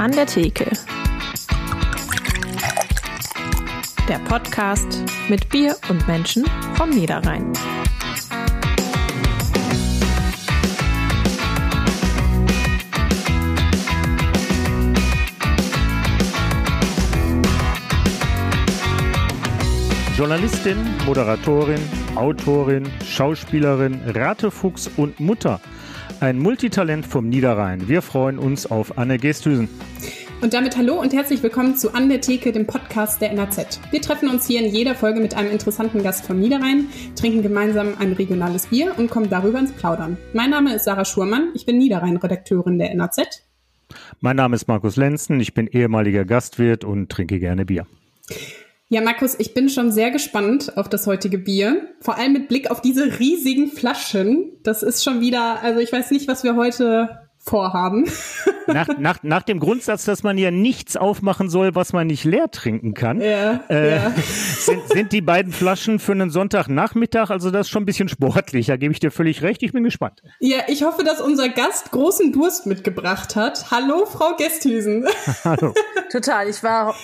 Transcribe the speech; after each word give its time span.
An 0.00 0.12
der 0.12 0.24
Theke. 0.24 0.64
Der 4.08 4.18
Podcast 4.20 5.04
mit 5.28 5.50
Bier 5.50 5.76
und 5.90 6.08
Menschen 6.08 6.46
vom 6.72 6.88
Niederrhein. 6.88 7.52
Journalistin, 20.16 20.78
Moderatorin, 21.04 21.82
Autorin, 22.14 22.88
Schauspielerin, 23.04 24.00
Ratefuchs 24.06 24.88
und 24.96 25.20
Mutter. 25.20 25.60
Ein 26.20 26.38
Multitalent 26.38 27.06
vom 27.06 27.30
Niederrhein. 27.30 27.88
Wir 27.88 28.02
freuen 28.02 28.38
uns 28.38 28.70
auf 28.70 28.98
Anne 28.98 29.16
Gesthüsen. 29.16 29.70
Und 30.42 30.52
damit 30.52 30.76
hallo 30.76 31.00
und 31.00 31.14
herzlich 31.14 31.42
willkommen 31.42 31.76
zu 31.76 31.94
An 31.94 32.10
der 32.10 32.20
Theke, 32.20 32.52
dem 32.52 32.66
Podcast 32.66 33.22
der 33.22 33.32
NAZ. 33.32 33.80
Wir 33.90 34.02
treffen 34.02 34.28
uns 34.28 34.46
hier 34.46 34.60
in 34.60 34.70
jeder 34.70 34.94
Folge 34.94 35.18
mit 35.18 35.34
einem 35.34 35.50
interessanten 35.50 36.02
Gast 36.02 36.26
vom 36.26 36.38
Niederrhein, 36.38 36.88
trinken 37.18 37.40
gemeinsam 37.40 37.94
ein 37.98 38.12
regionales 38.12 38.66
Bier 38.66 38.92
und 38.98 39.10
kommen 39.10 39.30
darüber 39.30 39.60
ins 39.60 39.72
Plaudern. 39.72 40.18
Mein 40.34 40.50
Name 40.50 40.74
ist 40.74 40.84
Sarah 40.84 41.06
Schurmann, 41.06 41.52
ich 41.54 41.64
bin 41.64 41.78
Niederrhein-Redakteurin 41.78 42.78
der 42.78 42.94
NAZ. 42.94 43.42
Mein 44.20 44.36
Name 44.36 44.56
ist 44.56 44.68
Markus 44.68 44.96
Lenzen, 44.96 45.40
ich 45.40 45.54
bin 45.54 45.68
ehemaliger 45.68 46.26
Gastwirt 46.26 46.84
und 46.84 47.08
trinke 47.08 47.38
gerne 47.38 47.64
Bier. 47.64 47.86
Ja, 48.92 49.00
Markus, 49.00 49.36
ich 49.38 49.54
bin 49.54 49.68
schon 49.68 49.92
sehr 49.92 50.10
gespannt 50.10 50.76
auf 50.76 50.88
das 50.88 51.06
heutige 51.06 51.38
Bier. 51.38 51.94
Vor 52.00 52.18
allem 52.18 52.32
mit 52.32 52.48
Blick 52.48 52.72
auf 52.72 52.80
diese 52.80 53.20
riesigen 53.20 53.68
Flaschen. 53.68 54.58
Das 54.64 54.82
ist 54.82 55.04
schon 55.04 55.20
wieder, 55.20 55.62
also 55.62 55.78
ich 55.78 55.92
weiß 55.92 56.10
nicht, 56.10 56.26
was 56.26 56.42
wir 56.42 56.56
heute 56.56 57.29
vorhaben. 57.50 58.10
Nach, 58.66 58.86
nach, 58.98 59.22
nach 59.24 59.42
dem 59.42 59.58
Grundsatz, 59.58 60.04
dass 60.04 60.22
man 60.22 60.38
ja 60.38 60.52
nichts 60.52 60.96
aufmachen 60.96 61.50
soll, 61.50 61.74
was 61.74 61.92
man 61.92 62.06
nicht 62.06 62.22
leer 62.22 62.52
trinken 62.52 62.94
kann, 62.94 63.20
Ja, 63.20 63.64
äh, 63.68 63.96
ja. 63.96 64.12
sind, 64.58 64.86
sind 64.86 65.12
die 65.12 65.22
beiden 65.22 65.52
Flaschen 65.52 65.98
für 65.98 66.12
einen 66.12 66.30
Sonntagnachmittag, 66.30 67.30
also 67.30 67.50
das 67.50 67.62
ist 67.66 67.70
schon 67.70 67.82
ein 67.82 67.86
bisschen 67.86 68.08
sportlich, 68.08 68.66
da 68.66 68.76
gebe 68.76 68.92
ich 68.92 69.00
dir 69.00 69.10
völlig 69.10 69.42
recht, 69.42 69.64
ich 69.64 69.72
bin 69.72 69.82
gespannt. 69.82 70.22
Ja, 70.38 70.58
ich 70.68 70.84
hoffe, 70.84 71.02
dass 71.02 71.20
unser 71.20 71.48
Gast 71.48 71.90
großen 71.90 72.32
Durst 72.32 72.66
mitgebracht 72.66 73.34
hat. 73.34 73.72
Hallo, 73.72 74.06
Frau 74.06 74.36
Gesthüsen. 74.36 75.08
Hallo. 75.44 75.74
Total, 76.12 76.48
ich 76.48 76.62
war. 76.62 76.94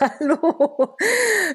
Hallo. 0.00 0.96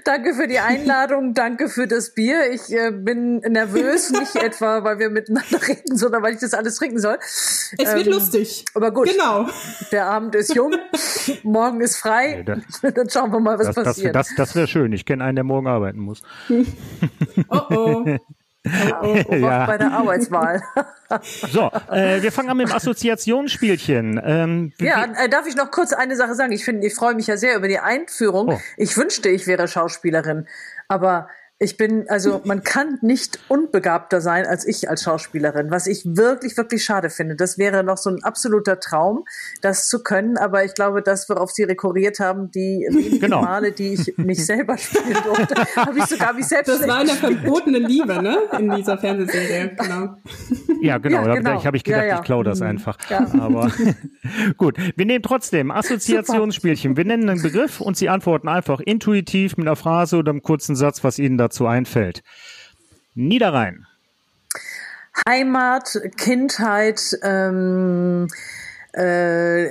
Danke 0.04 0.36
für 0.36 0.48
die 0.48 0.60
Einladung, 0.60 1.34
danke 1.34 1.70
für 1.70 1.88
das 1.88 2.14
Bier. 2.14 2.52
Ich 2.54 2.72
äh, 2.72 2.92
bin 2.92 3.38
nervös, 3.40 4.12
nicht 4.12 4.36
etwa, 4.36 4.84
weil 4.84 5.00
wir 5.00 5.10
miteinander 5.10 5.60
reden, 5.68 5.98
sondern 5.98 6.22
weil 6.22 6.36
ich 6.36 6.40
das 6.40 6.54
alles 6.54 6.76
trinken 6.76 7.00
soll. 7.00 7.18
Es 7.20 7.96
wird 7.96 8.06
Ähm, 8.06 8.14
lustig. 8.36 8.66
Aber 8.74 8.92
gut, 8.92 9.10
Genau. 9.10 9.48
der 9.92 10.08
Abend 10.08 10.36
ist 10.36 10.54
jung, 10.56 10.74
morgen 11.44 11.82
ist 11.82 11.98
frei. 11.98 12.44
Nee, 12.82 12.92
Dann 12.92 13.10
schauen 13.10 13.32
wir 13.32 13.40
mal, 13.40 13.58
was 13.60 13.68
Das, 13.68 13.76
das, 13.76 13.84
passiert. 13.86 14.16
das, 14.16 14.30
das 14.36 14.56
wäre 14.56 14.68
schön, 14.68 14.92
ich 14.94 15.06
kenne 15.06 15.24
einen, 15.24 15.36
der 15.36 15.44
morgen 15.44 15.68
arbeiten 15.68 16.00
muss. 16.00 16.22
Oh 17.50 17.62
oh. 17.70 18.06
Beobacht 18.64 19.32
Ja. 19.40 19.66
bei 19.68 19.78
der 19.78 19.92
Arbeitswahl. 19.92 20.60
So, 21.52 21.70
äh, 21.92 22.24
wir 22.24 22.32
fangen 22.32 22.50
an 22.50 22.58
mit 22.58 22.68
dem 22.68 22.74
Assoziationsspielchen. 22.76 24.20
Ähm, 24.26 24.74
Ja, 24.80 25.06
äh, 25.24 25.30
darf 25.30 25.46
ich 25.46 25.56
noch 25.56 25.70
kurz 25.70 25.94
eine 25.94 26.16
Sache 26.16 26.34
sagen? 26.34 26.52
Ich 26.52 26.66
finde, 26.66 26.88
ich 26.88 26.96
freue 26.96 27.14
mich 27.14 27.28
ja 27.28 27.38
sehr 27.38 27.56
über 27.58 27.68
die 27.68 27.78
Einführung. 27.78 28.50
Oh. 28.50 28.60
Ich 28.78 28.98
wünschte, 28.98 29.30
ich 29.30 29.46
wäre 29.46 29.68
Schauspielerin, 29.68 30.48
aber 30.88 31.30
ich 31.58 31.78
bin, 31.78 32.06
also 32.10 32.42
man 32.44 32.64
kann 32.64 32.98
nicht 33.02 33.40
unbegabter 33.48 34.20
sein 34.20 34.46
als 34.46 34.68
ich 34.68 34.90
als 34.90 35.04
Schauspielerin, 35.04 35.72
was 35.72 35.88
ich 35.88 36.04
wirklich, 36.06 36.58
wirklich 36.58 36.84
schade 36.84 37.10
finde. 37.10 37.38
Das 37.38 37.58
wäre 37.58 37.82
noch 37.82 37.96
so 37.96 38.10
ein 38.10 38.22
absoluter 38.24 38.82
Traum, 38.82 39.24
das 39.62 39.88
zu 39.88 40.04
können, 40.04 40.38
aber 40.38 40.66
ich 40.66 40.74
glaube, 40.74 41.02
das, 41.02 41.30
worauf 41.30 41.52
Sie 41.52 41.64
rekurriert 41.64 42.20
haben, 42.20 42.52
die 42.52 42.86
wenigen 42.92 43.20
Genau. 43.22 43.42
Male, 43.42 43.72
die 43.72 43.94
ich 43.94 44.18
mich 44.18 44.46
selber 44.46 44.78
spielen 44.78 45.16
durfte, 45.24 45.56
habe 45.78 45.98
ich 46.00 46.06
sogar 46.06 46.34
mich 46.34 46.46
selbst 46.46 46.68
Das 46.68 46.86
war 46.88 46.98
eine 46.98 47.12
verbotene 47.14 47.80
Liebe, 47.80 48.22
ne? 48.22 48.38
In 48.60 48.72
dieser 48.76 48.98
Fernsehserie. 48.98 49.76
Genau. 49.86 50.16
Ja, 50.82 50.98
genau. 50.98 51.22
Ja, 51.22 51.28
da 51.28 51.34
genau. 51.36 51.64
habe 51.64 51.78
ich 51.78 51.84
gedacht, 51.84 52.02
Ja, 52.04 52.08
ja. 52.08 52.16
ich 52.18 52.24
klaue 52.24 52.44
das 52.44 52.60
Mhm. 52.60 52.66
einfach. 52.68 52.98
Ja. 53.10 53.28
Aber 53.40 53.72
gut, 54.58 54.78
wir 54.96 55.06
nehmen 55.06 55.24
trotzdem 55.24 55.72
Assoziationsspielchen. 55.72 56.98
Wir 56.98 57.06
nennen 57.06 57.30
einen 57.30 57.42
Begriff 57.42 57.82
und 57.82 57.98
Sie 57.98 58.10
antworten 58.10 58.48
einfach 58.48 58.80
intuitiv 58.80 59.58
mit 59.58 59.68
einer 59.68 59.76
Phrase 59.76 60.18
oder 60.18 60.32
einem 60.32 60.42
kurzen 60.44 60.76
Satz, 60.76 61.04
was 61.04 61.20
Ihnen 61.20 61.38
dazu 61.46 61.68
einfällt. 61.68 62.24
Niederrhein. 63.14 63.88
Heimat, 65.28 65.98
Kindheit, 66.18 67.18
ähm, 67.24 68.28
äh, 68.94 69.66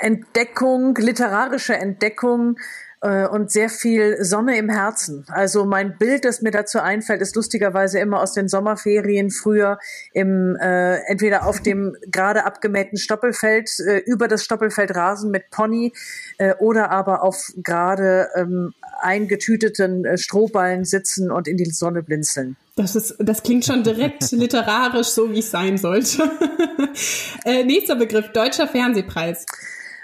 Entdeckung, 0.00 0.94
literarische 0.96 1.76
Entdeckung 1.76 2.56
äh, 3.00 3.26
und 3.26 3.50
sehr 3.50 3.68
viel 3.68 4.22
Sonne 4.24 4.58
im 4.58 4.68
Herzen. 4.68 5.24
Also 5.28 5.64
mein 5.64 5.98
Bild, 5.98 6.24
das 6.24 6.42
mir 6.42 6.50
dazu 6.50 6.80
einfällt, 6.80 7.20
ist 7.20 7.36
lustigerweise 7.36 7.98
immer 7.98 8.20
aus 8.20 8.32
den 8.32 8.48
Sommerferien 8.48 9.30
früher 9.30 9.78
im 10.12 10.56
äh, 10.60 10.96
entweder 11.06 11.46
auf 11.46 11.60
dem 11.60 11.96
gerade 12.10 12.44
abgemähten 12.44 12.98
Stoppelfeld 12.98 13.70
äh, 13.80 13.98
über 13.98 14.28
das 14.28 14.44
Stoppelfeld 14.44 14.94
Rasen 14.94 15.30
mit 15.30 15.50
Pony 15.50 15.92
äh, 16.38 16.54
oder 16.54 16.90
aber 16.90 17.22
auf 17.22 17.52
gerade 17.56 18.28
ähm, 18.34 18.74
eingetüteten 19.00 20.04
äh, 20.04 20.18
Strohballen 20.18 20.84
sitzen 20.84 21.30
und 21.30 21.46
in 21.48 21.56
die 21.56 21.66
Sonne 21.66 22.02
blinzeln. 22.02 22.56
Das, 22.76 22.94
ist, 22.94 23.16
das 23.18 23.42
klingt 23.42 23.64
schon 23.64 23.82
direkt 23.82 24.30
literarisch, 24.32 25.08
so 25.08 25.30
wie 25.30 25.40
es 25.40 25.50
sein 25.50 25.78
sollte. 25.78 26.30
äh, 27.44 27.64
nächster 27.64 27.96
Begriff, 27.96 28.32
Deutscher 28.32 28.66
Fernsehpreis. 28.66 29.46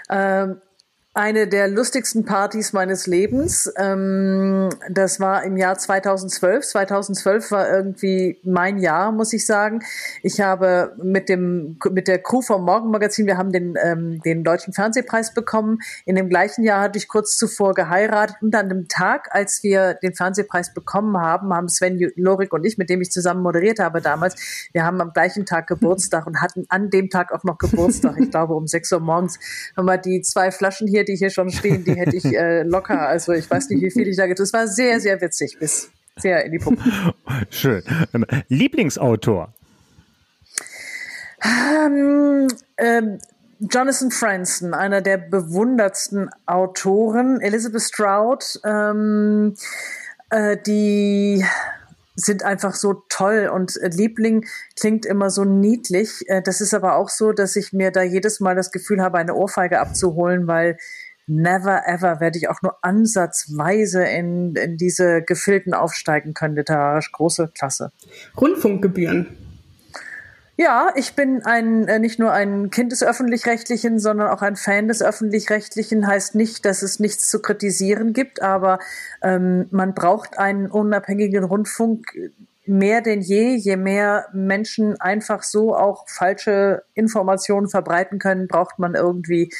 Ähm, 0.09 0.61
eine 1.17 1.47
der 1.47 1.69
lustigsten 1.69 2.25
Partys 2.25 2.73
meines 2.73 3.07
Lebens. 3.07 3.71
Ähm, 3.77 4.69
das 4.89 5.21
war 5.21 5.45
im 5.45 5.55
Jahr 5.55 5.77
2012. 5.77 6.65
2012 6.65 7.51
war 7.51 7.69
irgendwie 7.69 8.37
mein 8.43 8.79
Jahr, 8.79 9.13
muss 9.13 9.31
ich 9.31 9.45
sagen. 9.45 9.79
Ich 10.23 10.41
habe 10.41 10.93
mit 11.01 11.29
dem 11.29 11.79
mit 11.89 12.09
der 12.09 12.21
Crew 12.21 12.41
vom 12.41 12.65
Morgenmagazin, 12.65 13.27
wir 13.27 13.37
haben 13.37 13.53
den 13.53 13.75
ähm, 13.81 14.21
den 14.25 14.43
deutschen 14.43 14.73
Fernsehpreis 14.73 15.33
bekommen. 15.33 15.79
In 16.05 16.17
dem 16.17 16.27
gleichen 16.27 16.65
Jahr 16.65 16.81
hatte 16.81 16.99
ich 16.99 17.07
kurz 17.07 17.37
zuvor 17.37 17.73
geheiratet 17.73 18.35
und 18.41 18.53
an 18.53 18.67
dem 18.67 18.89
Tag, 18.89 19.29
als 19.31 19.63
wir 19.63 19.93
den 19.93 20.13
Fernsehpreis 20.13 20.73
bekommen 20.73 21.17
haben, 21.17 21.53
haben 21.53 21.69
Sven 21.69 21.97
Lorik 22.17 22.51
und 22.51 22.65
ich, 22.65 22.77
mit 22.77 22.89
dem 22.89 23.01
ich 23.01 23.09
zusammen 23.09 23.41
moderiert 23.41 23.79
habe 23.79 24.01
damals, 24.01 24.67
wir 24.73 24.83
haben 24.83 24.99
am 24.99 25.13
gleichen 25.13 25.45
Tag 25.45 25.67
Geburtstag 25.67 26.27
und 26.27 26.41
hatten 26.41 26.65
an 26.67 26.89
dem 26.89 27.09
Tag 27.09 27.31
auch 27.31 27.45
noch 27.45 27.57
Geburtstag. 27.57 28.17
Ich 28.19 28.31
glaube 28.31 28.53
um 28.53 28.67
6 28.67 28.91
Uhr 28.91 28.99
morgens 28.99 29.39
haben 29.77 29.85
wir 29.85 29.97
die 29.97 30.21
zwei 30.21 30.51
Flaschen 30.51 30.89
hier, 30.89 31.04
die 31.05 31.15
hier 31.15 31.29
schon 31.29 31.49
stehen, 31.51 31.83
die 31.83 31.93
hätte 31.93 32.15
ich 32.15 32.25
äh, 32.25 32.63
locker. 32.63 33.07
Also 33.07 33.33
ich 33.33 33.49
weiß 33.49 33.69
nicht, 33.69 33.81
wie 33.81 33.91
viel 33.91 34.07
ich 34.07 34.17
da 34.17 34.27
getan. 34.27 34.43
Es 34.43 34.53
war 34.53 34.67
sehr, 34.67 34.99
sehr 34.99 35.21
witzig, 35.21 35.57
bis 35.59 35.89
sehr 36.17 36.45
in 36.45 36.51
die 36.51 36.59
Pumpe. 36.59 36.81
Schön. 37.49 37.83
Lieblingsautor. 38.47 39.53
Ähm, 41.43 42.47
ähm, 42.77 43.19
Jonathan 43.59 44.11
Franzen, 44.11 44.73
einer 44.73 45.01
der 45.01 45.17
bewundertsten 45.17 46.29
Autoren, 46.45 47.39
Elizabeth 47.41 47.81
Stroud, 47.81 48.59
ähm, 48.65 49.55
äh, 50.29 50.57
die 50.65 51.45
sind 52.15 52.43
einfach 52.43 52.75
so 52.75 53.03
toll 53.09 53.49
und 53.53 53.77
äh, 53.77 53.89
Liebling 53.89 54.45
klingt 54.77 55.05
immer 55.05 55.29
so 55.29 55.43
niedlich. 55.43 56.23
Äh, 56.27 56.41
das 56.41 56.61
ist 56.61 56.73
aber 56.73 56.95
auch 56.95 57.09
so, 57.09 57.31
dass 57.31 57.55
ich 57.55 57.73
mir 57.73 57.91
da 57.91 58.03
jedes 58.03 58.39
Mal 58.39 58.55
das 58.55 58.71
Gefühl 58.71 59.01
habe, 59.01 59.17
eine 59.17 59.35
Ohrfeige 59.35 59.79
abzuholen, 59.79 60.47
weil 60.47 60.77
never 61.27 61.87
ever 61.87 62.19
werde 62.19 62.37
ich 62.37 62.49
auch 62.49 62.61
nur 62.61 62.77
ansatzweise 62.83 64.03
in, 64.03 64.55
in 64.55 64.77
diese 64.77 65.21
Gefilden 65.21 65.73
aufsteigen 65.73 66.33
können, 66.33 66.55
literarisch. 66.55 67.11
Große 67.11 67.51
Klasse. 67.53 67.91
Rundfunkgebühren. 68.39 69.44
Ja, 70.57 70.93
ich 70.95 71.15
bin 71.15 71.43
ein 71.43 71.87
äh, 71.87 71.99
nicht 71.99 72.17
nur 72.17 72.31
ein 72.31 72.69
Kind 72.69 72.93
des 72.93 73.03
öffentlich-rechtlichen, 73.03 73.99
sondern 73.99 74.29
auch 74.29 74.41
ein 74.41 74.55
Fan 74.55 74.87
des 74.87 75.01
öffentlich-rechtlichen. 75.01 76.07
Heißt 76.07 76.33
nicht, 76.35 76.63
dass 76.63 76.81
es 76.81 76.99
nichts 76.99 77.29
zu 77.29 77.41
kritisieren 77.41 78.13
gibt, 78.13 78.41
aber 78.41 78.79
ähm, 79.21 79.67
man 79.71 79.93
braucht 79.93 80.39
einen 80.39 80.67
unabhängigen 80.71 81.43
Rundfunk 81.43 82.05
mehr 82.67 83.01
denn 83.01 83.21
je. 83.21 83.55
Je 83.55 83.75
mehr 83.75 84.27
Menschen 84.33 84.99
einfach 84.99 85.43
so 85.43 85.75
auch 85.75 86.07
falsche 86.07 86.83
Informationen 86.93 87.69
verbreiten 87.69 88.19
können, 88.19 88.47
braucht 88.47 88.79
man 88.79 88.95
irgendwie 88.95 89.51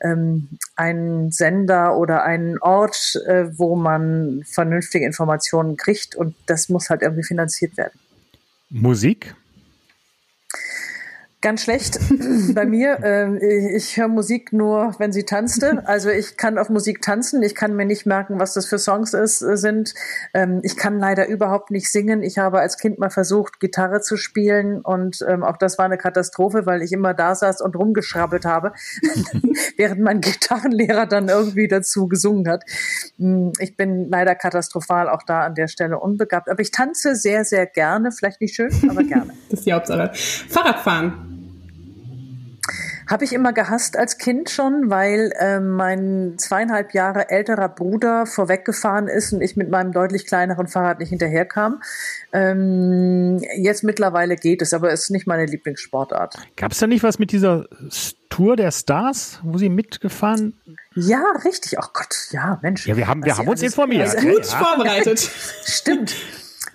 ähm, 0.00 0.48
einen 0.76 1.30
Sender 1.30 1.96
oder 1.96 2.24
einen 2.24 2.58
Ort, 2.58 3.20
äh, 3.26 3.46
wo 3.58 3.76
man 3.76 4.44
vernünftige 4.46 5.04
Informationen 5.04 5.76
kriegt 5.76 6.14
und 6.14 6.34
das 6.46 6.68
muss 6.68 6.90
halt 6.90 7.02
irgendwie 7.02 7.24
finanziert 7.24 7.76
werden. 7.76 7.98
Musik. 8.70 9.34
Ganz 11.44 11.62
schlecht 11.62 11.98
bei 12.54 12.64
mir. 12.64 12.98
Ähm, 13.04 13.38
ich 13.40 13.98
höre 13.98 14.08
Musik 14.08 14.52
nur, 14.52 14.94
wenn 14.98 15.12
sie 15.12 15.24
tanzte. 15.24 15.82
Also 15.86 16.08
ich 16.08 16.38
kann 16.38 16.56
auf 16.58 16.70
Musik 16.70 17.02
tanzen. 17.02 17.42
Ich 17.42 17.54
kann 17.54 17.76
mir 17.76 17.84
nicht 17.84 18.06
merken, 18.06 18.40
was 18.40 18.54
das 18.54 18.66
für 18.66 18.78
Songs 18.78 19.12
ist, 19.12 19.42
äh, 19.42 19.56
sind. 19.56 19.94
Ähm, 20.32 20.60
ich 20.62 20.76
kann 20.76 20.98
leider 20.98 21.28
überhaupt 21.28 21.70
nicht 21.70 21.90
singen. 21.90 22.22
Ich 22.22 22.38
habe 22.38 22.60
als 22.60 22.78
Kind 22.78 22.98
mal 22.98 23.10
versucht, 23.10 23.60
Gitarre 23.60 24.00
zu 24.00 24.16
spielen 24.16 24.80
und 24.80 25.18
ähm, 25.28 25.42
auch 25.42 25.58
das 25.58 25.76
war 25.76 25.84
eine 25.84 25.98
Katastrophe, 25.98 26.64
weil 26.64 26.82
ich 26.82 26.92
immer 26.92 27.12
da 27.12 27.34
saß 27.34 27.60
und 27.60 27.76
rumgeschrabbelt 27.76 28.46
habe, 28.46 28.72
während 29.76 30.00
mein 30.00 30.20
Gitarrenlehrer 30.22 31.06
dann 31.06 31.28
irgendwie 31.28 31.68
dazu 31.68 32.08
gesungen 32.08 32.48
hat. 32.48 32.64
Hm, 33.18 33.52
ich 33.58 33.76
bin 33.76 34.08
leider 34.08 34.34
katastrophal 34.34 35.10
auch 35.10 35.24
da 35.24 35.42
an 35.42 35.54
der 35.54 35.68
Stelle 35.68 35.98
unbegabt. 35.98 36.48
Aber 36.48 36.60
ich 36.60 36.70
tanze 36.70 37.16
sehr, 37.16 37.44
sehr 37.44 37.66
gerne. 37.66 38.12
Vielleicht 38.12 38.40
nicht 38.40 38.54
schön, 38.54 38.70
aber 38.88 39.02
gerne. 39.02 39.34
das 39.50 39.58
ist 39.60 39.66
die 39.66 39.72
Hauptsache. 39.74 40.10
Fahrradfahren. 40.48 41.33
Habe 43.08 43.24
ich 43.24 43.32
immer 43.32 43.52
gehasst 43.52 43.96
als 43.96 44.18
Kind 44.18 44.50
schon, 44.50 44.90
weil 44.90 45.32
äh, 45.38 45.60
mein 45.60 46.34
zweieinhalb 46.38 46.94
Jahre 46.94 47.30
älterer 47.30 47.68
Bruder 47.68 48.26
vorweggefahren 48.26 49.08
ist 49.08 49.32
und 49.32 49.40
ich 49.40 49.56
mit 49.56 49.70
meinem 49.70 49.92
deutlich 49.92 50.26
kleineren 50.26 50.68
Fahrrad 50.68 51.00
nicht 51.00 51.10
hinterherkam. 51.10 51.82
Ähm, 52.32 53.42
jetzt 53.56 53.84
mittlerweile 53.84 54.36
geht 54.36 54.62
es, 54.62 54.72
aber 54.72 54.92
es 54.92 55.02
ist 55.02 55.10
nicht 55.10 55.26
meine 55.26 55.46
Lieblingssportart. 55.46 56.36
Gab 56.56 56.72
es 56.72 56.78
da 56.78 56.86
nicht 56.86 57.02
was 57.02 57.18
mit 57.18 57.32
dieser 57.32 57.66
Tour 58.30 58.56
der 58.56 58.72
Stars, 58.72 59.40
wo 59.42 59.58
sie 59.58 59.68
mitgefahren? 59.68 60.60
Ja, 60.94 61.22
richtig. 61.44 61.78
Oh 61.78 61.86
Gott, 61.92 62.28
ja, 62.30 62.58
Mensch. 62.62 62.86
Ja, 62.86 62.96
wir 62.96 63.06
haben, 63.06 63.24
wir 63.24 63.36
haben 63.36 63.48
uns 63.48 63.62
informiert. 63.62 64.16
Gut 64.20 64.46
ja. 64.46 64.58
vorbereitet. 64.58 65.20
Stimmt. 65.64 66.14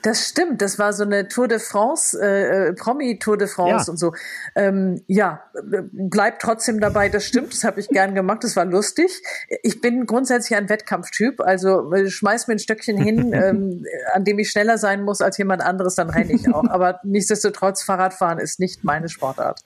Das 0.01 0.30
stimmt, 0.30 0.62
das 0.62 0.80
war 0.80 0.94
so 0.94 1.04
eine 1.04 1.28
Tour 1.28 1.48
de 1.48 1.60
France, 1.60 2.18
äh, 2.22 2.69
äh, 2.69 2.74
Promi-Tour 2.74 3.38
de 3.38 3.48
France 3.48 3.88
ja. 3.88 3.92
und 3.92 3.98
so. 3.98 4.13
Ähm, 4.56 5.01
ja, 5.07 5.44
bleibt 5.92 6.42
trotzdem 6.42 6.80
dabei, 6.80 7.10
das 7.10 7.25
stimmt, 7.25 7.54
das 7.54 7.63
habe 7.63 7.80
ich 7.80 7.90
gern 7.90 8.16
gemacht, 8.16 8.44
das 8.44 8.56
war 8.56 8.66
lustig. 8.66 9.22
Ich 9.62 9.81
bin 9.81 10.06
grundsätzlich 10.06 10.57
ein 10.57 10.69
Wettkampftyp, 10.69 11.42
also 11.42 11.92
äh, 11.94 12.10
schmeiß 12.10 12.48
mir 12.48 12.56
ein 12.56 12.60
Stöckchen 12.60 12.98
hin, 12.98 13.34
ähm, 13.34 13.86
an 14.13 14.24
dem 14.24 14.40
ich 14.40 14.50
schneller 14.50 14.78
sein 14.78 15.04
muss 15.04 15.22
als 15.22 15.38
jemand 15.38 15.62
anderes, 15.62 15.96
dann 15.96 16.10
renne 16.10 16.31
ich 16.31 16.54
auch. 16.54 16.66
Aber 16.69 17.00
nichtsdestotrotz, 17.04 17.84
Fahrradfahren 17.84 18.40
ist 18.40 18.60
nicht 18.60 18.84
meine 18.84 19.10
Sportart. 19.10 19.62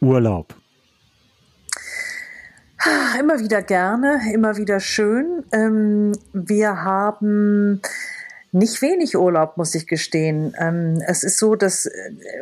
Urlaub. 0.00 0.54
Immer 3.18 3.40
wieder 3.40 3.62
gerne, 3.62 4.20
immer 4.32 4.56
wieder 4.56 4.78
schön. 4.80 5.44
Ähm, 5.50 6.12
wir 6.32 6.84
haben 6.84 7.80
nicht 8.52 8.80
wenig 8.80 9.16
Urlaub, 9.16 9.56
muss 9.56 9.74
ich 9.74 9.86
gestehen. 9.86 10.54
Ähm, 10.58 11.02
es 11.06 11.24
ist 11.24 11.38
so, 11.38 11.56
dass 11.56 11.90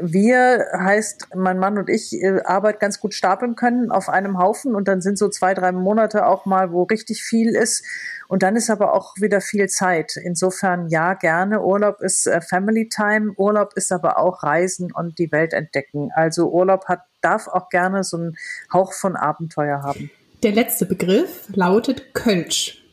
wir, 0.01 0.67
heißt 0.73 1.29
mein 1.35 1.59
Mann 1.59 1.79
und 1.79 1.89
ich, 1.89 2.13
äh, 2.13 2.41
Arbeit 2.45 2.79
ganz 2.79 3.01
gut 3.01 3.15
stapeln 3.15 3.57
können 3.57 3.91
auf 3.91 4.09
einem 4.09 4.39
Haufen 4.39 4.75
und 4.75 4.87
dann 4.87 5.01
sind 5.01 5.19
so 5.19 5.29
zwei, 5.29 5.55
drei 5.55 5.73
Monate 5.73 6.27
auch 6.27 6.47
mal, 6.47 6.73
wo 6.73 6.85
richtig 6.85 7.23
viel 7.23 7.55
ist. 7.55 7.85
Und 8.29 8.43
dann 8.43 8.57
ist 8.57 8.71
aber 8.71 8.95
auch 8.95 9.17
wieder 9.17 9.41
viel 9.41 9.69
Zeit. 9.69 10.17
Insofern 10.17 10.89
ja, 10.89 11.15
gerne. 11.15 11.63
Urlaub 11.63 12.01
ist 12.01 12.27
äh, 12.27 12.41
Family 12.41 12.89
Time. 12.89 13.33
Urlaub 13.37 13.73
ist 13.75 13.91
aber 13.91 14.19
auch 14.19 14.43
Reisen 14.43 14.93
und 14.93 15.19
die 15.19 15.33
Welt 15.33 15.53
entdecken. 15.53 16.11
Also 16.15 16.51
Urlaub 16.51 16.87
hat, 16.87 17.01
darf 17.23 17.49
auch 17.49 17.69
gerne 17.71 18.05
so 18.05 18.19
einen 18.19 18.37
Hauch 18.73 18.93
von 18.93 19.17
Abenteuer 19.17 19.83
haben. 19.83 20.11
Der 20.43 20.53
letzte 20.53 20.87
Begriff 20.87 21.49
lautet 21.55 22.15
Kölsch. 22.15 22.85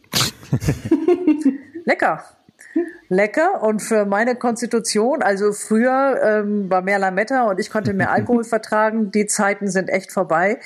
Lecker 1.85 2.23
lecker 3.11 3.61
und 3.61 3.81
für 3.81 4.05
meine 4.05 4.35
Konstitution, 4.35 5.21
also 5.21 5.51
früher 5.51 6.17
ähm, 6.23 6.69
war 6.69 6.81
mehr 6.81 6.97
Lametta 6.97 7.43
und 7.43 7.59
ich 7.59 7.69
konnte 7.69 7.93
mehr 7.93 8.09
Alkohol 8.13 8.45
vertragen, 8.45 9.11
die 9.11 9.25
Zeiten 9.25 9.67
sind 9.67 9.89
echt 9.89 10.13
vorbei. 10.13 10.59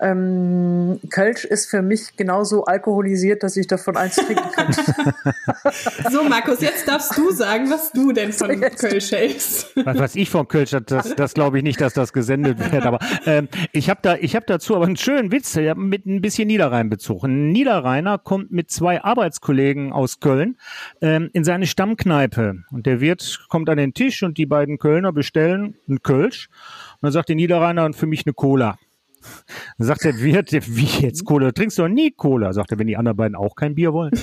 Ähm, 0.00 0.98
Kölsch 1.10 1.44
ist 1.44 1.70
für 1.70 1.80
mich 1.80 2.16
genauso 2.16 2.64
alkoholisiert, 2.64 3.44
dass 3.44 3.56
ich 3.56 3.68
davon 3.68 3.96
eins 3.96 4.16
trinken 4.16 4.50
kann. 4.52 4.72
so, 6.10 6.24
Markus, 6.24 6.60
jetzt 6.60 6.88
darfst 6.88 7.16
du 7.16 7.30
sagen, 7.30 7.70
was 7.70 7.92
du 7.92 8.10
denn 8.10 8.32
von 8.32 8.60
Kölsch 8.60 9.12
hältst. 9.12 9.70
Was, 9.76 9.98
was 9.98 10.16
ich 10.16 10.28
von 10.28 10.48
Kölsch, 10.48 10.74
das, 10.84 11.14
das 11.14 11.34
glaube 11.34 11.58
ich 11.58 11.62
nicht, 11.62 11.80
dass 11.80 11.94
das 11.94 12.12
gesendet 12.12 12.58
wird. 12.72 12.84
Aber 12.84 12.98
ähm, 13.26 13.48
ich 13.70 13.88
habe 13.88 14.00
da, 14.02 14.16
ich 14.16 14.34
habe 14.34 14.44
dazu 14.46 14.74
aber 14.74 14.86
einen 14.86 14.96
schönen 14.96 15.30
Witz 15.30 15.54
mit 15.76 16.04
ein 16.06 16.20
bisschen 16.20 16.48
Niederrhein-Bezug. 16.48 17.22
Ein 17.22 17.52
Niederrheiner 17.52 18.18
kommt 18.18 18.50
mit 18.50 18.72
zwei 18.72 19.04
Arbeitskollegen 19.04 19.92
aus 19.92 20.18
Köln 20.18 20.56
ähm, 21.00 21.30
in 21.32 21.44
seine 21.44 21.66
Stammkneipe 21.92 22.64
und 22.70 22.86
der 22.86 23.00
Wirt 23.00 23.44
kommt 23.48 23.68
an 23.68 23.76
den 23.76 23.92
Tisch 23.92 24.22
und 24.22 24.38
die 24.38 24.46
beiden 24.46 24.78
Kölner 24.78 25.12
bestellen 25.12 25.76
einen 25.86 26.02
Kölsch. 26.02 26.48
Und 26.94 27.02
dann 27.02 27.12
sagt 27.12 27.28
der 27.28 27.36
Niederrheiner 27.36 27.84
und 27.84 27.94
für 27.96 28.06
mich 28.06 28.24
eine 28.26 28.32
Cola. 28.32 28.78
Dann 29.78 29.86
sagt 29.86 30.02
der 30.02 30.18
Wirt, 30.18 30.50
wie 30.52 31.06
jetzt 31.06 31.24
Cola? 31.24 31.52
Trinkst 31.52 31.78
du 31.78 31.82
doch 31.82 31.88
nie 31.88 32.10
Cola? 32.10 32.52
Sagt 32.52 32.72
er, 32.72 32.80
wenn 32.80 32.88
die 32.88 32.96
anderen 32.96 33.16
beiden 33.16 33.36
auch 33.36 33.54
kein 33.54 33.76
Bier 33.76 33.92
wollen. 33.92 34.10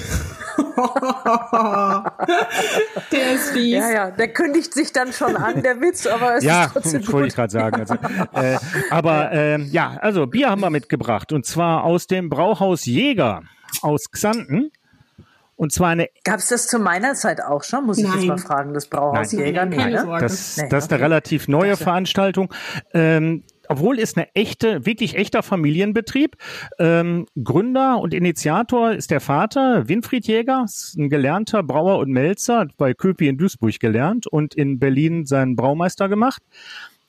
der 3.12 3.34
ist 3.34 3.52
fies. 3.52 3.76
Ja, 3.76 3.92
ja, 3.92 4.12
der 4.12 4.28
kündigt 4.34 4.74
sich 4.74 4.92
dann 4.92 5.14
schon 5.14 5.38
an, 5.38 5.64
der 5.64 5.80
Witz, 5.80 6.06
aber 6.06 6.36
es 6.36 6.44
ja, 6.44 6.66
ist 6.66 6.74
trotzdem 6.74 7.02
Ja, 7.02 7.08
wollte 7.14 7.28
ich 7.30 7.36
gerade 7.36 7.52
sagen. 7.52 7.80
Also, 7.80 7.94
äh, 8.34 8.58
aber 8.90 9.32
äh, 9.32 9.62
ja, 9.68 9.98
also 10.02 10.28
Bier 10.28 10.50
haben 10.50 10.60
wir 10.62 10.70
mitgebracht 10.70 11.32
und 11.32 11.46
zwar 11.46 11.86
aus 11.86 12.08
dem 12.08 12.28
Brauhaus 12.30 12.86
Jäger 12.86 13.44
aus 13.82 14.12
Xanten. 14.12 14.72
Und 15.60 15.74
zwar 15.74 15.90
eine. 15.90 16.08
Gab 16.24 16.40
es 16.40 16.48
das 16.48 16.68
zu 16.68 16.80
meiner 16.80 17.16
Zeit 17.16 17.42
auch 17.42 17.64
schon? 17.64 17.86
Muss 17.86 17.98
ich 17.98 18.06
Nein. 18.06 18.20
jetzt 18.20 18.28
mal 18.28 18.38
fragen, 18.38 18.74
das 18.74 18.88
Brauhaus 18.88 19.34
Nein. 19.34 19.46
Jäger? 19.46 19.66
Nein, 19.66 19.92
ne? 19.92 20.18
das, 20.22 20.56
das 20.70 20.86
ist 20.86 20.94
eine 20.94 21.04
relativ 21.04 21.50
neue 21.50 21.76
Veranstaltung. 21.76 22.54
Ähm, 22.94 23.44
obwohl 23.68 24.00
ist 24.00 24.16
eine 24.16 24.34
echte, 24.36 24.86
wirklich 24.86 25.18
echter 25.18 25.44
Familienbetrieb. 25.44 26.38
Ähm, 26.80 27.26
Gründer 27.44 28.00
und 28.00 28.14
Initiator 28.14 28.94
ist 28.94 29.12
der 29.12 29.20
Vater, 29.20 29.90
Winfried 29.90 30.28
Jäger, 30.28 30.64
ist 30.64 30.98
ein 30.98 31.10
gelernter 31.10 31.62
Brauer 31.62 32.00
und 32.00 32.10
Melzer, 32.10 32.60
hat 32.60 32.78
bei 32.78 32.94
Köpi 32.94 33.28
in 33.28 33.38
Duisburg 33.38 33.82
gelernt 33.82 34.28
und 34.28 34.56
in 34.56 34.80
Berlin 34.80 35.26
seinen 35.26 35.58
Braumeister 35.58 36.08
gemacht. 36.08 36.42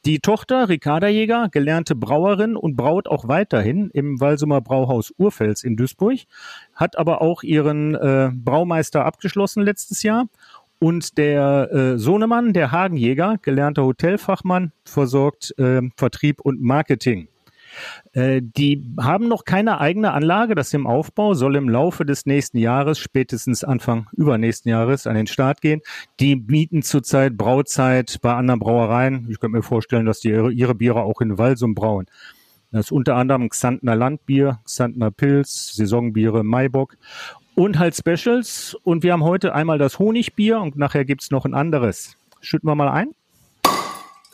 Die 0.07 0.21
Tochter, 0.21 0.71
Ricarda 0.71 1.09
Jäger, 1.09 1.51
gelernte 1.51 1.95
Brauerin 1.95 2.57
und 2.57 2.75
braut 2.75 3.07
auch 3.07 3.29
weiterhin 3.29 3.91
im 3.93 4.19
Walsumer 4.19 4.63
Brauhaus 4.63 5.13
Urfels 5.19 5.63
in 5.63 5.77
Duisburg, 5.77 6.21
hat 6.81 6.97
aber 6.97 7.21
auch 7.21 7.43
ihren 7.43 7.95
äh, 7.95 8.31
Braumeister 8.33 9.05
abgeschlossen 9.05 9.63
letztes 9.63 10.03
Jahr 10.03 10.27
und 10.81 11.19
der 11.19 11.71
äh, 11.71 11.99
Sohnemann, 11.99 12.55
der 12.55 12.73
Hagenjäger, 12.73 13.37
gelernter 13.43 13.85
Hotelfachmann, 13.85 14.73
versorgt 14.85 15.55
äh, 15.59 15.83
Vertrieb 15.97 16.41
und 16.41 16.63
Marketing. 16.63 17.29
Äh, 18.13 18.41
die 18.43 18.83
haben 18.99 19.29
noch 19.29 19.45
keine 19.45 19.79
eigene 19.79 20.13
Anlage, 20.13 20.55
das 20.55 20.73
im 20.73 20.87
Aufbau, 20.87 21.35
soll 21.35 21.57
im 21.57 21.69
Laufe 21.69 22.05
des 22.07 22.25
nächsten 22.25 22.59
Jahres, 22.59 22.99
spätestens 22.99 23.63
Anfang 23.63 24.09
übernächsten 24.13 24.71
Jahres, 24.71 25.07
an 25.07 25.15
den 25.15 25.27
Start 25.27 25.61
gehen. 25.61 25.83
Die 26.19 26.35
bieten 26.35 26.83
zurzeit 26.83 27.37
Brauzeit 27.37 28.19
bei 28.23 28.35
anderen 28.35 28.59
Brauereien. 28.59 29.27
Ich 29.31 29.39
könnte 29.39 29.59
mir 29.59 29.63
vorstellen, 29.63 30.07
dass 30.07 30.21
die 30.21 30.31
ihre, 30.31 30.51
ihre 30.51 30.75
Biere 30.75 31.03
auch 31.03 31.21
in 31.21 31.39
Walsum 31.39 31.75
brauen. 31.75 32.07
Das 32.73 32.87
ist 32.87 32.93
unter 32.93 33.17
anderem 33.17 33.49
Xantner 33.49 33.97
Landbier, 33.97 34.61
Xantner 34.65 35.11
Pilz, 35.11 35.75
Saisonbiere 35.75 36.45
Maibock 36.45 36.97
und 37.57 37.79
halt 37.79 37.97
Specials. 37.97 38.77
Und 38.85 39.03
wir 39.03 39.13
haben 39.13 39.25
heute 39.25 39.55
einmal 39.55 39.79
das 39.79 39.99
Honigbier 39.99 40.61
und 40.61 40.77
nachher 40.77 41.05
gibt's 41.05 41.31
noch 41.31 41.45
ein 41.45 41.55
anderes. 41.55 42.17
Schütten 42.41 42.69
wir 42.69 42.75
mal 42.75 42.89
ein. 42.89 43.11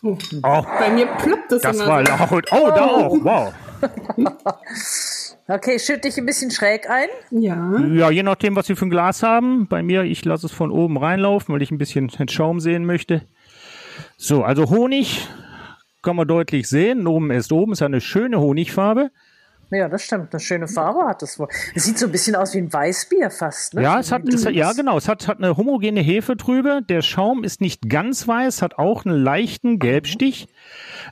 Oh. 0.03 0.19
Oh. 0.43 0.63
Bei 0.79 0.91
mir 0.91 1.07
ploppt 1.07 1.53
es 1.53 1.63
Das 1.63 1.79
war 1.79 2.03
laut. 2.03 2.47
Oh, 2.53 2.69
da 2.69 2.87
auch. 2.87 3.17
Wow. 3.23 3.55
Okay, 5.49 5.79
schütte 5.79 6.09
ich 6.09 6.17
ein 6.17 6.27
bisschen 6.27 6.51
schräg 6.51 6.91
ein. 6.91 7.07
Ja. 7.31 7.79
Ja, 7.79 8.11
je 8.11 8.25
nachdem, 8.25 8.57
was 8.57 8.69
wir 8.69 8.77
für 8.77 8.87
ein 8.87 8.91
Glas 8.91 9.23
haben. 9.23 9.69
Bei 9.69 9.81
mir, 9.81 10.03
ich 10.03 10.25
lasse 10.25 10.47
es 10.47 10.53
von 10.53 10.73
oben 10.73 10.97
reinlaufen, 10.97 11.55
weil 11.55 11.63
ich 11.63 11.71
ein 11.71 11.79
bisschen 11.79 12.09
den 12.09 12.27
Schaum 12.27 12.59
sehen 12.59 12.85
möchte. 12.85 13.23
So, 14.17 14.43
also 14.43 14.71
Honig 14.71 15.29
kann 16.07 16.17
man 16.17 16.29
deutlich 16.29 16.69
sehen. 16.69 17.07
Oben 17.09 17.33
ist 17.33 17.51
oben, 17.51 17.73
ist 17.73 17.83
eine 17.83 18.01
schöne 18.01 18.41
Honigfarbe. 18.41 19.11
Ja, 19.73 19.89
das 19.89 20.05
stimmt. 20.05 20.33
Eine 20.33 20.39
schöne 20.39 20.69
Farbe 20.69 21.05
hat 21.05 21.21
es 21.25 21.41
wohl. 21.41 21.49
Es 21.75 21.85
sieht 21.85 21.99
so 21.99 22.07
ein 22.07 22.13
bisschen 22.13 22.37
aus 22.37 22.55
wie 22.55 22.59
ein 22.59 22.73
Weißbier 22.73 23.29
fast. 23.33 23.75
Ne? 23.75 23.83
Ja, 23.83 23.99
es 23.99 24.13
hat, 24.13 24.23
es 24.29 24.47
hat, 24.47 24.53
ja 24.53 24.73
genau. 24.73 24.97
Es 24.97 25.09
hat, 25.09 25.27
hat 25.27 25.39
eine 25.39 25.57
homogene 25.57 26.01
Hefe 26.01 26.37
drüber. 26.37 26.81
Der 26.81 27.03
Schaum 27.03 27.43
ist 27.43 27.61
nicht 27.61 27.91
ganz 27.91 28.29
weiß, 28.29 28.63
hat 28.63 28.79
auch 28.79 29.05
einen 29.05 29.21
leichten 29.21 29.81
Gelbstich. 29.81 30.47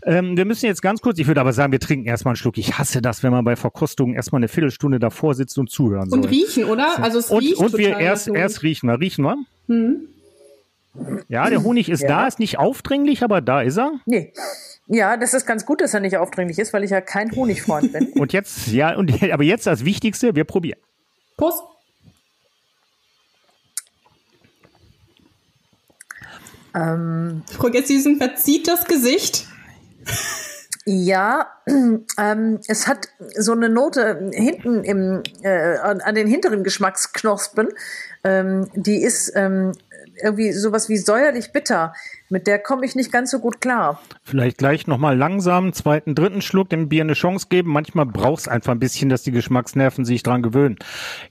Ähm, 0.05 0.37
wir 0.37 0.45
müssen 0.45 0.67
jetzt 0.67 0.83
ganz 0.83 1.01
kurz, 1.01 1.19
ich 1.19 1.27
würde 1.27 1.41
aber 1.41 1.53
sagen, 1.53 1.73
wir 1.73 1.81
trinken 1.81 2.07
erstmal 2.07 2.31
einen 2.31 2.37
Schluck. 2.37 2.57
Ich 2.57 2.79
hasse 2.79 3.03
das, 3.03 3.25
wenn 3.25 3.33
man 3.33 3.45
bei 3.45 3.57
Verkostungen 3.57 4.15
erstmal 4.15 4.39
eine 4.39 4.49
Viertelstunde 4.49 5.01
davor 5.01 5.35
sitzt 5.35 5.59
und 5.59 5.69
zuhören 5.71 6.09
soll. 6.09 6.21
Und 6.21 6.27
riechen, 6.27 6.67
oder? 6.67 7.03
Also 7.03 7.19
es 7.19 7.31
und, 7.31 7.43
riecht 7.43 7.59
Und 7.59 7.77
wir 7.77 7.99
erst, 7.99 8.29
erst 8.29 8.63
riechen 8.63 8.89
wir. 8.89 9.01
Riechen 9.01 9.25
wir? 9.25 9.37
Mhm. 9.67 10.14
Ja, 11.29 11.51
der 11.51 11.63
Honig 11.63 11.89
ist 11.89 12.03
ja. 12.03 12.09
da, 12.09 12.27
ist 12.27 12.39
nicht 12.39 12.59
aufdringlich, 12.59 13.23
aber 13.23 13.41
da 13.41 13.63
ist 13.63 13.79
er. 13.79 13.93
Nee. 14.07 14.33
Ja, 14.87 15.17
das 15.17 15.35
ist 15.35 15.47
ganz 15.47 15.65
gut, 15.65 15.81
dass 15.81 15.95
er 15.95 16.01
nicht 16.01 16.17
aufdringlich 16.17 16.59
ist, 16.59 16.73
weil 16.73 16.85
ich 16.85 16.91
ja 16.91 17.01
kein 17.01 17.35
Honigfreund 17.35 17.93
bin. 17.93 18.13
und 18.15 18.33
jetzt, 18.33 18.69
ja, 18.69 18.97
und 18.97 19.23
aber 19.33 19.43
jetzt 19.43 19.67
das 19.67 19.85
Wichtigste, 19.85 20.35
wir 20.35 20.45
probieren. 20.45 20.79
Prost. 21.37 21.63
Ähm, 26.75 27.43
Frau 27.51 27.71
Gessisen 27.71 28.17
verzieht 28.19 28.69
das 28.69 28.85
Gesicht. 28.85 29.47
Ja, 30.87 31.51
ähm, 32.19 32.61
es 32.67 32.87
hat 32.87 33.09
so 33.37 33.53
eine 33.53 33.69
Note 33.69 34.31
hinten 34.35 34.85
im, 34.85 35.23
äh, 35.43 35.79
an, 35.79 36.01
an 36.01 36.15
den 36.15 36.27
hinteren 36.27 36.63
Geschmacksknospen. 36.63 37.69
Ähm, 38.23 38.69
die 38.75 39.03
ist 39.03 39.33
ähm, 39.35 39.73
irgendwie 40.23 40.53
sowas 40.53 40.89
wie 40.89 40.97
säuerlich 40.97 41.53
bitter. 41.53 41.95
Mit 42.31 42.47
der 42.47 42.59
komme 42.59 42.85
ich 42.87 42.95
nicht 42.95 43.13
ganz 43.13 43.31
so 43.31 43.39
gut 43.39 43.61
klar. 43.61 44.01
Vielleicht 44.23 44.59
gleich 44.59 44.87
nochmal 44.87 45.17
langsam, 45.17 45.73
zweiten, 45.73 46.15
dritten 46.15 46.43
Schluck 46.43 46.71
dem 46.71 46.89
Bier 46.89 47.03
eine 47.03 47.13
Chance 47.13 47.47
geben. 47.51 47.71
Manchmal 47.71 48.07
braucht 48.07 48.41
es 48.41 48.49
einfach 48.49 48.73
ein 48.73 48.79
bisschen, 48.79 49.09
dass 49.09 49.23
die 49.23 49.31
Geschmacksnerven 49.31 50.05
sich 50.05 50.23
dran 50.23 50.43
gewöhnen. 50.43 50.77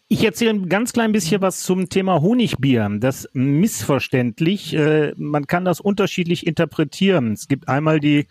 Ich 0.07 0.23
erzähle 0.23 0.51
ein 0.51 0.69
ganz 0.69 0.93
klein 0.93 1.11
bisschen 1.11 1.41
was 1.41 1.61
zum 1.61 1.89
Thema 1.89 2.21
Honigbier. 2.21 2.89
Das 2.99 3.27
missverständlich. 3.33 4.73
Äh, 4.75 5.13
man 5.17 5.47
kann 5.47 5.65
das 5.65 5.79
unterschiedlich 5.79 6.45
interpretieren. 6.45 7.33
Es 7.33 7.47
gibt 7.47 7.67
einmal 7.67 7.99
die 7.99 8.27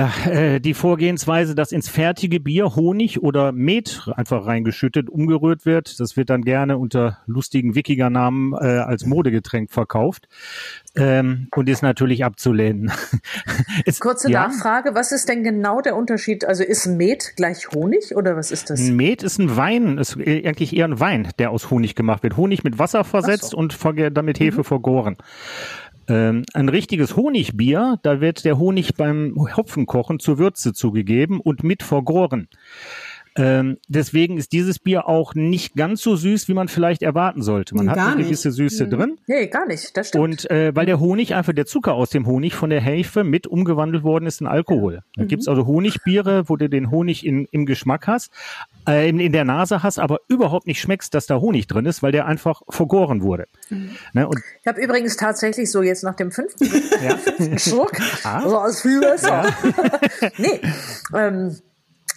ja, 0.00 0.30
äh, 0.30 0.60
die 0.60 0.72
Vorgehensweise, 0.72 1.54
dass 1.54 1.72
ins 1.72 1.90
fertige 1.90 2.40
Bier 2.40 2.74
Honig 2.74 3.22
oder 3.22 3.52
Met 3.52 4.08
einfach 4.16 4.46
reingeschüttet, 4.46 5.10
umgerührt 5.10 5.66
wird. 5.66 6.00
Das 6.00 6.16
wird 6.16 6.30
dann 6.30 6.40
gerne 6.40 6.78
unter 6.78 7.18
lustigen 7.26 7.74
Wikinger-Namen 7.74 8.54
äh, 8.54 8.78
als 8.78 9.04
Modegetränk 9.04 9.70
verkauft 9.70 10.26
ähm, 10.96 11.48
und 11.54 11.68
ist 11.68 11.82
natürlich 11.82 12.24
abzulehnen. 12.24 12.90
es, 13.84 14.00
Kurze 14.00 14.30
ja, 14.30 14.48
Nachfrage, 14.48 14.94
was 14.94 15.12
ist 15.12 15.28
denn 15.28 15.44
genau 15.44 15.82
der 15.82 15.96
Unterschied? 15.96 16.46
Also 16.46 16.64
ist 16.64 16.86
Met 16.86 17.34
gleich 17.36 17.68
Honig 17.74 18.16
oder 18.16 18.36
was 18.36 18.50
ist 18.50 18.70
das? 18.70 18.80
Met 18.80 19.22
ist 19.22 19.38
ein 19.38 19.54
Wein, 19.54 19.98
ist 19.98 20.16
eigentlich 20.16 20.74
eher 20.74 20.86
ein 20.86 20.98
Wein, 20.98 21.28
der 21.38 21.50
aus 21.50 21.70
Honig 21.70 21.94
gemacht 21.94 22.22
wird. 22.22 22.38
Honig 22.38 22.64
mit 22.64 22.78
Wasser 22.78 23.04
versetzt 23.04 23.50
so. 23.50 23.58
und 23.58 23.76
damit 24.14 24.40
Hefe 24.40 24.60
mhm. 24.60 24.64
vergoren. 24.64 25.16
Ähm, 26.10 26.44
ein 26.54 26.68
richtiges 26.68 27.14
Honigbier, 27.14 28.00
da 28.02 28.20
wird 28.20 28.44
der 28.44 28.58
Honig 28.58 28.94
beim 28.94 29.32
Hopfenkochen 29.56 30.18
zur 30.18 30.38
Würze 30.38 30.72
zugegeben 30.72 31.40
und 31.40 31.62
mit 31.62 31.84
vergoren. 31.84 32.48
Ähm, 33.36 33.78
deswegen 33.88 34.38
ist 34.38 34.52
dieses 34.52 34.78
Bier 34.78 35.06
auch 35.06 35.34
nicht 35.34 35.74
ganz 35.74 36.02
so 36.02 36.16
süß, 36.16 36.48
wie 36.48 36.54
man 36.54 36.68
vielleicht 36.68 37.02
erwarten 37.02 37.42
sollte. 37.42 37.74
Man 37.74 37.86
gar 37.86 37.96
hat 37.96 38.14
eine 38.14 38.24
gewisse 38.24 38.50
Süße 38.50 38.86
mhm. 38.86 38.90
drin. 38.90 39.18
Nee, 39.26 39.46
gar 39.46 39.66
nicht, 39.66 39.96
das 39.96 40.08
stimmt. 40.08 40.24
Und 40.24 40.50
äh, 40.50 40.74
weil 40.74 40.86
der 40.86 40.98
Honig, 40.98 41.34
einfach 41.34 41.52
der 41.52 41.66
Zucker 41.66 41.94
aus 41.94 42.10
dem 42.10 42.26
Honig 42.26 42.54
von 42.54 42.70
der 42.70 42.80
Hefe 42.80 43.22
mit 43.22 43.46
umgewandelt 43.46 44.02
worden 44.02 44.26
ist 44.26 44.40
in 44.40 44.46
Alkohol. 44.46 45.02
Da 45.14 45.22
mhm. 45.22 45.28
gibt's 45.28 45.46
also 45.46 45.66
Honigbiere, 45.66 46.48
wo 46.48 46.56
du 46.56 46.68
den 46.68 46.90
Honig 46.90 47.24
in, 47.24 47.46
im 47.52 47.66
Geschmack 47.66 48.06
hast, 48.08 48.32
äh, 48.88 49.08
in, 49.08 49.20
in 49.20 49.32
der 49.32 49.44
Nase 49.44 49.82
hast, 49.82 49.98
aber 49.98 50.18
überhaupt 50.28 50.66
nicht 50.66 50.80
schmeckst, 50.80 51.14
dass 51.14 51.26
da 51.26 51.40
Honig 51.40 51.68
drin 51.68 51.86
ist, 51.86 52.02
weil 52.02 52.12
der 52.12 52.26
einfach 52.26 52.62
vergoren 52.68 53.22
wurde. 53.22 53.46
Mhm. 53.68 53.90
Ne? 54.12 54.28
Ich 54.60 54.66
habe 54.66 54.82
übrigens 54.82 55.16
tatsächlich 55.16 55.70
so 55.70 55.82
jetzt 55.82 56.02
nach 56.02 56.16
dem 56.16 56.32
fünften, 56.32 56.66
ja? 57.02 57.58
Schluck, 57.58 57.92
ah. 58.24 58.48
so 58.48 58.58
als 58.58 58.82
viel 58.82 59.00
besser. 59.00 59.44
Ja. 59.44 60.30
nee, 60.38 60.60
ähm, 61.14 61.56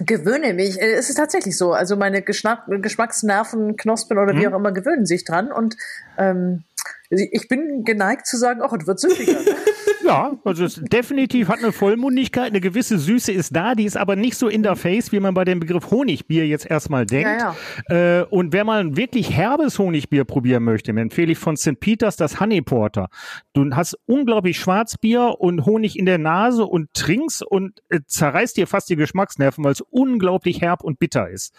gewöhne 0.05 0.53
mich. 0.53 0.81
Äh, 0.81 0.93
es 0.93 1.09
ist 1.09 1.15
tatsächlich 1.15 1.57
so. 1.57 1.73
Also 1.73 1.95
meine 1.95 2.21
Geschmack, 2.21 2.63
Geschmacksnerven, 2.67 3.77
Knospen 3.77 4.17
oder 4.17 4.33
wie 4.33 4.45
hm. 4.45 4.53
auch 4.53 4.57
immer 4.57 4.71
gewöhnen 4.71 5.05
sich 5.05 5.23
dran 5.23 5.51
und 5.51 5.75
ähm, 6.17 6.63
ich 7.09 7.47
bin 7.47 7.83
geneigt 7.83 8.25
zu 8.25 8.37
sagen, 8.37 8.61
ach, 8.63 8.73
es 8.73 8.87
wird 8.87 8.99
süffiger. 8.99 9.39
ja, 10.03 10.37
also 10.43 10.65
es 10.65 10.75
definitiv 10.75 11.47
hat 11.47 11.59
eine 11.59 11.71
Vollmundigkeit, 11.71 12.47
eine 12.49 12.61
gewisse 12.61 12.97
Süße 12.97 13.31
ist 13.31 13.55
da, 13.55 13.75
die 13.75 13.85
ist 13.85 13.97
aber 13.97 14.15
nicht 14.15 14.37
so 14.37 14.47
in 14.47 14.63
der 14.63 14.75
Face, 14.75 15.11
wie 15.11 15.19
man 15.19 15.33
bei 15.33 15.45
dem 15.45 15.59
Begriff 15.59 15.89
Honigbier 15.89 16.47
jetzt 16.47 16.69
erstmal 16.69 17.05
denkt. 17.05 17.29
Ja, 17.39 17.55
ja. 17.89 18.19
Äh, 18.19 18.25
und 18.25 18.53
wer 18.53 18.63
mal 18.63 18.79
ein 18.79 18.97
wirklich 18.97 19.31
herbes 19.31 19.79
Honigbier 19.79 20.25
probieren 20.25 20.63
möchte, 20.63 20.91
empfehle 20.91 21.31
ich 21.31 21.37
von 21.37 21.57
St. 21.57 21.79
Peters 21.79 22.15
das 22.15 22.39
Honey 22.39 22.61
Porter. 22.61 23.07
Du 23.53 23.69
hast 23.71 23.97
unglaublich 24.05 24.59
Schwarzbier 24.59 25.35
und 25.39 25.65
Honig 25.65 25.97
in 25.97 26.05
der 26.05 26.17
Nase 26.17 26.65
und 26.65 26.93
trinkst 26.93 27.43
und 27.43 27.81
äh, 27.89 27.99
zerreißt 28.05 28.57
dir 28.57 28.67
fast 28.67 28.89
die 28.89 28.95
Geschmacksnerven, 28.95 29.63
weil 29.63 29.73
es 29.73 29.81
unglaublich 29.81 30.61
herb 30.61 30.83
und 30.83 30.99
bitter 30.99 31.29
ist. 31.29 31.53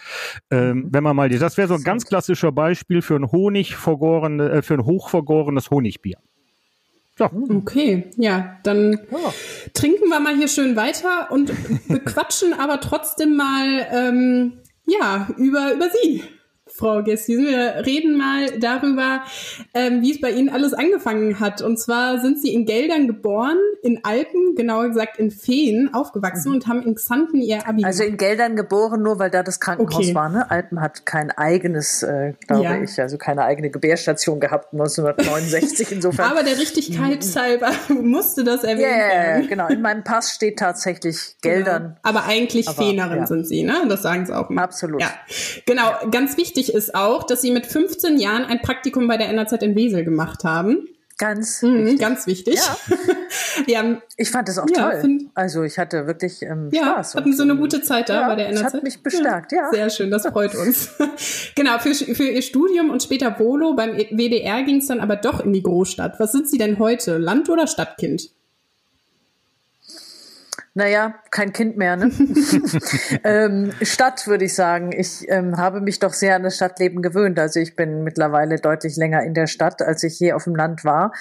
Ähm, 0.50 0.76
mhm. 0.76 0.88
Wenn 0.90 1.04
man 1.04 1.16
mal, 1.16 1.28
das 1.28 1.56
wäre 1.56 1.68
so 1.68 1.74
ein 1.74 1.82
ganz 1.82 2.04
klassischer 2.04 2.52
Beispiel 2.52 3.02
für 3.02 3.16
ein 3.16 3.30
Honig 3.30 3.76
vergorene, 3.76 4.50
äh, 4.50 4.62
für 4.62 4.74
ein 4.74 4.84
hochvergorenes 4.84 5.70
Honigbier. 5.70 6.18
So. 7.16 7.26
Okay, 7.26 8.11
ja, 8.16 8.59
dann 8.64 8.99
oh. 9.12 9.33
trinken 9.73 10.09
wir 10.09 10.18
mal 10.18 10.37
hier 10.37 10.49
schön 10.49 10.75
weiter 10.75 11.30
und 11.30 11.52
bequatschen 11.88 12.52
aber 12.59 12.80
trotzdem 12.80 13.37
mal 13.37 13.87
ähm, 13.90 14.54
ja 14.87 15.28
über 15.37 15.73
über 15.73 15.88
Sie. 15.90 16.25
Frau 16.74 17.04
Gestisen. 17.04 17.46
Wir 17.46 17.86
reden 17.86 18.16
mal 18.16 18.58
darüber, 18.58 19.22
ähm, 19.74 20.02
wie 20.02 20.10
es 20.10 20.20
bei 20.20 20.30
Ihnen 20.30 20.48
alles 20.48 20.74
angefangen 20.74 21.38
hat. 21.38 21.62
Und 21.62 21.78
zwar 21.78 22.18
sind 22.18 22.40
Sie 22.42 22.52
in 22.52 22.66
Geldern 22.66 23.06
geboren, 23.06 23.56
in 23.82 24.00
Alpen, 24.02 24.56
genauer 24.56 24.88
gesagt 24.88 25.18
in 25.18 25.30
Feen, 25.30 25.90
aufgewachsen 25.92 26.48
mhm. 26.48 26.54
und 26.56 26.66
haben 26.66 26.82
in 26.82 26.96
Xanten 26.96 27.40
Ihr 27.40 27.68
Abi 27.68 27.84
Also 27.84 28.02
in 28.02 28.16
Geldern 28.16 28.56
geboren, 28.56 29.02
nur 29.02 29.20
weil 29.20 29.30
da 29.30 29.44
das 29.44 29.60
Krankenhaus 29.60 30.04
okay. 30.04 30.14
war. 30.16 30.28
Ne? 30.28 30.50
Alpen 30.50 30.80
hat 30.80 31.06
kein 31.06 31.30
eigenes, 31.30 32.02
äh, 32.02 32.32
glaube 32.48 32.64
ja. 32.64 32.82
ich, 32.82 33.00
also 33.00 33.18
keine 33.18 33.44
eigene 33.44 33.70
Gebärstation 33.70 34.40
gehabt 34.40 34.72
1969 34.72 35.92
insofern. 35.92 36.32
Aber 36.32 36.42
der 36.42 36.58
Richtigkeit 36.58 37.24
halber 37.36 37.70
musste 37.88 38.42
das 38.42 38.64
erwähnt 38.64 38.80
yeah, 38.80 39.08
werden. 39.08 39.48
genau. 39.48 39.68
In 39.68 39.80
meinem 39.80 40.02
Pass 40.02 40.34
steht 40.34 40.58
tatsächlich 40.58 41.36
Geldern. 41.40 41.82
Genau. 41.82 41.94
Aber 42.02 42.24
eigentlich 42.24 42.66
Aber, 42.66 42.82
Feenerin 42.82 43.18
ja. 43.18 43.26
sind 43.26 43.46
Sie, 43.46 43.62
ne? 43.62 43.84
Das 43.88 44.02
sagen 44.02 44.26
Sie 44.26 44.36
auch 44.36 44.50
mal. 44.50 44.62
Absolut. 44.62 45.00
Ja. 45.00 45.12
Genau. 45.66 45.92
Ganz 46.10 46.36
wichtig 46.36 46.63
wichtig 46.64 46.75
ist 46.75 46.94
auch, 46.94 47.25
dass 47.25 47.42
Sie 47.42 47.50
mit 47.50 47.66
15 47.66 48.18
Jahren 48.18 48.44
ein 48.44 48.61
Praktikum 48.61 49.06
bei 49.06 49.16
der 49.16 49.33
NAZ 49.33 49.52
in 49.62 49.75
Wesel 49.76 50.04
gemacht 50.04 50.44
haben. 50.44 50.88
Ganz, 51.16 51.62
mhm, 51.62 51.85
wichtig. 51.85 52.00
ganz 52.00 52.26
wichtig. 52.26 52.56
Ja. 52.56 52.76
ja. 53.83 54.02
Ich 54.16 54.30
fand 54.30 54.49
das 54.49 54.59
auch 54.59 54.66
ja, 54.68 54.90
toll. 54.90 55.00
Find, 55.00 55.30
also 55.35 55.62
ich 55.62 55.78
hatte 55.78 56.09
wirklich 56.09 56.42
ähm, 56.42 56.71
ja, 56.73 56.94
Spaß. 56.94 57.14
Hatten 57.14 57.33
so 57.33 57.44
eine 57.44 57.56
gute 57.56 57.83
Zeit 57.83 58.09
da 58.09 58.23
ja, 58.23 58.28
bei 58.28 58.35
der 58.35 58.49
NAZ. 58.50 58.62
Das 58.62 58.75
hat 58.75 58.83
mich 58.83 59.00
bestärkt, 59.00 59.52
ja. 59.52 59.71
Sehr 59.71 59.90
schön, 59.90 60.11
das 60.11 60.26
freut 60.26 60.54
uns. 60.56 60.90
genau, 61.54 61.78
für, 61.78 61.94
für 61.94 62.25
Ihr 62.25 62.42
Studium 62.42 62.90
und 62.90 63.00
später 63.00 63.38
Volo 63.38 63.75
beim 63.75 63.97
WDR 63.97 64.64
ging 64.64 64.78
es 64.78 64.88
dann 64.88 64.99
aber 64.99 65.14
doch 65.14 65.44
in 65.44 65.52
die 65.52 65.62
Großstadt. 65.62 66.18
Was 66.18 66.33
sind 66.33 66.49
Sie 66.49 66.59
denn 66.59 66.80
heute, 66.80 67.18
Land- 67.18 67.49
oder 67.49 67.68
Stadtkind? 67.68 68.30
Naja, 70.76 71.14
kein 71.30 71.52
Kind 71.52 71.76
mehr, 71.76 71.94
ne? 71.94 72.10
ähm, 73.24 73.72
Stadt, 73.80 74.26
würde 74.26 74.44
ich 74.44 74.54
sagen. 74.54 74.90
Ich 74.92 75.24
ähm, 75.28 75.56
habe 75.56 75.80
mich 75.80 76.00
doch 76.00 76.12
sehr 76.12 76.34
an 76.34 76.42
das 76.42 76.56
Stadtleben 76.56 77.00
gewöhnt. 77.00 77.38
Also 77.38 77.60
ich 77.60 77.76
bin 77.76 78.02
mittlerweile 78.02 78.56
deutlich 78.56 78.96
länger 78.96 79.22
in 79.22 79.34
der 79.34 79.46
Stadt, 79.46 79.82
als 79.82 80.02
ich 80.02 80.18
je 80.18 80.32
auf 80.32 80.44
dem 80.44 80.56
Land 80.56 80.84
war. 80.84 81.12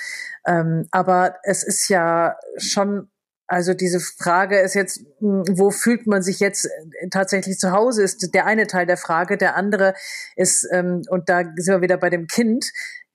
Ähm, 0.47 0.87
aber 0.89 1.35
es 1.43 1.61
ist 1.63 1.87
ja 1.87 2.35
schon 2.57 3.09
also 3.45 3.75
diese 3.75 3.99
Frage 3.99 4.57
ist 4.59 4.73
jetzt, 4.73 5.01
hm, 5.19 5.43
wo 5.51 5.69
fühlt 5.69 6.07
man 6.07 6.23
sich 6.23 6.39
jetzt 6.39 6.65
äh, 6.65 7.09
tatsächlich 7.11 7.59
zu 7.59 7.71
Hause, 7.71 8.01
ist 8.01 8.33
der 8.33 8.47
eine 8.47 8.65
Teil 8.65 8.87
der 8.87 8.97
Frage. 8.97 9.37
Der 9.37 9.55
andere 9.55 9.93
ist, 10.35 10.67
ähm, 10.71 11.03
und 11.09 11.29
da 11.29 11.43
sind 11.57 11.75
wir 11.75 11.81
wieder 11.81 11.97
bei 11.97 12.09
dem 12.09 12.25
Kind, 12.25 12.65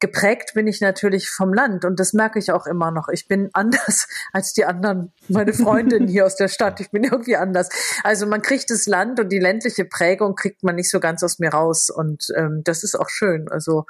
geprägt 0.00 0.52
bin 0.55 0.67
ich 0.67 0.81
natürlich 0.81 1.28
vom 1.28 1.52
Land 1.52 1.85
und 1.85 1.99
das 1.99 2.12
merke 2.12 2.38
ich 2.38 2.52
auch 2.52 2.67
immer 2.67 2.90
noch. 2.90 3.09
Ich 3.09 3.26
bin 3.26 3.50
anders 3.52 4.07
als 4.33 4.52
die 4.52 4.64
anderen, 4.64 5.12
meine 5.28 5.52
Freundinnen 5.52 6.09
hier 6.09 6.25
aus 6.25 6.37
der 6.37 6.49
Stadt. 6.49 6.81
Ich 6.81 6.90
bin 6.90 7.05
irgendwie 7.05 7.37
anders. 7.37 7.69
Also 8.05 8.26
man 8.26 8.43
kriegt 8.43 8.71
das 8.71 8.87
Land 8.87 9.19
und 9.19 9.31
die 9.31 9.38
ländliche 9.38 9.85
Prägung 9.85 10.35
kriegt 10.35 10.62
man 10.62 10.76
nicht 10.76 10.90
so 10.90 11.00
ganz 11.00 11.23
aus 11.23 11.38
mir 11.38 11.50
raus 11.50 11.90
und 11.90 12.28
ähm, 12.37 12.62
das 12.64 12.85
ist 12.85 12.99
auch 12.99 13.09
schön. 13.09 13.49
Also, 13.49 13.87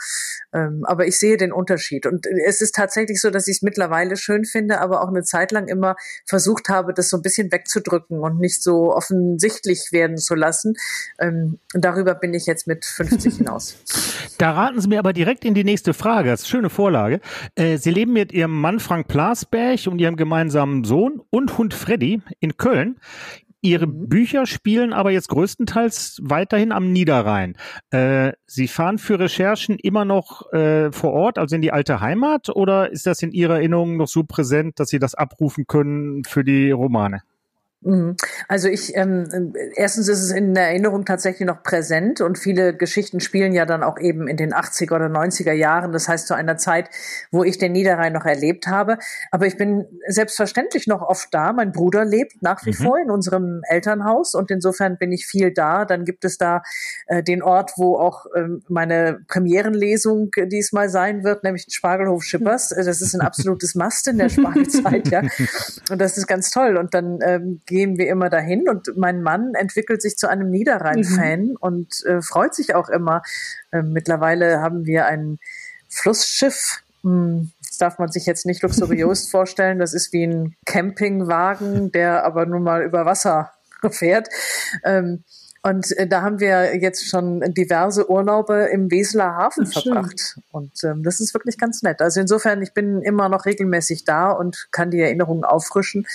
ähm, 0.52 0.84
aber 0.84 1.06
ich 1.06 1.18
sehe 1.18 1.36
den 1.36 1.52
Unterschied 1.52 2.06
und 2.06 2.26
es 2.46 2.60
ist 2.60 2.74
tatsächlich 2.74 3.20
so, 3.20 3.30
dass 3.30 3.46
ich 3.48 3.58
es 3.58 3.62
mittlerweile 3.62 4.16
schön 4.16 4.44
finde, 4.44 4.80
aber 4.80 5.02
auch 5.02 5.08
eine 5.08 5.22
Zeit 5.22 5.52
lang 5.52 5.68
immer 5.68 5.96
versucht 6.26 6.68
habe, 6.68 6.94
das 6.94 7.10
so 7.10 7.18
ein 7.18 7.22
bisschen 7.22 7.52
wegzudrücken 7.52 8.20
und 8.20 8.38
nicht 8.38 8.62
so 8.62 8.94
offensichtlich 8.94 9.88
werden 9.92 10.16
zu 10.16 10.34
lassen. 10.34 10.74
Ähm, 11.18 11.58
darüber 11.74 12.14
bin 12.14 12.32
ich 12.32 12.46
jetzt 12.46 12.66
mit 12.66 12.84
50 12.84 13.36
hinaus. 13.38 13.76
Da 14.38 14.52
raten 14.52 14.80
Sie 14.80 14.88
mir 14.88 14.98
aber 14.98 15.12
direkt 15.12 15.44
in 15.44 15.54
die 15.54 15.64
nächste 15.64 15.92
Frage, 15.98 16.30
das 16.30 16.40
ist 16.40 16.46
eine 16.46 16.50
schöne 16.50 16.70
Vorlage. 16.70 17.20
Äh, 17.54 17.76
Sie 17.76 17.90
leben 17.90 18.12
mit 18.12 18.32
Ihrem 18.32 18.58
Mann 18.58 18.80
Frank 18.80 19.08
Plasberg 19.08 19.86
und 19.86 19.98
Ihrem 19.98 20.16
gemeinsamen 20.16 20.84
Sohn 20.84 21.20
und 21.30 21.58
Hund 21.58 21.74
Freddy 21.74 22.22
in 22.40 22.56
Köln. 22.56 22.96
Ihre 23.60 23.86
mhm. 23.86 24.08
Bücher 24.08 24.46
spielen 24.46 24.92
aber 24.92 25.10
jetzt 25.10 25.28
größtenteils 25.28 26.20
weiterhin 26.22 26.72
am 26.72 26.92
Niederrhein. 26.92 27.56
Äh, 27.90 28.32
Sie 28.46 28.68
fahren 28.68 28.98
für 28.98 29.18
Recherchen 29.18 29.78
immer 29.78 30.04
noch 30.04 30.52
äh, 30.52 30.92
vor 30.92 31.12
Ort, 31.12 31.38
also 31.38 31.56
in 31.56 31.62
die 31.62 31.72
alte 31.72 32.00
Heimat, 32.00 32.48
oder 32.50 32.90
ist 32.90 33.06
das 33.06 33.22
in 33.22 33.32
Ihrer 33.32 33.56
Erinnerung 33.56 33.96
noch 33.96 34.08
so 34.08 34.22
präsent, 34.22 34.78
dass 34.78 34.90
Sie 34.90 34.98
das 34.98 35.14
abrufen 35.14 35.66
können 35.66 36.24
für 36.24 36.44
die 36.44 36.70
Romane? 36.70 37.22
Mhm. 37.80 38.16
Also 38.48 38.68
ich, 38.68 38.96
ähm, 38.96 39.54
erstens 39.76 40.08
ist 40.08 40.20
es 40.20 40.32
in 40.32 40.52
der 40.54 40.64
Erinnerung 40.64 41.04
tatsächlich 41.04 41.46
noch 41.46 41.62
präsent 41.62 42.20
und 42.20 42.36
viele 42.36 42.76
Geschichten 42.76 43.20
spielen 43.20 43.52
ja 43.52 43.66
dann 43.66 43.84
auch 43.84 43.98
eben 44.00 44.26
in 44.26 44.36
den 44.36 44.52
80er 44.52 44.96
oder 44.96 45.06
90er 45.06 45.52
Jahren, 45.52 45.92
das 45.92 46.08
heißt 46.08 46.26
zu 46.26 46.34
einer 46.34 46.56
Zeit, 46.56 46.90
wo 47.30 47.44
ich 47.44 47.56
den 47.56 47.72
Niederrhein 47.72 48.12
noch 48.12 48.24
erlebt 48.24 48.66
habe. 48.66 48.98
Aber 49.30 49.46
ich 49.46 49.56
bin 49.56 49.86
selbstverständlich 50.08 50.88
noch 50.88 51.02
oft 51.02 51.32
da. 51.32 51.52
Mein 51.52 51.70
Bruder 51.70 52.04
lebt 52.04 52.42
nach 52.42 52.66
wie 52.66 52.70
mhm. 52.70 52.84
vor 52.84 52.98
in 52.98 53.10
unserem 53.10 53.60
Elternhaus 53.68 54.34
und 54.34 54.50
insofern 54.50 54.98
bin 54.98 55.12
ich 55.12 55.26
viel 55.26 55.52
da. 55.52 55.84
Dann 55.84 56.04
gibt 56.04 56.24
es 56.24 56.36
da 56.36 56.62
äh, 57.06 57.22
den 57.22 57.42
Ort, 57.42 57.72
wo 57.76 57.96
auch 57.96 58.26
ähm, 58.34 58.62
meine 58.68 59.20
Premierenlesung 59.28 60.30
diesmal 60.46 60.88
sein 60.88 61.22
wird, 61.22 61.44
nämlich 61.44 61.66
den 61.66 61.72
Spargelhof 61.72 62.24
Schippers. 62.24 62.74
Das 62.88 63.02
ist 63.02 63.14
ein 63.14 63.20
absolutes 63.20 63.74
Must 63.74 64.08
in 64.08 64.16
der 64.16 64.30
Spargelzeit, 64.30 65.08
ja. 65.08 65.20
Und 65.90 66.00
das 66.00 66.16
ist 66.16 66.26
ganz 66.26 66.50
toll. 66.50 66.78
Und 66.78 66.94
dann 66.94 67.18
ähm, 67.22 67.60
gehen 67.68 67.98
wir 67.98 68.08
immer 68.08 68.30
dahin 68.30 68.68
und 68.68 68.96
mein 68.96 69.22
Mann 69.22 69.54
entwickelt 69.54 70.02
sich 70.02 70.16
zu 70.16 70.28
einem 70.28 70.50
Niederrhein-Fan 70.50 71.48
mhm. 71.48 71.56
und 71.60 72.04
äh, 72.06 72.20
freut 72.22 72.54
sich 72.54 72.74
auch 72.74 72.88
immer. 72.88 73.22
Äh, 73.70 73.82
mittlerweile 73.82 74.60
haben 74.60 74.86
wir 74.86 75.06
ein 75.06 75.38
Flussschiff. 75.88 76.82
Hm, 77.02 77.52
das 77.64 77.78
darf 77.78 77.98
man 77.98 78.10
sich 78.10 78.26
jetzt 78.26 78.46
nicht 78.46 78.62
luxuriös 78.62 79.28
vorstellen. 79.30 79.78
Das 79.78 79.94
ist 79.94 80.12
wie 80.12 80.24
ein 80.24 80.56
Campingwagen, 80.64 81.92
der 81.92 82.24
aber 82.24 82.46
nun 82.46 82.64
mal 82.64 82.82
über 82.82 83.04
Wasser 83.04 83.52
fährt. 83.90 84.28
Ähm, 84.82 85.22
und 85.62 85.96
äh, 85.96 86.06
da 86.06 86.22
haben 86.22 86.40
wir 86.40 86.76
jetzt 86.76 87.08
schon 87.08 87.40
diverse 87.54 88.10
Urlaube 88.10 88.68
im 88.72 88.90
Weseler 88.90 89.34
Hafen 89.34 89.66
Ach, 89.68 89.82
verbracht. 89.82 90.38
Und 90.52 90.72
ähm, 90.84 91.02
das 91.02 91.20
ist 91.20 91.34
wirklich 91.34 91.58
ganz 91.58 91.82
nett. 91.82 92.00
Also 92.00 92.20
insofern, 92.20 92.62
ich 92.62 92.72
bin 92.74 93.02
immer 93.02 93.28
noch 93.28 93.44
regelmäßig 93.44 94.04
da 94.04 94.30
und 94.30 94.68
kann 94.70 94.90
die 94.90 95.00
Erinnerungen 95.00 95.44
auffrischen 95.44 96.06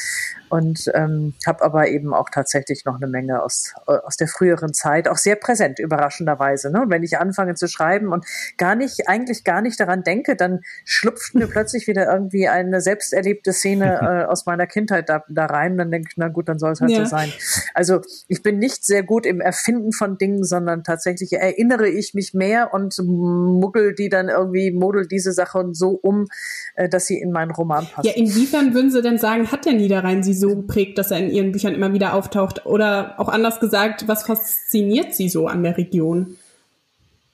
und 0.50 0.90
ähm, 0.94 1.34
habe 1.46 1.64
aber 1.64 1.88
eben 1.88 2.14
auch 2.14 2.30
tatsächlich 2.30 2.86
noch 2.86 2.98
eine 2.98 3.08
Menge 3.08 3.42
aus, 3.42 3.74
aus 3.86 4.18
der 4.18 4.28
früheren 4.28 4.74
Zeit, 4.74 5.08
auch 5.08 5.18
sehr 5.18 5.36
präsent, 5.36 5.80
überraschenderweise. 5.80 6.72
Ne? 6.72 6.84
Und 6.84 6.90
wenn 6.90 7.04
ich 7.04 7.18
anfange 7.18 7.56
zu 7.56 7.68
schreiben 7.68 8.14
und 8.14 8.26
gar 8.58 8.76
nicht, 8.76 9.10
eigentlich 9.10 9.44
gar 9.44 9.62
nicht 9.62 9.80
daran 9.80 10.04
denke, 10.04 10.36
dann 10.36 10.62
schlupft 10.86 11.34
mir 11.34 11.48
plötzlich 11.48 11.88
wieder 11.88 12.06
irgendwie 12.06 12.48
eine 12.48 12.82
selbst 12.82 13.14
erlebte 13.14 13.52
Szene 13.52 14.00
äh, 14.28 14.32
aus 14.32 14.46
meiner 14.46 14.68
Kindheit 14.68 15.10
da, 15.10 15.24
da 15.28 15.48
rein. 15.48 15.78
Dann 15.78 15.92
denke 15.92 16.10
ich, 16.12 16.18
na 16.18 16.28
gut, 16.28 16.48
dann 16.48 16.60
soll 16.60 16.74
es 16.74 16.82
halt 16.82 16.92
ja. 16.92 17.00
so 17.00 17.06
sein. 17.06 17.34
Also 17.74 18.02
ich 18.28 18.44
bin 18.44 18.60
nicht 18.60 18.86
sehr 18.86 19.04
gut 19.04 19.26
im 19.26 19.33
Erfinden 19.42 19.92
von 19.92 20.18
Dingen, 20.18 20.44
sondern 20.44 20.84
tatsächlich 20.84 21.34
erinnere 21.34 21.88
ich 21.88 22.14
mich 22.14 22.34
mehr 22.34 22.74
und 22.74 22.98
muggel 23.04 23.94
die 23.96 24.10
dann 24.10 24.30
irgendwie, 24.30 24.72
model 24.72 25.08
diese 25.08 25.34
Sachen 25.34 25.74
so 25.74 25.92
um, 25.92 26.28
äh, 26.76 26.90
dass 26.90 27.06
sie 27.06 27.20
in 27.20 27.32
meinen 27.32 27.52
Roman 27.52 27.86
passen. 27.86 28.08
Ja, 28.08 28.14
inwiefern 28.16 28.74
würden 28.74 28.92
Sie 28.92 29.02
denn 29.02 29.18
sagen, 29.18 29.52
hat 29.52 29.66
der 29.66 29.74
Niederrhein 29.74 30.24
Sie 30.24 30.34
so 30.34 30.56
geprägt, 30.56 30.98
dass 30.98 31.12
er 31.12 31.20
in 31.20 31.32
Ihren 31.32 31.52
Büchern 31.52 31.74
immer 31.74 31.94
wieder 31.94 32.14
auftaucht? 32.14 32.66
Oder 32.66 33.20
auch 33.20 33.30
anders 33.30 33.60
gesagt, 33.60 34.08
was 34.08 34.24
fasziniert 34.24 35.14
Sie 35.14 35.30
so 35.30 35.48
an 35.48 35.64
der 35.64 35.78
Region? 35.78 36.38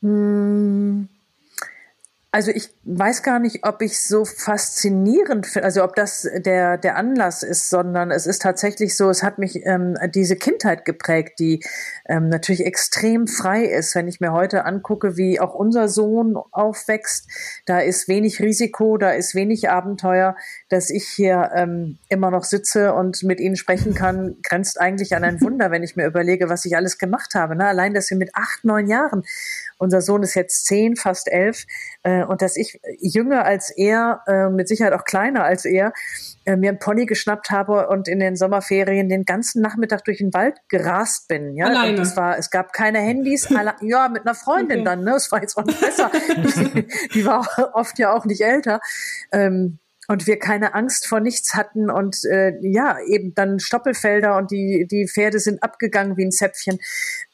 Hm. 0.02 1.08
Also 2.32 2.52
ich 2.52 2.70
weiß 2.92 3.22
gar 3.22 3.38
nicht, 3.38 3.68
ob 3.68 3.84
ich 3.84 4.02
so 4.02 4.26
faszinierend 4.26 5.46
finde, 5.46 5.66
also 5.66 5.84
ob 5.84 5.96
das 5.96 6.28
der, 6.38 6.78
der 6.78 6.96
Anlass 6.96 7.44
ist, 7.44 7.70
sondern 7.70 8.10
es 8.10 8.26
ist 8.26 8.42
tatsächlich 8.42 8.98
so, 8.98 9.12
es 9.12 9.22
hat 9.22 9.38
mich 9.38 9.64
ähm, 9.68 9.96
diese 10.16 10.36
Kindheit 10.36 10.86
geprägt, 10.86 11.40
die 11.40 11.64
ähm, 12.08 12.30
natürlich 12.30 12.66
extrem 12.66 13.28
frei 13.28 13.66
ist. 13.66 13.94
Wenn 13.94 14.08
ich 14.08 14.20
mir 14.20 14.32
heute 14.32 14.66
angucke, 14.66 15.18
wie 15.18 15.40
auch 15.40 15.54
unser 15.54 15.88
Sohn 15.88 16.36
aufwächst, 16.52 17.30
da 17.68 17.80
ist 17.80 18.08
wenig 18.08 18.40
Risiko, 18.40 18.98
da 18.98 19.12
ist 19.12 19.36
wenig 19.36 19.70
Abenteuer, 19.70 20.36
dass 20.70 20.90
ich 20.90 21.08
hier 21.08 21.52
ähm, 21.54 22.00
immer 22.10 22.32
noch 22.32 22.44
sitze 22.44 22.96
und 22.96 23.22
mit 23.22 23.40
ihnen 23.40 23.56
sprechen 23.56 23.94
kann, 23.94 24.38
grenzt 24.42 24.82
eigentlich 24.82 25.16
an 25.16 25.24
ein 25.24 25.42
Wunder, 25.42 25.70
wenn 25.70 25.84
ich 25.84 25.96
mir 25.96 26.08
überlege, 26.08 26.50
was 26.50 26.66
ich 26.66 26.76
alles 26.76 26.98
gemacht 26.98 27.36
habe. 27.36 27.56
Ne? 27.56 27.68
Allein, 27.68 27.94
dass 27.94 28.10
wir 28.10 28.18
mit 28.18 28.32
acht, 28.34 28.66
neun 28.66 28.88
Jahren 28.88 29.24
unser 29.80 30.02
Sohn 30.02 30.24
ist 30.24 30.36
jetzt 30.36 30.66
zehn, 30.66 30.96
fast 30.96 31.32
elf, 31.32 31.66
äh, 32.04 32.24
und 32.24 32.42
dass 32.42 32.58
ich 32.58 32.79
jünger 33.00 33.46
als 33.46 33.72
er, 33.76 34.22
äh, 34.28 34.50
mit 34.50 34.68
Sicherheit 34.68 34.94
auch 34.94 35.04
kleiner 35.04 35.44
als 35.44 35.66
er, 35.66 35.94
äh, 36.46 36.56
mir 36.56 36.72
ein 36.72 36.80
Pony 36.80 37.06
geschnappt 37.06 37.52
habe 37.52 37.88
und 37.88 38.08
in 38.08 38.20
den 38.20 38.36
Sommerferien 38.36 39.10
den 39.10 39.26
ganzen 39.26 39.62
Nachmittag 39.62 40.04
durch 40.06 40.20
den 40.20 40.34
Wald 40.34 40.58
gerast 40.70 41.28
bin. 41.28 41.56
Ja, 41.56 41.68
Alleine. 41.68 41.98
Und 41.98 42.00
es 42.00 42.16
war, 42.18 42.38
es 42.38 42.50
gab 42.50 42.74
keine 42.74 43.00
Handys, 43.00 43.48
alle, 43.56 43.76
ja, 43.82 44.10
mit 44.10 44.26
einer 44.26 44.36
Freundin 44.36 44.80
okay. 44.80 44.86
dann, 44.86 45.04
ne? 45.04 45.16
Es 45.16 45.32
war 45.32 45.42
jetzt 45.42 45.58
auch 45.58 45.66
nicht 45.66 45.80
besser. 45.80 46.10
die, 46.14 46.88
die 47.14 47.26
war 47.26 47.48
oft 47.74 48.00
ja 48.00 48.14
auch 48.14 48.26
nicht 48.26 48.42
älter. 48.42 48.80
Ähm, 49.32 49.80
und 50.10 50.26
wir 50.26 50.40
keine 50.40 50.74
Angst 50.74 51.06
vor 51.06 51.20
nichts 51.20 51.54
hatten 51.54 51.92
und 51.92 52.26
äh, 52.26 52.54
ja, 52.62 52.98
eben 53.06 53.36
dann 53.36 53.60
Stoppelfelder 53.60 54.38
und 54.38 54.50
die, 54.50 54.88
die 54.90 55.08
Pferde 55.08 55.38
sind 55.38 55.62
abgegangen 55.62 56.18
wie 56.18 56.26
ein 56.26 56.32
Zäpfchen 56.32 56.80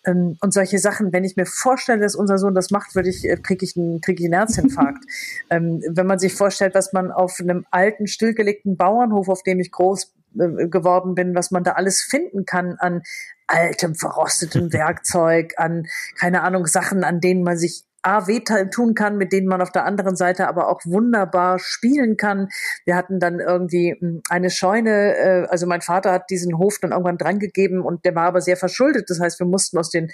ähm, 0.05 0.37
und 0.41 0.53
solche 0.53 0.77
Sachen. 0.77 1.13
Wenn 1.13 1.23
ich 1.23 1.37
mir 1.37 1.45
vorstelle, 1.45 2.01
dass 2.01 2.15
unser 2.15 2.37
Sohn 2.37 2.53
das 2.53 2.71
macht, 2.71 2.93
würde 2.93 3.07
ich, 3.07 3.23
äh, 3.23 3.37
kriege 3.37 3.63
ich 3.63 3.77
einen, 3.77 4.01
krieg 4.01 4.19
ich 4.19 4.25
einen 4.25 4.33
Herzinfarkt. 4.33 5.05
ähm, 5.49 5.81
wenn 5.87 6.05
man 6.05 6.19
sich 6.19 6.33
vorstellt, 6.33 6.75
was 6.75 6.91
man 6.91 7.13
auf 7.13 7.39
einem 7.39 7.65
alten, 7.71 8.07
stillgelegten 8.07 8.75
Bauernhof, 8.75 9.29
auf 9.29 9.43
dem 9.43 9.61
ich 9.61 9.71
groß 9.71 10.13
äh, 10.37 10.67
geworden 10.67 11.15
bin, 11.15 11.33
was 11.33 11.51
man 11.51 11.63
da 11.63 11.71
alles 11.73 12.01
finden 12.01 12.43
kann 12.43 12.75
an 12.77 13.03
altem, 13.47 13.95
verrostetem 13.95 14.73
Werkzeug, 14.73 15.53
an, 15.55 15.85
keine 16.19 16.43
Ahnung, 16.43 16.65
Sachen, 16.65 17.05
an 17.05 17.21
denen 17.21 17.43
man 17.43 17.57
sich 17.57 17.85
A, 18.05 18.27
weh 18.27 18.41
tun 18.71 18.93
kann, 18.93 19.17
mit 19.17 19.33
denen 19.33 19.47
man 19.47 19.61
auf 19.61 19.71
der 19.71 19.85
anderen 19.85 20.15
Seite 20.15 20.47
aber 20.47 20.69
auch 20.69 20.81
wunderbar 20.85 21.57
spielen 21.57 22.17
kann. 22.17 22.49
Wir 22.85 22.95
hatten 22.95 23.19
dann 23.19 23.39
irgendwie 23.39 23.95
hm, 23.99 24.21
eine 24.29 24.51
Scheune, 24.51 25.15
äh, 25.15 25.47
also 25.49 25.65
mein 25.65 25.81
Vater 25.81 26.11
hat 26.11 26.29
diesen 26.29 26.59
Hof 26.59 26.77
dann 26.79 26.91
irgendwann 26.91 27.17
drangegeben 27.17 27.81
und 27.81 28.05
der 28.05 28.13
war 28.13 28.25
aber 28.25 28.41
sehr 28.41 28.57
verschuldet. 28.57 29.09
Das 29.09 29.19
heißt, 29.19 29.39
wir 29.39 29.47
mussten 29.47 29.79
aus 29.79 29.89
den, 29.89 30.11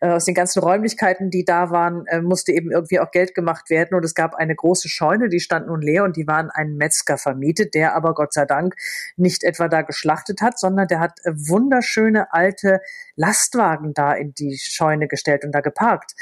äh, 0.00 0.08
aus 0.08 0.24
den 0.24 0.34
ganzen 0.34 0.60
Räumlichkeiten, 0.60 1.28
die 1.28 1.44
da 1.44 1.70
waren, 1.70 2.06
äh, 2.06 2.22
musste 2.22 2.52
eben 2.52 2.70
irgendwie 2.70 2.98
auch 2.98 3.10
Geld 3.10 3.34
gemacht 3.34 3.68
werden. 3.68 3.94
Und 3.94 4.04
es 4.04 4.14
gab 4.14 4.34
eine 4.34 4.54
große 4.54 4.88
Scheune, 4.88 5.28
die 5.28 5.40
stand 5.40 5.66
nun 5.66 5.82
leer 5.82 6.04
und 6.04 6.16
die 6.16 6.26
waren 6.26 6.48
einen 6.50 6.76
Metzger 6.76 7.18
vermietet, 7.18 7.74
der 7.74 7.94
aber 7.94 8.14
Gott 8.14 8.32
sei 8.32 8.46
Dank 8.46 8.74
nicht 9.16 9.44
etwa 9.44 9.68
da 9.68 9.82
geschlachtet 9.82 10.40
hat, 10.40 10.58
sondern 10.58 10.88
der 10.88 11.00
hat 11.00 11.18
wunderschöne 11.26 12.32
alte 12.32 12.80
Lastwagen 13.16 13.92
da 13.92 14.14
in 14.14 14.32
die 14.32 14.56
Scheune 14.58 15.08
gestellt 15.08 15.44
und 15.44 15.52
da 15.52 15.60
geparkt 15.60 16.14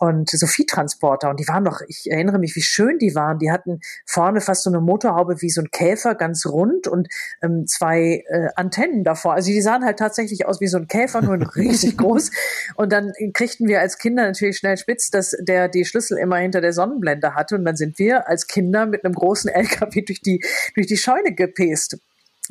und 0.00 0.30
so 0.30 0.46
Viehtransporter. 0.46 1.28
Und 1.28 1.38
die 1.38 1.46
waren 1.46 1.62
doch, 1.62 1.82
ich 1.86 2.10
erinnere 2.10 2.38
mich, 2.38 2.56
wie 2.56 2.62
schön 2.62 2.98
die 2.98 3.14
waren. 3.14 3.38
Die 3.38 3.52
hatten 3.52 3.80
vorne 4.06 4.40
fast 4.40 4.62
so 4.62 4.70
eine 4.70 4.80
Motorhaube 4.80 5.42
wie 5.42 5.50
so 5.50 5.60
ein 5.60 5.70
Käfer, 5.70 6.14
ganz 6.14 6.46
rund 6.46 6.88
und 6.88 7.08
ähm, 7.42 7.66
zwei 7.66 8.24
äh, 8.28 8.48
Antennen 8.56 9.04
davor. 9.04 9.34
Also 9.34 9.50
die 9.50 9.60
sahen 9.60 9.84
halt 9.84 9.98
tatsächlich 9.98 10.46
aus 10.46 10.62
wie 10.62 10.68
so 10.68 10.78
ein 10.78 10.88
Käfer, 10.88 11.20
nur 11.20 11.36
riesig 11.54 11.98
groß. 11.98 12.30
Und 12.76 12.92
dann 12.92 13.12
kriegten 13.34 13.68
wir 13.68 13.80
als 13.80 13.98
Kinder 13.98 14.24
natürlich 14.24 14.56
schnell 14.56 14.78
spitz, 14.78 15.10
dass 15.10 15.36
der 15.38 15.68
die 15.68 15.84
Schlüssel 15.84 16.16
immer 16.16 16.36
hinter 16.36 16.62
der 16.62 16.72
Sonnenblende 16.72 17.34
hatte. 17.34 17.56
Und 17.56 17.66
dann 17.66 17.76
sind 17.76 17.98
wir 17.98 18.26
als 18.26 18.46
Kinder 18.46 18.86
mit 18.86 19.04
einem 19.04 19.14
großen 19.14 19.50
LKW 19.50 20.00
durch 20.00 20.22
die, 20.22 20.42
durch 20.74 20.86
die 20.86 20.96
Scheune 20.96 21.34
gepest 21.34 21.98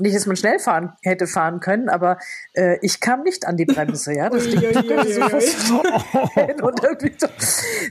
nicht, 0.01 0.15
dass 0.15 0.25
man 0.25 0.35
schnell 0.35 0.59
fahren 0.59 0.93
hätte 1.01 1.27
fahren 1.27 1.59
können, 1.59 1.89
aber 1.89 2.17
äh, 2.53 2.77
ich 2.81 2.99
kam 2.99 3.23
nicht 3.23 3.45
an 3.45 3.57
die 3.57 3.65
Bremse, 3.65 4.13
ja. 4.13 4.29
Das 4.29 4.43
Ding 4.43 4.61
so, 4.61 5.81
und 6.63 6.83
irgendwie 6.83 7.15
so, 7.17 7.27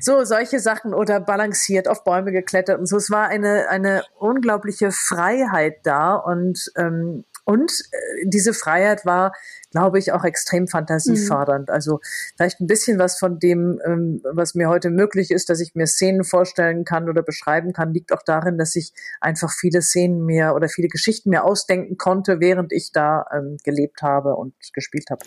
so 0.00 0.24
solche 0.24 0.60
Sachen 0.60 0.94
oder 0.94 1.20
balanciert 1.20 1.88
auf 1.88 2.04
Bäume 2.04 2.32
geklettert 2.32 2.78
und 2.78 2.86
so. 2.86 2.96
Es 2.96 3.10
war 3.10 3.28
eine 3.28 3.68
eine 3.68 4.02
unglaubliche 4.18 4.90
Freiheit 4.92 5.78
da 5.84 6.14
und 6.14 6.70
ähm, 6.76 7.24
und 7.44 7.70
äh, 7.92 8.26
diese 8.26 8.52
Freiheit 8.52 9.06
war 9.06 9.32
glaube 9.70 9.98
ich, 9.98 10.12
auch 10.12 10.24
extrem 10.24 10.66
fantasiefördernd. 10.66 11.68
Mhm. 11.68 11.74
Also 11.74 12.00
vielleicht 12.36 12.60
ein 12.60 12.66
bisschen 12.66 12.98
was 12.98 13.18
von 13.18 13.38
dem, 13.38 13.80
ähm, 13.84 14.22
was 14.32 14.54
mir 14.54 14.68
heute 14.68 14.90
möglich 14.90 15.30
ist, 15.30 15.50
dass 15.50 15.60
ich 15.60 15.74
mir 15.74 15.86
Szenen 15.86 16.24
vorstellen 16.24 16.84
kann 16.84 17.08
oder 17.08 17.22
beschreiben 17.22 17.72
kann, 17.72 17.92
liegt 17.92 18.12
auch 18.12 18.22
darin, 18.24 18.56
dass 18.58 18.76
ich 18.76 18.92
einfach 19.20 19.52
viele 19.52 19.82
Szenen 19.82 20.24
mir 20.24 20.54
oder 20.54 20.68
viele 20.68 20.88
Geschichten 20.88 21.30
mir 21.30 21.44
ausdenken 21.44 21.97
konnte, 21.98 22.40
während 22.40 22.72
ich 22.72 22.90
da 22.92 23.24
ähm, 23.32 23.56
gelebt 23.64 24.02
habe 24.02 24.34
und 24.34 24.54
gespielt 24.72 25.06
habe. 25.10 25.24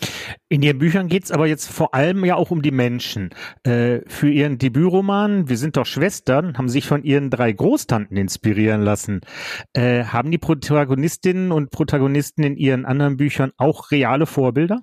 In 0.48 0.62
Ihren 0.62 0.78
Büchern 0.78 1.08
geht 1.08 1.24
es 1.24 1.30
aber 1.30 1.46
jetzt 1.46 1.70
vor 1.70 1.94
allem 1.94 2.24
ja 2.24 2.36
auch 2.36 2.50
um 2.50 2.62
die 2.62 2.70
Menschen. 2.70 3.30
Äh, 3.62 4.00
für 4.06 4.30
Ihren 4.30 4.58
Debütroman 4.58 5.48
Wir 5.48 5.56
sind 5.56 5.76
doch 5.76 5.86
Schwestern 5.86 6.56
haben 6.58 6.68
sich 6.68 6.86
von 6.86 7.02
Ihren 7.02 7.30
drei 7.30 7.52
Großtanten 7.52 8.16
inspirieren 8.16 8.82
lassen. 8.82 9.20
Äh, 9.72 10.04
haben 10.04 10.30
die 10.30 10.38
Protagonistinnen 10.38 11.52
und 11.52 11.70
Protagonisten 11.70 12.42
in 12.42 12.56
Ihren 12.56 12.84
anderen 12.84 13.16
Büchern 13.16 13.52
auch 13.56 13.90
reale 13.90 14.26
Vorbilder? 14.26 14.82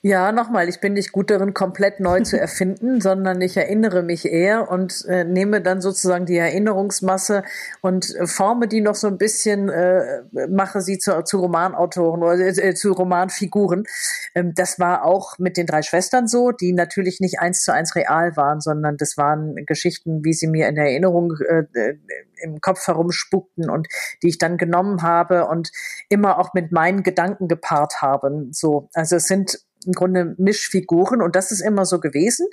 Ja, 0.00 0.30
nochmal, 0.30 0.68
ich 0.68 0.80
bin 0.80 0.92
nicht 0.92 1.10
gut 1.10 1.28
darin, 1.30 1.54
komplett 1.54 1.98
neu 1.98 2.20
zu 2.20 2.38
erfinden, 2.40 3.00
sondern 3.00 3.40
ich 3.40 3.56
erinnere 3.56 4.02
mich 4.02 4.26
eher 4.26 4.70
und 4.70 5.04
äh, 5.06 5.24
nehme 5.24 5.60
dann 5.60 5.80
sozusagen 5.80 6.24
die 6.24 6.36
Erinnerungsmasse 6.36 7.42
und 7.80 8.14
äh, 8.14 8.26
forme 8.26 8.68
die 8.68 8.80
noch 8.80 8.94
so 8.94 9.08
ein 9.08 9.18
bisschen, 9.18 9.68
äh, 9.68 10.22
mache 10.48 10.82
sie 10.82 10.98
zu, 10.98 11.24
zu 11.24 11.40
Romanautoren 11.40 12.22
oder 12.22 12.38
äh, 12.38 12.74
zu 12.74 12.92
Romanfiguren. 12.92 13.84
Ähm, 14.36 14.52
das 14.54 14.78
war 14.78 15.04
auch 15.04 15.38
mit 15.38 15.56
den 15.56 15.66
drei 15.66 15.82
Schwestern 15.82 16.28
so, 16.28 16.52
die 16.52 16.72
natürlich 16.72 17.18
nicht 17.18 17.40
eins 17.40 17.64
zu 17.64 17.72
eins 17.72 17.96
real 17.96 18.36
waren, 18.36 18.60
sondern 18.60 18.96
das 18.96 19.16
waren 19.16 19.56
Geschichten, 19.66 20.24
wie 20.24 20.32
sie 20.32 20.46
mir 20.46 20.68
in 20.68 20.76
Erinnerung 20.76 21.34
äh, 21.48 21.64
äh 21.74 21.94
im 22.40 22.60
Kopf 22.60 22.86
herumspukten 22.86 23.68
und 23.68 23.88
die 24.22 24.28
ich 24.28 24.38
dann 24.38 24.58
genommen 24.58 25.02
habe 25.02 25.46
und 25.46 25.72
immer 26.08 26.38
auch 26.38 26.54
mit 26.54 26.70
meinen 26.70 27.02
Gedanken 27.02 27.48
gepaart 27.48 28.00
habe. 28.00 28.46
So, 28.52 28.88
also 28.94 29.16
es 29.16 29.24
sind 29.24 29.58
im 29.86 29.92
Grunde 29.92 30.34
Mischfiguren 30.38 31.22
und 31.22 31.36
das 31.36 31.50
ist 31.50 31.60
immer 31.60 31.84
so 31.84 32.00
gewesen. 32.00 32.46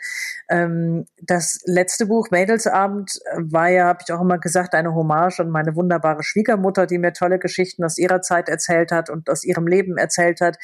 Ähm, 0.49 1.05
das 1.21 1.59
letzte 1.65 2.05
Buch, 2.05 2.29
Mädelsabend, 2.31 3.19
war 3.35 3.69
ja, 3.69 3.85
habe 3.85 3.99
ich 4.05 4.13
auch 4.13 4.21
immer 4.21 4.38
gesagt, 4.38 4.73
eine 4.75 4.93
Hommage 4.93 5.39
an 5.39 5.49
meine 5.49 5.75
wunderbare 5.75 6.23
Schwiegermutter, 6.23 6.85
die 6.85 6.97
mir 6.97 7.13
tolle 7.13 7.39
Geschichten 7.39 7.83
aus 7.83 7.97
ihrer 7.97 8.21
Zeit 8.21 8.49
erzählt 8.49 8.91
hat 8.91 9.09
und 9.09 9.29
aus 9.29 9.43
ihrem 9.43 9.67
Leben 9.67 9.97
erzählt 9.97 10.41
hat 10.41 10.57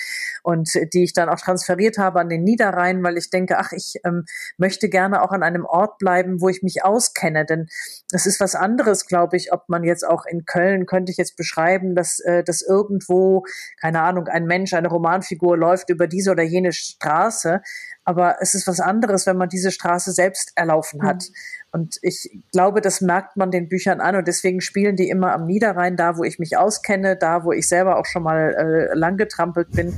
und 0.44 0.70
die 0.94 1.04
ich 1.04 1.14
dann 1.14 1.30
auch 1.30 1.40
transferiert 1.40 1.98
habe 1.98 2.20
an 2.20 2.30
den 2.30 2.44
Niederrhein, 2.44 3.04
weil 3.04 3.18
ich 3.18 3.30
denke, 3.30 3.58
ach, 3.58 3.72
ich 3.72 3.96
ähm, 4.06 4.26
möchte 4.58 4.90
gerne 4.90 5.22
auch 5.24 5.32
an 5.32 5.44
einem 5.44 5.66
Ort 5.66 5.98
bleiben, 5.98 6.42
wo 6.42 6.50
ich 6.50 6.64
mich 6.64 6.84
auskenne, 6.84 7.46
denn 7.46 7.68
es 8.12 8.26
ist 8.26 8.40
was 8.40 8.56
anderes, 8.56 9.08
glaube 9.08 9.38
ich, 9.38 9.52
ob 9.52 9.68
man 9.68 9.84
jetzt 9.84 10.08
auch 10.08 10.26
in 10.26 10.46
Köln, 10.46 10.86
könnte 10.86 11.12
ich 11.12 11.18
jetzt 11.18 11.36
beschreiben, 11.36 11.96
dass, 11.96 12.20
äh, 12.20 12.44
dass 12.44 12.62
irgendwo, 12.62 13.44
keine 13.80 14.02
Ahnung, 14.02 14.28
ein 14.28 14.46
Mensch, 14.46 14.74
eine 14.74 14.90
Romanfigur 14.90 15.58
läuft 15.58 15.90
über 15.90 16.08
diese 16.08 16.32
oder 16.32 16.44
jene 16.52 16.74
Straße. 16.74 17.62
Aber 18.04 18.38
es 18.42 18.56
ist 18.56 18.68
was 18.68 18.80
anderes, 18.80 19.26
wenn 19.28 19.38
man 19.38 19.50
diese 19.50 19.72
Straße 19.72 20.12
selbst 20.12 20.54
erlaufen 20.56 21.04
hat. 21.04 21.24
Mhm. 21.30 21.36
Und 21.74 22.00
ich 22.02 22.30
glaube, 22.52 22.82
das 22.82 23.00
merkt 23.00 23.38
man 23.38 23.50
den 23.50 23.70
Büchern 23.70 24.02
an 24.02 24.18
und 24.18 24.28
deswegen 24.28 24.60
spielen 24.60 24.98
die 24.98 25.08
immer 25.10 25.32
am 25.32 25.46
Niederrhein, 25.46 25.96
da 25.96 26.18
wo 26.18 26.24
ich 26.26 26.38
mich 26.38 26.58
auskenne, 26.58 27.16
da 27.16 27.46
wo 27.46 27.54
ich 27.54 27.70
selber 27.70 27.98
auch 27.98 28.06
schon 28.06 28.24
mal 28.24 28.90
äh, 28.92 28.98
lang 28.98 29.16
getrampelt 29.16 29.72
bin 29.72 29.98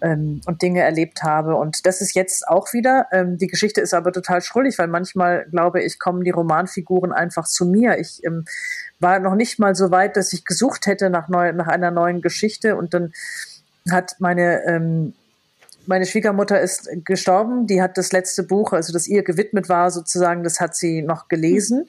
ähm, 0.00 0.40
und 0.46 0.62
Dinge 0.62 0.80
erlebt 0.80 1.22
habe. 1.22 1.54
Und 1.54 1.86
das 1.86 2.00
ist 2.00 2.14
jetzt 2.14 2.48
auch 2.48 2.72
wieder. 2.72 3.06
Ähm, 3.12 3.38
die 3.38 3.46
Geschichte 3.46 3.80
ist 3.80 3.94
aber 3.94 4.12
total 4.12 4.42
schrullig, 4.42 4.76
weil 4.78 4.88
manchmal 4.88 5.46
glaube 5.50 5.80
ich, 5.80 6.00
kommen 6.00 6.24
die 6.24 6.30
Romanfiguren 6.30 7.12
einfach 7.12 7.46
zu 7.46 7.66
mir. 7.66 7.98
Ich 7.98 8.24
ähm, 8.24 8.44
war 8.98 9.20
noch 9.20 9.36
nicht 9.36 9.60
mal 9.60 9.76
so 9.76 9.92
weit, 9.92 10.16
dass 10.16 10.32
ich 10.32 10.44
gesucht 10.44 10.86
hätte 10.86 11.08
nach, 11.08 11.28
neu, 11.28 11.52
nach 11.52 11.68
einer 11.68 11.92
neuen 11.92 12.20
Geschichte 12.20 12.74
und 12.74 12.94
dann 12.94 13.12
hat 13.88 14.16
meine 14.18 14.64
ähm, 14.64 15.14
meine 15.86 16.06
Schwiegermutter 16.06 16.60
ist 16.60 16.88
gestorben. 17.04 17.66
Die 17.66 17.82
hat 17.82 17.98
das 17.98 18.12
letzte 18.12 18.42
Buch, 18.42 18.72
also 18.72 18.92
das 18.92 19.06
ihr 19.06 19.22
gewidmet 19.22 19.68
war, 19.68 19.90
sozusagen, 19.90 20.44
das 20.44 20.60
hat 20.60 20.76
sie 20.76 21.02
noch 21.02 21.28
gelesen. 21.28 21.86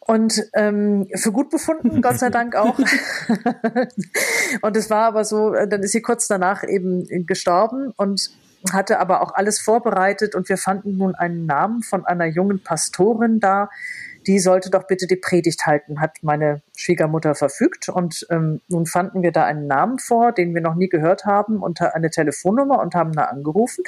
Und 0.00 0.44
ähm, 0.54 1.06
für 1.14 1.32
gut 1.32 1.50
befunden, 1.50 2.00
Gott 2.00 2.18
sei 2.18 2.30
Dank 2.30 2.56
auch. 2.56 2.78
und 4.62 4.76
es 4.76 4.88
war 4.88 5.04
aber 5.04 5.24
so, 5.24 5.52
äh, 5.52 5.68
dann 5.68 5.82
ist 5.82 5.92
sie 5.92 6.00
kurz 6.00 6.28
danach 6.28 6.64
eben 6.64 7.26
gestorben 7.26 7.92
und 7.96 8.30
hatte 8.72 8.98
aber 9.00 9.22
auch 9.22 9.34
alles 9.34 9.60
vorbereitet 9.60 10.34
und 10.34 10.48
wir 10.48 10.56
fanden 10.56 10.96
nun 10.96 11.14
einen 11.14 11.46
Namen 11.46 11.82
von 11.82 12.04
einer 12.06 12.26
jungen 12.26 12.60
Pastorin 12.60 13.38
da, 13.38 13.70
die 14.28 14.38
sollte 14.38 14.68
doch 14.68 14.86
bitte 14.86 15.06
die 15.06 15.16
Predigt 15.16 15.66
halten, 15.66 16.00
hat 16.00 16.18
meine 16.20 16.60
Schwiegermutter 16.76 17.34
verfügt. 17.34 17.88
Und 17.88 18.26
ähm, 18.30 18.60
nun 18.68 18.84
fanden 18.84 19.22
wir 19.22 19.32
da 19.32 19.44
einen 19.44 19.66
Namen 19.66 19.98
vor, 19.98 20.32
den 20.32 20.54
wir 20.54 20.60
noch 20.60 20.74
nie 20.74 20.88
gehört 20.88 21.24
haben, 21.24 21.62
und 21.62 21.80
eine 21.80 22.10
Telefonnummer 22.10 22.78
und 22.80 22.94
haben 22.94 23.12
da 23.12 23.24
angerufen. 23.24 23.82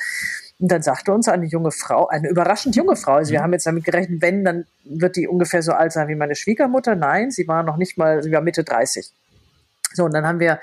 Und 0.58 0.72
dann 0.72 0.82
sagte 0.82 1.12
uns 1.12 1.28
eine 1.28 1.44
junge 1.44 1.70
Frau, 1.70 2.08
eine 2.08 2.30
überraschend 2.30 2.74
junge 2.74 2.96
Frau, 2.96 3.14
also 3.14 3.32
wir 3.32 3.40
mhm. 3.40 3.44
haben 3.44 3.52
jetzt 3.52 3.66
damit 3.66 3.84
gerechnet, 3.84 4.22
wenn, 4.22 4.44
dann 4.44 4.64
wird 4.84 5.16
die 5.16 5.28
ungefähr 5.28 5.62
so 5.62 5.72
alt 5.72 5.92
sein 5.92 6.08
wie 6.08 6.14
meine 6.14 6.34
Schwiegermutter. 6.34 6.96
Nein, 6.96 7.30
sie 7.30 7.46
war 7.46 7.62
noch 7.62 7.76
nicht 7.76 7.98
mal, 7.98 8.22
sie 8.22 8.32
war 8.32 8.40
Mitte 8.40 8.64
30. 8.64 9.12
So, 9.92 10.04
und 10.04 10.14
dann 10.14 10.26
haben 10.26 10.40
wir 10.40 10.60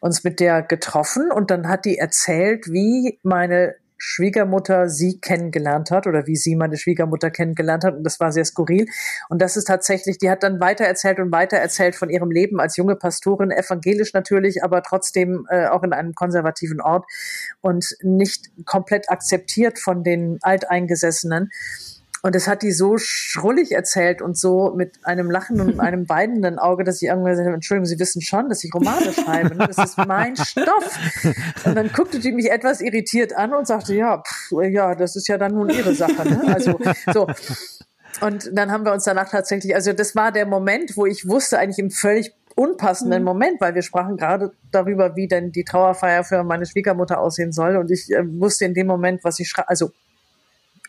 uns 0.00 0.24
mit 0.24 0.40
der 0.40 0.62
getroffen 0.62 1.30
und 1.30 1.50
dann 1.50 1.68
hat 1.68 1.84
die 1.84 1.98
erzählt, 1.98 2.68
wie 2.68 3.18
meine 3.22 3.74
Schwiegermutter 3.98 4.88
sie 4.88 5.20
kennengelernt 5.20 5.90
hat 5.90 6.06
oder 6.06 6.26
wie 6.26 6.36
sie 6.36 6.56
meine 6.56 6.76
Schwiegermutter 6.76 7.30
kennengelernt 7.30 7.84
hat. 7.84 7.96
Und 7.96 8.04
das 8.04 8.20
war 8.20 8.32
sehr 8.32 8.44
skurril. 8.44 8.86
Und 9.28 9.42
das 9.42 9.56
ist 9.56 9.64
tatsächlich, 9.64 10.18
die 10.18 10.30
hat 10.30 10.42
dann 10.42 10.60
weitererzählt 10.60 11.18
und 11.18 11.32
weitererzählt 11.32 11.96
von 11.96 12.08
ihrem 12.08 12.30
Leben 12.30 12.60
als 12.60 12.76
junge 12.76 12.96
Pastorin, 12.96 13.50
evangelisch 13.50 14.12
natürlich, 14.14 14.62
aber 14.62 14.82
trotzdem 14.82 15.46
äh, 15.50 15.66
auch 15.66 15.82
in 15.82 15.92
einem 15.92 16.14
konservativen 16.14 16.80
Ort 16.80 17.06
und 17.60 17.96
nicht 18.02 18.50
komplett 18.64 19.10
akzeptiert 19.10 19.78
von 19.78 20.04
den 20.04 20.38
Alteingesessenen. 20.42 21.50
Und 22.22 22.34
das 22.34 22.48
hat 22.48 22.62
die 22.62 22.72
so 22.72 22.96
schrullig 22.98 23.72
erzählt 23.72 24.22
und 24.22 24.36
so 24.36 24.72
mit 24.74 24.98
einem 25.04 25.30
Lachen 25.30 25.60
und 25.60 25.80
einem 25.80 26.08
weinenden 26.08 26.58
Auge, 26.58 26.84
dass 26.84 27.00
ich 27.00 27.08
irgendwann 27.08 27.32
gesagt 27.32 27.46
habe, 27.46 27.54
Entschuldigung, 27.54 27.86
Sie 27.86 27.98
wissen 27.98 28.22
schon, 28.22 28.48
dass 28.48 28.64
ich 28.64 28.74
Romane 28.74 29.12
schreibe. 29.12 29.56
Ne? 29.56 29.68
Das 29.68 29.90
ist 29.90 29.98
mein 29.98 30.36
Stoff. 30.44 30.98
Und 31.64 31.74
dann 31.74 31.92
guckte 31.92 32.18
die 32.18 32.32
mich 32.32 32.50
etwas 32.50 32.80
irritiert 32.80 33.36
an 33.36 33.54
und 33.54 33.66
sagte, 33.66 33.94
ja, 33.94 34.22
pff, 34.22 34.52
ja, 34.70 34.94
das 34.94 35.16
ist 35.16 35.28
ja 35.28 35.38
dann 35.38 35.54
nun 35.54 35.70
Ihre 35.70 35.94
Sache. 35.94 36.28
Ne? 36.28 36.42
Also 36.54 36.78
so. 37.12 37.26
Und 38.20 38.50
dann 38.52 38.72
haben 38.72 38.84
wir 38.84 38.92
uns 38.92 39.04
danach 39.04 39.30
tatsächlich, 39.30 39.74
also 39.74 39.92
das 39.92 40.16
war 40.16 40.32
der 40.32 40.46
Moment, 40.46 40.96
wo 40.96 41.06
ich 41.06 41.28
wusste, 41.28 41.58
eigentlich 41.58 41.78
im 41.78 41.90
völlig 41.90 42.34
unpassenden 42.56 43.20
mhm. 43.20 43.26
Moment, 43.26 43.60
weil 43.60 43.74
wir 43.74 43.82
sprachen 43.82 44.16
gerade 44.16 44.50
darüber, 44.72 45.14
wie 45.14 45.28
denn 45.28 45.52
die 45.52 45.62
Trauerfeier 45.62 46.24
für 46.24 46.42
meine 46.42 46.66
Schwiegermutter 46.66 47.20
aussehen 47.20 47.52
soll. 47.52 47.76
Und 47.76 47.90
ich 47.90 48.10
äh, 48.10 48.24
wusste 48.40 48.64
in 48.64 48.74
dem 48.74 48.88
Moment, 48.88 49.22
was 49.22 49.38
ich 49.38 49.48
schreibe, 49.48 49.68
also 49.68 49.92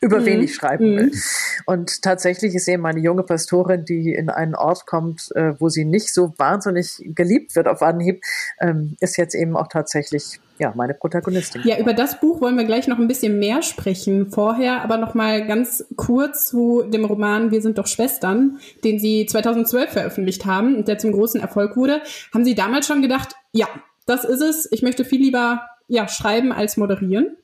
über 0.02 0.20
mhm. 0.20 0.26
wen 0.26 0.44
ich 0.44 0.56
schreiben 0.56 0.98
will. 0.98 1.06
Mhm. 1.08 1.22
Und 1.66 2.02
tatsächlich 2.02 2.56
ist 2.56 2.68
eben 2.68 2.86
eine 2.86 3.00
junge 3.00 3.24
Pastorin, 3.24 3.86
die 3.86 4.14
in 4.14 4.30
einen 4.30 4.56
Ort 4.56 4.86
kommt, 4.86 5.30
äh, 5.36 5.54
wo 5.60 5.70
sie 5.70 5.86
nicht 5.86 6.14
so 6.14 6.34
wahnsinnig 6.38 7.02
geliebt 7.16 7.56
wird 7.56 7.68
auf 7.68 7.82
Anhieb, 7.82 8.22
ähm, 8.60 8.96
ist 9.00 9.18
jetzt 9.18 9.36
eben 9.36 9.56
auch 9.56 9.68
tatsächlich 9.68 10.40
ja, 10.60 10.74
meine 10.76 10.94
Protagonistin. 10.94 11.62
Ja, 11.64 11.80
über 11.80 11.94
das 11.94 12.20
Buch 12.20 12.42
wollen 12.42 12.58
wir 12.58 12.66
gleich 12.66 12.88
noch 12.88 13.00
ein 13.00 13.08
bisschen 13.08 13.40
mehr 13.40 13.62
sprechen. 13.62 14.30
Vorher 14.30 14.82
aber 14.84 14.98
noch 14.98 15.14
mal 15.14 15.48
ganz 15.48 15.86
kurz 15.96 16.48
zu 16.48 16.84
dem 16.84 17.06
Roman 17.06 17.52
Wir 17.52 17.62
sind 17.62 17.78
doch 17.78 17.88
Schwestern, 17.88 18.60
den 18.84 19.00
Sie 19.00 19.26
2012 19.26 19.90
veröffentlicht 19.90 20.46
haben 20.46 20.76
und 20.76 20.88
der 20.88 20.98
zum 20.98 21.14
großen 21.14 21.40
Erfolg 21.40 21.78
wurde. 21.78 22.02
Haben 22.34 22.44
Sie 22.44 22.56
damals 22.56 22.88
schon 22.88 23.02
gedacht, 23.02 23.36
ja, 23.54 23.68
das 24.06 24.26
ist 24.26 24.42
es. 24.42 24.68
Ich 24.72 24.82
möchte 24.82 25.06
viel 25.06 25.22
lieber 25.22 25.62
ja, 25.88 26.08
schreiben 26.08 26.52
als 26.52 26.78
moderieren? 26.78 27.38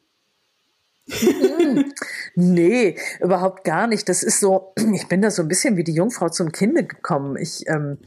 nee, 2.35 2.97
überhaupt 3.21 3.63
gar 3.63 3.87
nicht. 3.87 4.09
Das 4.09 4.23
ist 4.23 4.39
so, 4.39 4.73
ich 4.93 5.07
bin 5.07 5.21
da 5.21 5.31
so 5.31 5.41
ein 5.41 5.47
bisschen 5.47 5.77
wie 5.77 5.83
die 5.83 5.93
Jungfrau 5.93 6.29
zum 6.29 6.51
Kinde 6.51 6.85
gekommen. 6.85 7.37
Ich 7.37 7.67
ähm, 7.67 7.99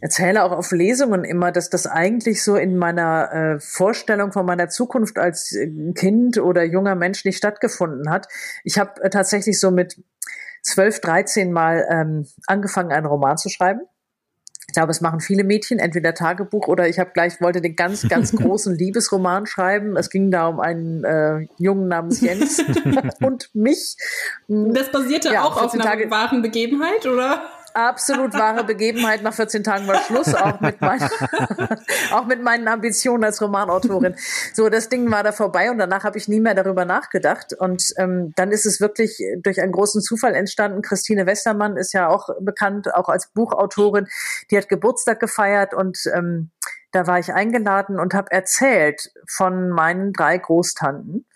erzähle 0.00 0.44
auch 0.44 0.52
auf 0.52 0.72
Lesungen 0.72 1.24
immer, 1.24 1.52
dass 1.52 1.70
das 1.70 1.86
eigentlich 1.86 2.42
so 2.42 2.56
in 2.56 2.76
meiner 2.76 3.32
äh, 3.32 3.60
Vorstellung 3.60 4.32
von 4.32 4.46
meiner 4.46 4.68
Zukunft 4.68 5.18
als 5.18 5.52
äh, 5.52 5.92
Kind 5.94 6.38
oder 6.38 6.64
junger 6.64 6.94
Mensch 6.94 7.24
nicht 7.24 7.36
stattgefunden 7.36 8.10
hat. 8.10 8.26
Ich 8.64 8.78
habe 8.78 9.02
äh, 9.02 9.10
tatsächlich 9.10 9.60
so 9.60 9.70
mit 9.70 10.02
zwölf, 10.62 11.00
dreizehn 11.00 11.52
Mal 11.52 11.86
ähm, 11.90 12.26
angefangen, 12.46 12.92
einen 12.92 13.06
Roman 13.06 13.36
zu 13.36 13.48
schreiben 13.48 13.82
ich 14.70 14.74
glaube, 14.74 14.92
es 14.92 15.00
machen 15.00 15.18
viele 15.18 15.42
Mädchen, 15.42 15.80
entweder 15.80 16.14
Tagebuch 16.14 16.68
oder 16.68 16.86
ich 16.86 17.00
habe 17.00 17.10
gleich 17.12 17.40
wollte 17.40 17.60
den 17.60 17.74
ganz, 17.74 18.08
ganz 18.08 18.30
großen 18.36 18.72
Liebesroman 18.72 19.46
schreiben. 19.46 19.96
Es 19.96 20.10
ging 20.10 20.30
da 20.30 20.46
um 20.46 20.60
einen 20.60 21.02
äh, 21.02 21.48
Jungen 21.58 21.88
namens 21.88 22.20
Jens 22.20 22.62
und 23.20 23.50
mich. 23.52 23.96
Das 24.46 24.92
basierte 24.92 25.32
ja, 25.32 25.42
auch 25.42 25.60
auf 25.60 25.74
einer 25.74 26.08
wahren 26.08 26.40
Begebenheit, 26.40 27.04
oder? 27.04 27.42
Absolut 27.74 28.34
wahre 28.34 28.64
Begebenheit. 28.64 29.22
Nach 29.22 29.34
14 29.34 29.64
Tagen 29.64 29.86
war 29.86 29.96
Schluss, 30.02 30.34
auch 30.34 30.60
mit, 30.60 30.80
mein, 30.80 31.00
auch 32.12 32.26
mit 32.26 32.42
meinen 32.42 32.68
Ambitionen 32.68 33.24
als 33.24 33.40
Romanautorin. 33.40 34.14
So, 34.54 34.68
das 34.68 34.88
Ding 34.88 35.10
war 35.10 35.22
da 35.22 35.32
vorbei 35.32 35.70
und 35.70 35.78
danach 35.78 36.04
habe 36.04 36.18
ich 36.18 36.28
nie 36.28 36.40
mehr 36.40 36.54
darüber 36.54 36.84
nachgedacht. 36.84 37.52
Und 37.52 37.92
ähm, 37.98 38.32
dann 38.36 38.52
ist 38.52 38.66
es 38.66 38.80
wirklich 38.80 39.22
durch 39.42 39.60
einen 39.60 39.72
großen 39.72 40.02
Zufall 40.02 40.34
entstanden. 40.34 40.82
Christine 40.82 41.26
Westermann 41.26 41.76
ist 41.76 41.92
ja 41.92 42.08
auch 42.08 42.28
bekannt, 42.40 42.94
auch 42.94 43.08
als 43.08 43.28
Buchautorin. 43.28 44.06
Die 44.50 44.56
hat 44.56 44.68
Geburtstag 44.68 45.20
gefeiert 45.20 45.74
und 45.74 45.98
ähm, 46.14 46.50
da 46.92 47.06
war 47.06 47.18
ich 47.18 47.32
eingeladen 47.32 47.98
und 47.98 48.14
habe 48.14 48.32
erzählt 48.32 49.12
von 49.28 49.70
meinen 49.70 50.12
drei 50.12 50.38
Großtanten 50.38 51.26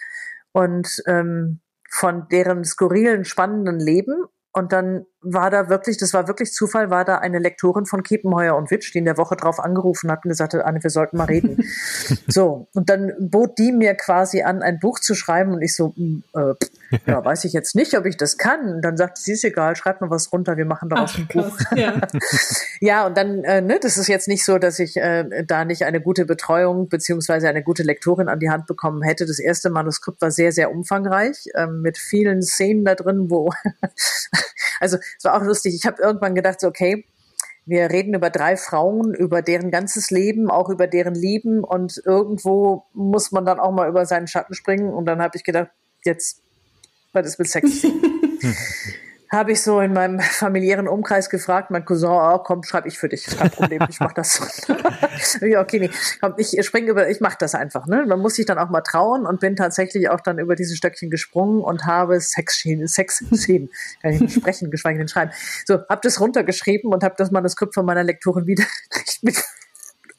und 0.52 1.02
ähm, 1.06 1.60
von 1.90 2.28
deren 2.28 2.64
skurrilen, 2.64 3.24
spannenden 3.24 3.78
Leben. 3.78 4.24
Und 4.52 4.72
dann 4.72 5.06
war 5.24 5.50
da 5.50 5.68
wirklich, 5.68 5.96
das 5.96 6.12
war 6.12 6.28
wirklich 6.28 6.52
Zufall, 6.52 6.90
war 6.90 7.04
da 7.04 7.18
eine 7.18 7.38
Lektorin 7.38 7.86
von 7.86 8.02
Kiepenheuer 8.02 8.54
und 8.54 8.70
Witsch, 8.70 8.92
die 8.94 8.98
in 8.98 9.04
der 9.04 9.16
Woche 9.16 9.36
drauf 9.36 9.58
angerufen 9.58 10.10
hat 10.10 10.24
und 10.24 10.28
gesagt 10.28 10.54
hat, 10.54 10.64
Anne, 10.64 10.82
wir 10.82 10.90
sollten 10.90 11.16
mal 11.16 11.24
reden. 11.24 11.64
so, 12.28 12.68
und 12.74 12.90
dann 12.90 13.12
bot 13.18 13.58
die 13.58 13.72
mir 13.72 13.94
quasi 13.94 14.42
an, 14.42 14.62
ein 14.62 14.78
Buch 14.78 15.00
zu 15.00 15.14
schreiben 15.14 15.52
und 15.54 15.62
ich 15.62 15.74
so, 15.74 15.94
hm, 15.96 16.22
äh, 16.34 16.54
ja, 17.06 17.24
weiß 17.24 17.44
ich 17.44 17.52
jetzt 17.52 17.74
nicht, 17.74 17.96
ob 17.96 18.06
ich 18.06 18.16
das 18.16 18.38
kann. 18.38 18.74
Und 18.74 18.82
dann 18.82 18.96
sagte 18.96 19.20
sie, 19.20 19.32
ist 19.32 19.44
egal, 19.44 19.76
schreib 19.76 20.00
mal 20.00 20.10
was 20.10 20.32
runter, 20.32 20.56
wir 20.56 20.66
machen 20.66 20.88
daraus 20.88 21.12
Ach, 21.14 21.18
ein 21.18 21.28
Buch. 21.28 21.58
Ja. 21.74 22.00
ja, 22.80 23.06
und 23.06 23.16
dann, 23.16 23.44
äh, 23.44 23.60
ne, 23.60 23.78
das 23.80 23.96
ist 23.96 24.08
jetzt 24.08 24.28
nicht 24.28 24.44
so, 24.44 24.58
dass 24.58 24.78
ich 24.78 24.96
äh, 24.96 25.44
da 25.46 25.64
nicht 25.64 25.84
eine 25.84 26.00
gute 26.00 26.24
Betreuung 26.24 26.88
beziehungsweise 26.88 27.48
eine 27.48 27.62
gute 27.62 27.82
Lektorin 27.82 28.28
an 28.28 28.40
die 28.40 28.50
Hand 28.50 28.66
bekommen 28.66 29.02
hätte. 29.02 29.26
Das 29.26 29.38
erste 29.38 29.70
Manuskript 29.70 30.20
war 30.20 30.30
sehr, 30.30 30.52
sehr 30.52 30.70
umfangreich, 30.70 31.46
äh, 31.54 31.66
mit 31.66 31.98
vielen 31.98 32.42
Szenen 32.42 32.84
da 32.84 32.94
drin, 32.94 33.30
wo, 33.30 33.50
also 34.80 34.98
es 35.18 35.24
war 35.24 35.36
auch 35.36 35.44
lustig. 35.44 35.74
Ich 35.74 35.86
habe 35.86 36.02
irgendwann 36.02 36.34
gedacht, 36.34 36.60
so, 36.60 36.68
okay, 36.68 37.04
wir 37.66 37.90
reden 37.90 38.14
über 38.14 38.30
drei 38.30 38.56
Frauen, 38.56 39.14
über 39.14 39.40
deren 39.40 39.70
ganzes 39.70 40.10
Leben, 40.10 40.50
auch 40.50 40.68
über 40.68 40.86
deren 40.86 41.14
Lieben 41.14 41.64
und 41.64 42.02
irgendwo 42.04 42.84
muss 42.92 43.32
man 43.32 43.46
dann 43.46 43.58
auch 43.58 43.72
mal 43.72 43.88
über 43.88 44.04
seinen 44.04 44.26
Schatten 44.26 44.54
springen. 44.54 44.92
Und 44.92 45.06
dann 45.06 45.22
habe 45.22 45.36
ich 45.36 45.44
gedacht, 45.44 45.70
jetzt, 46.04 46.42
was 47.12 47.26
ist 47.26 47.38
mit 47.38 47.48
Sex? 47.48 47.86
habe 49.34 49.52
ich 49.52 49.62
so 49.62 49.80
in 49.80 49.92
meinem 49.92 50.20
familiären 50.20 50.88
Umkreis 50.88 51.28
gefragt, 51.28 51.70
mein 51.70 51.84
Cousin, 51.84 52.10
oh, 52.10 52.38
komm, 52.38 52.62
schreib 52.62 52.86
ich 52.86 52.98
für 52.98 53.08
dich, 53.08 53.26
kein 53.26 53.50
Problem, 53.50 53.84
ich 53.88 54.00
mach 54.00 54.12
das. 54.12 54.66
ja, 55.40 55.60
okay, 55.60 55.80
nee, 55.80 55.90
komm, 56.20 56.34
ich 56.38 56.56
springe 56.64 56.90
über, 56.90 57.08
ich 57.08 57.20
mach 57.20 57.34
das 57.34 57.54
einfach. 57.54 57.86
Ne? 57.86 58.04
Man 58.06 58.20
muss 58.20 58.34
sich 58.34 58.46
dann 58.46 58.58
auch 58.58 58.70
mal 58.70 58.80
trauen 58.80 59.26
und 59.26 59.40
bin 59.40 59.56
tatsächlich 59.56 60.08
auch 60.08 60.20
dann 60.20 60.38
über 60.38 60.54
diese 60.54 60.76
Stöckchen 60.76 61.10
gesprungen 61.10 61.60
und 61.60 61.84
habe 61.84 62.20
Sexszenen, 62.20 62.88
Sexszenen, 62.88 63.70
kann 64.00 64.12
ich 64.12 64.20
nicht 64.20 64.34
sprechen, 64.34 64.70
geschweige 64.70 64.98
denn 64.98 65.08
schreiben. 65.08 65.32
So, 65.66 65.80
habe 65.88 66.00
das 66.02 66.20
runtergeschrieben 66.20 66.92
und 66.92 67.02
habe 67.02 67.14
das 67.18 67.30
Manuskript 67.30 67.74
von 67.74 67.84
meiner 67.84 68.04
Lektorin 68.04 68.46
wieder 68.46 68.64
mit 69.22 69.42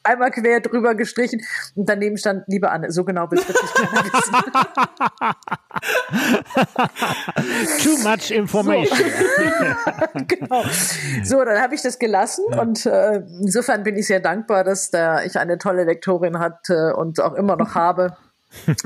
einmal 0.06 0.30
quer 0.30 0.60
drüber 0.60 0.94
gestrichen 0.94 1.42
und 1.74 1.88
daneben 1.88 2.16
stand 2.16 2.44
Liebe 2.46 2.70
Anne. 2.70 2.90
So 2.90 3.04
genau 3.04 3.30
wirklich 3.30 3.46
keiner 3.74 4.04
wissen. 4.04 4.34
Too 7.82 8.08
much 8.08 8.30
information. 8.30 8.98
So. 8.98 10.24
genau. 10.26 10.64
So, 11.22 11.44
dann 11.44 11.60
habe 11.60 11.74
ich 11.74 11.82
das 11.82 11.98
gelassen 11.98 12.44
ja. 12.50 12.60
und 12.60 12.86
äh, 12.86 13.22
insofern 13.40 13.82
bin 13.82 13.96
ich 13.96 14.06
sehr 14.06 14.20
dankbar, 14.20 14.64
dass 14.64 14.90
da 14.90 15.22
ich 15.22 15.38
eine 15.38 15.58
tolle 15.58 15.84
Lektorin 15.84 16.38
hatte 16.38 16.94
und 16.96 17.20
auch 17.20 17.34
immer 17.34 17.56
noch 17.56 17.74
habe 17.74 18.16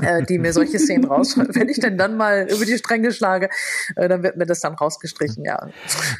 äh, 0.01 0.23
die 0.23 0.37
mir 0.37 0.53
solche 0.53 0.79
Szenen 0.79 1.05
rausschreiben. 1.05 1.55
Wenn 1.55 1.69
ich 1.69 1.79
denn 1.79 1.97
dann 1.97 2.17
mal 2.17 2.47
über 2.49 2.65
die 2.65 2.77
Stränge 2.77 3.11
schlage, 3.11 3.49
äh, 3.95 4.07
dann 4.07 4.23
wird 4.23 4.37
mir 4.37 4.45
das 4.45 4.59
dann 4.59 4.73
rausgestrichen, 4.73 5.43
ja. 5.45 5.69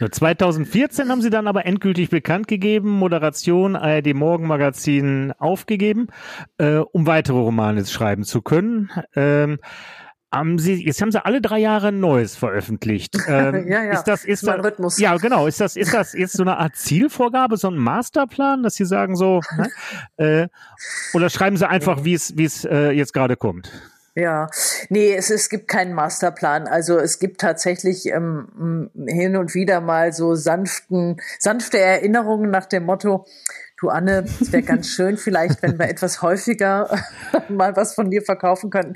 2014 0.10 1.10
haben 1.10 1.22
Sie 1.22 1.30
dann 1.30 1.48
aber 1.48 1.66
endgültig 1.66 2.10
bekannt 2.10 2.48
gegeben, 2.48 2.90
Moderation 2.90 3.76
ARD 3.76 4.14
Morgenmagazin 4.14 5.34
aufgegeben, 5.38 6.08
äh, 6.58 6.78
um 6.78 7.08
weitere 7.08 7.38
Romane 7.38 7.86
schreiben 7.86 8.24
zu 8.24 8.42
können. 8.42 8.90
Ähm, 9.16 9.60
haben 10.32 10.60
Sie, 10.60 10.86
jetzt 10.86 11.02
haben 11.02 11.12
Sie 11.12 11.24
alle 11.24 11.42
drei 11.42 11.60
Jahre 11.60 11.90
ein 11.90 12.00
neues 12.00 12.36
veröffentlicht. 12.36 13.18
Ähm, 13.32 13.68
ja, 13.68 13.84
ja. 13.84 13.94
Ist 13.94 14.04
das, 14.06 14.26
ist 14.26 14.46
das, 14.46 14.64
Rhythmus. 14.64 15.00
Ja, 15.00 15.16
genau. 15.16 15.48
Ist 15.48 15.62
das, 15.62 15.76
ist 15.76 15.94
das 15.94 16.14
jetzt 16.14 16.34
so 16.34 16.44
eine 16.44 16.58
Art 16.58 16.76
Zielvorgabe, 16.76 17.56
so 17.56 17.70
ein 17.70 17.78
Masterplan, 17.78 18.64
dass 18.64 18.76
Sie 18.76 18.84
sagen 18.84 19.16
so, 19.16 19.42
ne? 19.58 19.70
äh, 20.18 20.48
oder 21.14 21.30
schreiben 21.30 21.56
Sie 21.56 21.68
einfach, 21.68 22.04
wie 22.04 22.14
es, 22.14 22.36
wie 22.36 22.46
es 22.46 22.66
äh, 22.66 22.92
jetzt 22.92 23.14
gerade 23.14 23.38
kommt? 23.38 23.72
Ja, 24.14 24.50
nee, 24.90 25.14
es, 25.14 25.30
es 25.30 25.48
gibt 25.48 25.70
keinen 25.70 25.94
Masterplan. 25.94 26.68
Also 26.68 26.98
es 26.98 27.20
gibt 27.20 27.40
tatsächlich 27.40 28.08
ähm, 28.08 28.90
hin 29.08 29.38
und 29.38 29.56
wieder 29.56 29.80
mal 29.80 30.12
so 30.12 30.36
sanften, 30.36 31.22
sanfte 31.40 31.80
Erinnerungen 31.80 32.52
nach 32.52 32.66
dem 32.66 32.84
Motto, 32.84 33.26
Du 33.82 33.90
Anne, 33.90 34.26
es 34.40 34.52
wäre 34.52 34.62
ganz 34.62 34.90
schön 34.90 35.18
vielleicht, 35.18 35.64
wenn 35.64 35.80
wir 35.80 35.90
etwas 35.90 36.22
häufiger 36.22 36.88
mal 37.50 37.76
was 37.76 37.96
von 37.96 38.12
dir 38.12 38.22
verkaufen 38.22 38.70
könnten. 38.70 38.94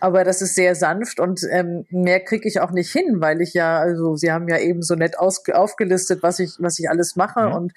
Aber 0.00 0.22
das 0.22 0.42
ist 0.42 0.54
sehr 0.54 0.76
sanft 0.76 1.18
und 1.18 1.40
ähm, 1.50 1.86
mehr 1.90 2.20
kriege 2.20 2.46
ich 2.46 2.60
auch 2.60 2.70
nicht 2.70 2.92
hin, 2.92 3.16
weil 3.20 3.40
ich 3.40 3.52
ja, 3.52 3.78
also 3.78 4.14
Sie 4.14 4.30
haben 4.30 4.46
ja 4.46 4.58
eben 4.58 4.82
so 4.82 4.94
nett 4.94 5.18
aus, 5.18 5.42
aufgelistet, 5.52 6.22
was 6.22 6.38
ich, 6.38 6.54
was 6.60 6.78
ich 6.78 6.88
alles 6.88 7.16
mache. 7.16 7.40
Ja. 7.40 7.46
Und 7.48 7.72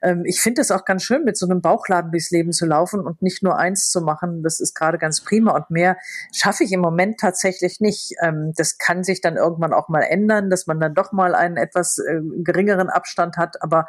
ähm, 0.00 0.22
ich 0.24 0.40
finde 0.40 0.62
es 0.62 0.70
auch 0.70 0.86
ganz 0.86 1.02
schön, 1.02 1.24
mit 1.24 1.36
so 1.36 1.44
einem 1.44 1.60
Bauchladen 1.60 2.10
durchs 2.10 2.30
Leben 2.30 2.52
zu 2.52 2.64
laufen 2.64 3.00
und 3.00 3.20
nicht 3.20 3.42
nur 3.42 3.58
eins 3.58 3.90
zu 3.90 4.00
machen. 4.00 4.42
Das 4.42 4.60
ist 4.60 4.74
gerade 4.74 4.96
ganz 4.96 5.22
prima. 5.22 5.54
Und 5.54 5.68
mehr 5.68 5.98
schaffe 6.34 6.64
ich 6.64 6.72
im 6.72 6.80
Moment 6.80 7.20
tatsächlich 7.20 7.80
nicht. 7.80 8.14
Ähm, 8.22 8.54
das 8.56 8.78
kann 8.78 9.04
sich 9.04 9.20
dann 9.20 9.36
irgendwann 9.36 9.74
auch 9.74 9.90
mal 9.90 10.02
ändern, 10.02 10.48
dass 10.48 10.66
man 10.66 10.80
dann 10.80 10.94
doch 10.94 11.12
mal 11.12 11.34
einen 11.34 11.58
etwas 11.58 11.98
äh, 11.98 12.22
geringeren 12.38 12.88
Abstand 12.88 13.36
hat. 13.36 13.60
Aber 13.60 13.86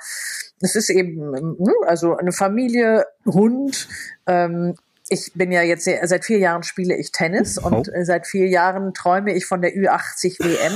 es 0.62 0.76
ist 0.76 0.90
eben, 0.90 1.32
ne, 1.32 1.74
also 2.12 2.18
eine 2.18 2.32
Familie, 2.32 3.06
Hund, 3.26 3.88
ähm, 4.28 4.76
ich 5.10 5.32
bin 5.34 5.52
ja 5.52 5.62
jetzt 5.64 5.90
seit 6.04 6.24
vier 6.24 6.38
Jahren 6.38 6.64
spiele 6.64 6.96
ich 6.96 7.12
Tennis 7.12 7.62
oh. 7.62 7.68
und 7.68 7.94
äh, 7.94 8.06
seit 8.06 8.28
vier 8.28 8.48
Jahren 8.48 8.94
träume 8.94 9.34
ich 9.34 9.46
von 9.46 9.62
der 9.62 9.74
Ü80 9.74 10.40
WM. 10.40 10.74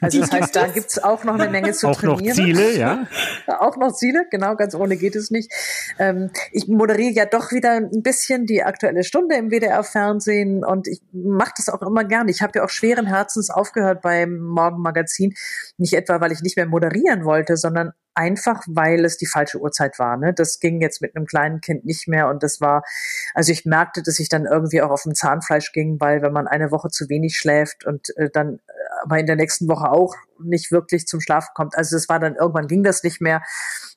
Also 0.00 0.20
das 0.20 0.32
heißt, 0.32 0.56
da 0.56 0.66
gibt's 0.66 0.98
auch 0.98 1.24
noch 1.24 1.34
eine 1.34 1.48
Menge 1.48 1.72
zu 1.72 1.88
auch 1.88 1.96
trainieren. 1.96 2.20
Auch 2.20 2.26
noch 2.26 2.34
Ziele, 2.34 2.76
ja. 2.76 3.06
auch 3.60 3.76
noch 3.76 3.92
Ziele, 3.94 4.26
genau, 4.30 4.56
ganz 4.56 4.74
ohne 4.74 4.96
geht 4.96 5.16
es 5.16 5.30
nicht. 5.30 5.52
Ähm, 5.98 6.30
ich 6.50 6.68
moderiere 6.68 7.12
ja 7.12 7.26
doch 7.26 7.52
wieder 7.52 7.72
ein 7.72 8.02
bisschen 8.02 8.46
die 8.46 8.62
aktuelle 8.62 9.04
Stunde 9.04 9.36
im 9.36 9.50
WDR-Fernsehen 9.50 10.64
und 10.64 10.88
ich 10.88 11.00
mache 11.12 11.52
das 11.56 11.68
auch 11.68 11.82
immer 11.82 12.04
gerne. 12.04 12.30
Ich 12.30 12.42
habe 12.42 12.52
ja 12.56 12.64
auch 12.64 12.70
schweren 12.70 13.06
Herzens 13.06 13.50
aufgehört 13.50 14.02
beim 14.02 14.38
Morgenmagazin. 14.38 15.34
Nicht 15.78 15.94
etwa, 15.94 16.20
weil 16.20 16.32
ich 16.32 16.42
nicht 16.42 16.56
mehr 16.56 16.66
moderieren 16.66 17.24
wollte, 17.24 17.56
sondern 17.56 17.92
einfach 18.16 18.62
weil 18.66 19.04
es 19.04 19.16
die 19.18 19.26
falsche 19.26 19.60
Uhrzeit 19.60 19.98
war. 19.98 20.16
Ne? 20.16 20.32
Das 20.34 20.58
ging 20.58 20.80
jetzt 20.80 21.02
mit 21.02 21.14
einem 21.14 21.26
kleinen 21.26 21.60
Kind 21.60 21.84
nicht 21.84 22.08
mehr 22.08 22.28
und 22.28 22.42
das 22.42 22.60
war, 22.60 22.82
also 23.34 23.52
ich 23.52 23.64
merkte, 23.64 24.02
dass 24.02 24.18
ich 24.18 24.28
dann 24.28 24.46
irgendwie 24.46 24.82
auch 24.82 24.90
auf 24.90 25.02
dem 25.02 25.14
Zahnfleisch 25.14 25.72
ging, 25.72 26.00
weil 26.00 26.22
wenn 26.22 26.32
man 26.32 26.48
eine 26.48 26.70
Woche 26.70 26.88
zu 26.88 27.08
wenig 27.08 27.36
schläft 27.36 27.84
und 27.84 28.16
äh, 28.16 28.30
dann 28.32 28.60
äh, 28.66 28.72
aber 29.04 29.18
in 29.18 29.26
der 29.26 29.36
nächsten 29.36 29.68
Woche 29.68 29.90
auch 29.90 30.14
nicht 30.42 30.72
wirklich 30.72 31.06
zum 31.06 31.20
Schlafen 31.20 31.50
kommt. 31.54 31.76
Also 31.76 31.96
es 31.96 32.08
war 32.08 32.18
dann 32.18 32.34
irgendwann 32.34 32.66
ging 32.66 32.82
das 32.82 33.02
nicht 33.02 33.20
mehr 33.20 33.42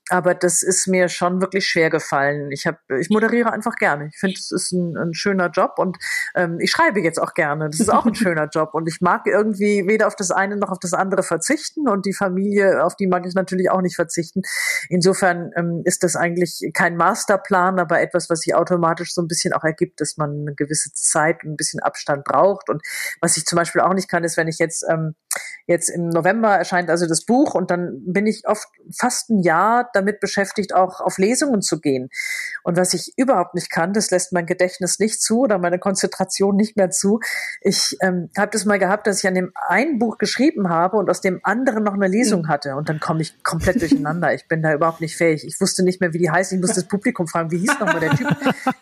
aber 0.09 0.33
das 0.33 0.63
ist 0.63 0.87
mir 0.87 1.09
schon 1.09 1.41
wirklich 1.41 1.67
schwer 1.67 1.89
gefallen. 1.89 2.51
Ich 2.51 2.67
habe, 2.67 2.77
ich 2.99 3.09
moderiere 3.09 3.51
einfach 3.51 3.75
gerne. 3.75 4.07
Ich 4.07 4.17
finde, 4.17 4.35
es 4.37 4.51
ist 4.51 4.71
ein, 4.71 4.97
ein, 4.97 5.13
schöner 5.13 5.49
Job 5.49 5.73
und 5.77 5.97
ähm, 6.35 6.59
ich 6.59 6.71
schreibe 6.71 6.99
jetzt 7.01 7.19
auch 7.19 7.33
gerne. 7.33 7.69
Das 7.69 7.79
ist 7.79 7.89
auch 7.89 8.05
ein 8.05 8.15
schöner 8.15 8.47
Job 8.47 8.73
und 8.73 8.87
ich 8.87 9.01
mag 9.01 9.25
irgendwie 9.25 9.87
weder 9.87 10.07
auf 10.07 10.15
das 10.15 10.31
eine 10.31 10.57
noch 10.57 10.69
auf 10.69 10.79
das 10.79 10.93
andere 10.93 11.23
verzichten 11.23 11.87
und 11.87 12.05
die 12.05 12.13
Familie, 12.13 12.83
auf 12.83 12.95
die 12.95 13.07
mag 13.07 13.25
ich 13.25 13.35
natürlich 13.35 13.69
auch 13.69 13.81
nicht 13.81 13.95
verzichten. 13.95 14.41
Insofern 14.89 15.51
ähm, 15.55 15.81
ist 15.85 16.03
das 16.03 16.15
eigentlich 16.15 16.71
kein 16.73 16.95
Masterplan, 16.95 17.79
aber 17.79 18.01
etwas, 18.01 18.29
was 18.29 18.39
sich 18.39 18.55
automatisch 18.55 19.13
so 19.13 19.21
ein 19.21 19.27
bisschen 19.27 19.53
auch 19.53 19.63
ergibt, 19.63 20.01
dass 20.01 20.17
man 20.17 20.31
eine 20.31 20.55
gewisse 20.55 20.91
Zeit, 20.93 21.43
ein 21.43 21.55
bisschen 21.55 21.79
Abstand 21.79 22.23
braucht. 22.23 22.69
Und 22.69 22.81
was 23.21 23.37
ich 23.37 23.45
zum 23.45 23.57
Beispiel 23.57 23.81
auch 23.81 23.93
nicht 23.93 24.09
kann, 24.09 24.23
ist, 24.23 24.37
wenn 24.37 24.47
ich 24.47 24.59
jetzt 24.59 24.85
ähm, 24.89 25.15
jetzt 25.67 25.89
im 25.89 26.09
November 26.09 26.55
erscheint 26.55 26.89
also 26.89 27.07
das 27.07 27.25
Buch 27.25 27.53
und 27.53 27.69
dann 27.69 28.01
bin 28.05 28.25
ich 28.25 28.47
oft 28.47 28.67
fast 28.97 29.29
ein 29.29 29.43
Jahr 29.43 29.89
damit 29.99 30.19
beschäftigt, 30.19 30.73
auch 30.73 31.01
auf 31.01 31.17
Lesungen 31.17 31.61
zu 31.61 31.79
gehen. 31.79 32.09
Und 32.63 32.77
was 32.77 32.93
ich 32.93 33.13
überhaupt 33.17 33.55
nicht 33.55 33.69
kann, 33.69 33.93
das 33.93 34.11
lässt 34.11 34.33
mein 34.33 34.45
Gedächtnis 34.45 34.99
nicht 34.99 35.21
zu 35.21 35.41
oder 35.41 35.57
meine 35.57 35.79
Konzentration 35.79 36.55
nicht 36.55 36.77
mehr 36.77 36.89
zu. 36.89 37.19
Ich 37.61 37.97
ähm, 38.01 38.29
habe 38.37 38.51
das 38.51 38.65
mal 38.65 38.79
gehabt, 38.79 39.07
dass 39.07 39.19
ich 39.19 39.27
an 39.27 39.35
dem 39.35 39.51
einen 39.67 39.99
Buch 39.99 40.17
geschrieben 40.17 40.69
habe 40.69 40.97
und 40.97 41.09
aus 41.09 41.21
dem 41.21 41.39
anderen 41.43 41.83
noch 41.83 41.93
eine 41.93 42.07
Lesung 42.07 42.43
hm. 42.43 42.49
hatte. 42.49 42.75
Und 42.75 42.89
dann 42.89 42.99
komme 42.99 43.21
ich 43.21 43.43
komplett 43.43 43.81
durcheinander. 43.81 44.33
Ich 44.33 44.47
bin 44.47 44.61
da 44.61 44.73
überhaupt 44.73 45.01
nicht 45.01 45.15
fähig. 45.15 45.45
Ich 45.45 45.59
wusste 45.59 45.83
nicht 45.83 46.01
mehr, 46.01 46.13
wie 46.13 46.19
die 46.19 46.31
heißen. 46.31 46.57
Ich 46.57 46.61
musste 46.61 46.81
das 46.81 46.87
Publikum 46.87 47.27
fragen, 47.27 47.51
wie 47.51 47.59
hieß 47.59 47.79
nochmal 47.79 47.99
der 47.99 48.11
Typ, 48.11 48.27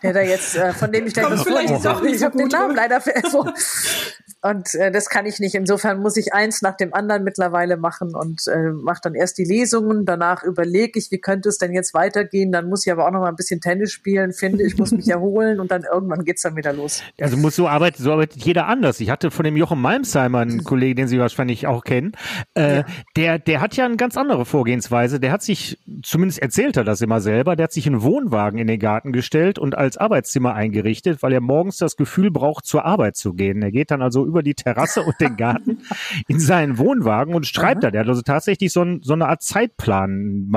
der 0.02 0.14
da 0.14 0.22
jetzt, 0.22 0.56
äh, 0.56 0.74
von 0.74 0.92
dem 0.92 1.08
ich 1.08 1.16
was 1.18 1.44
vorlese. 1.44 2.16
Ich 2.16 2.24
habe 2.24 2.38
den 2.38 2.48
Namen 2.48 2.76
leider 2.76 3.02
vergessen. 3.02 3.52
Und 4.42 4.76
äh, 4.76 4.92
das 4.92 5.10
kann 5.10 5.26
ich 5.26 5.40
nicht. 5.40 5.56
Insofern 5.56 6.00
muss 6.00 6.16
ich 6.16 6.34
eins 6.34 6.62
nach 6.62 6.78
dem 6.78 6.94
anderen 6.94 7.24
mittlerweile 7.24 7.76
machen 7.76 8.16
und 8.16 8.42
äh, 8.48 8.72
mache 8.72 9.00
dann 9.02 9.16
erst 9.16 9.40
die 9.40 9.44
Lesungen. 9.44 10.06
Danach 10.06 10.44
überlege 10.44 11.00
ich, 11.00 11.10
wie 11.10 11.18
könnte 11.18 11.50
es 11.50 11.58
denn 11.58 11.74
jetzt 11.74 11.96
weitergehen. 11.96 12.52
Dann 12.52 12.70
muss 12.70 12.86
ich 12.86 12.92
aber 12.92 13.08
auch 13.08 13.12
noch 13.12 13.22
mal 13.22 13.30
ein 13.30 13.36
bisschen 13.36 13.62
Tennis 13.62 13.92
spielen, 13.92 14.34
finde 14.34 14.64
ich, 14.64 14.78
muss 14.78 14.92
mich 14.92 15.08
erholen 15.10 15.60
und 15.60 15.72
dann 15.72 15.84
irgendwann 15.92 16.24
geht's 16.24 16.44
dann 16.44 16.56
wieder 16.56 16.72
los. 16.72 17.02
Also 17.20 17.36
muss 17.36 17.56
so 17.56 17.68
arbeitet, 17.68 18.04
so 18.04 18.12
arbeitet 18.12 18.44
jeder 18.44 18.68
anders. 18.68 19.00
Ich 19.00 19.10
hatte 19.10 19.32
von 19.32 19.44
dem 19.44 19.58
Jochen 19.58 19.82
Malmsheimer 19.82 20.40
einen 20.40 20.64
Kollegen, 20.64 20.98
den 20.98 21.08
Sie 21.08 21.20
wahrscheinlich 21.20 21.66
auch 21.66 21.84
kennen. 21.84 22.12
Äh, 22.54 22.78
ja. 22.78 22.86
Der, 23.16 23.40
der 23.40 23.60
hat 23.60 23.76
ja 23.76 23.86
eine 23.86 23.98
ganz 23.98 24.18
andere 24.18 24.46
Vorgehensweise. 24.46 25.20
Der 25.20 25.32
hat 25.32 25.42
sich, 25.42 25.80
zumindest 26.04 26.40
erzählt 26.44 26.78
er 26.78 26.84
das 26.84 27.02
immer 27.02 27.22
selber, 27.22 27.56
der 27.56 27.66
hat 27.66 27.74
sich 27.74 27.88
einen 27.88 28.04
Wohnwagen 28.04 28.60
in 28.60 28.68
den 28.68 28.80
Garten 28.80 29.14
gestellt 29.14 29.58
und 29.58 29.76
als 29.76 29.98
Arbeitszimmer 29.98 30.54
eingerichtet, 30.54 31.24
weil 31.24 31.34
er 31.34 31.42
morgens 31.42 31.78
das 31.78 31.96
Gefühl 31.96 32.30
braucht, 32.30 32.68
zur 32.68 32.86
Arbeit 32.86 33.16
zu 33.16 33.34
gehen. 33.34 33.64
Er 33.64 33.72
geht 33.72 33.90
dann 33.90 34.04
also 34.04 34.27
über 34.28 34.44
die 34.44 34.54
Terrasse 34.54 35.02
und 35.04 35.20
den 35.20 35.38
Garten 35.38 35.80
in 36.28 36.40
seinen 36.40 36.78
Wohnwagen 36.78 37.34
und 37.34 37.48
schreibt 37.48 37.84
da. 37.84 37.92
Der 37.92 38.02
hat 38.02 38.08
also 38.08 38.22
tatsächlich 38.22 38.72
so, 38.72 38.84
ein, 38.84 39.02
so 39.04 39.14
eine 39.14 39.28
Art 39.28 39.42
Zeitplan, 39.42 40.48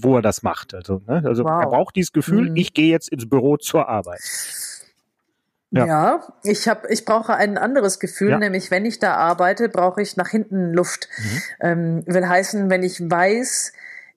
wo 0.00 0.16
er 0.16 0.22
das 0.22 0.42
macht. 0.42 0.74
Also, 0.74 1.02
ne? 1.06 1.22
also 1.24 1.44
wow. 1.44 1.62
er 1.62 1.70
braucht 1.70 1.96
dieses 1.96 2.12
Gefühl, 2.12 2.50
mhm. 2.50 2.56
ich 2.56 2.74
gehe 2.74 2.90
jetzt 2.90 3.08
ins 3.08 3.28
Büro 3.28 3.56
zur 3.56 3.88
Arbeit. 3.88 4.20
Ja. 5.74 5.86
ja, 5.86 6.20
ich 6.42 6.68
habe, 6.68 6.88
ich 6.92 7.06
brauche 7.06 7.34
ein 7.34 7.56
anderes 7.56 7.98
Gefühl, 7.98 8.32
ja. 8.32 8.38
nämlich 8.38 8.70
wenn 8.70 8.84
ich 8.84 8.98
da 8.98 9.14
arbeite, 9.14 9.70
brauche 9.70 10.02
ich 10.02 10.18
nach 10.18 10.28
hinten 10.28 10.74
Luft. 10.74 11.08
Mhm. 11.16 11.42
Ähm, 11.60 12.02
will 12.06 12.28
heißen, 12.28 12.68
wenn 12.68 12.82
ich 12.82 13.00
weiß, 13.00 13.72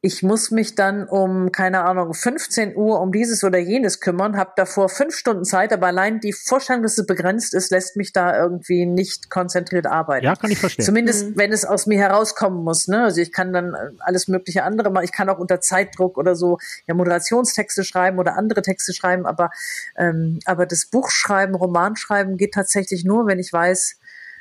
ich 0.06 0.22
muss 0.22 0.52
mich 0.52 0.76
dann 0.76 1.08
um, 1.08 1.52
keine 1.52 1.84
Ahnung, 1.84 2.14
15 2.14 2.76
Uhr 2.76 3.02
um 3.02 3.12
dieses 3.12 3.44
oder 3.44 3.58
jenes 3.58 4.00
kümmern, 4.00 4.38
habe 4.38 4.52
davor 4.56 4.88
fünf 4.88 5.16
Stunden 5.16 5.46
Zeit, 5.46 5.74
aber 5.74 5.88
allein 5.88 6.20
die 6.20 6.32
Vorstellung, 6.32 6.84
dass 6.84 7.00
es 7.00 7.08
begrenzt 7.08 7.56
ist, 7.56 7.72
lässt 7.72 7.96
mich 7.96 8.14
da 8.14 8.38
irgendwie 8.40 8.86
nicht 8.86 9.32
konzentriert 9.32 9.88
arbeiten. 9.88 10.24
Ja, 10.24 10.36
kann 10.36 10.52
ich 10.52 10.60
verstehen. 10.60 10.86
Zumindest, 10.86 11.30
mhm. 11.30 11.38
wenn 11.38 11.52
es 11.52 11.66
aus 11.66 11.88
mir 11.88 11.98
herauskommen 11.98 12.64
muss. 12.64 12.88
Ne? 12.88 13.04
Also 13.04 13.20
ich 13.20 13.32
kann 13.32 13.52
dann 13.52 13.74
äh, 13.74 13.78
alles 13.98 14.28
mögliche 14.28 14.64
andere 14.64 14.92
machen. 14.92 15.06
Ich 15.06 15.12
kann 15.12 15.28
auch 15.28 15.40
unter 15.40 15.60
Zeitdruck 15.60 16.20
oder 16.20 16.36
so 16.36 16.60
ja, 16.86 16.94
Moderationstexte 16.94 17.84
schreiben 17.84 18.20
oder 18.20 18.38
andere 18.38 18.62
Texte 18.62 18.94
schreiben, 18.94 19.26
aber, 19.26 19.50
ähm, 19.98 20.40
aber 20.46 20.68
das 20.68 20.86
Buchschreiben, 20.86 21.56
Romanschreiben 21.56 22.38
geht 22.38 22.54
tatsächlich 22.54 23.06
nur, 23.06 23.26
wenn 23.26 23.40
ich 23.40 23.52
weiß, 23.52 23.98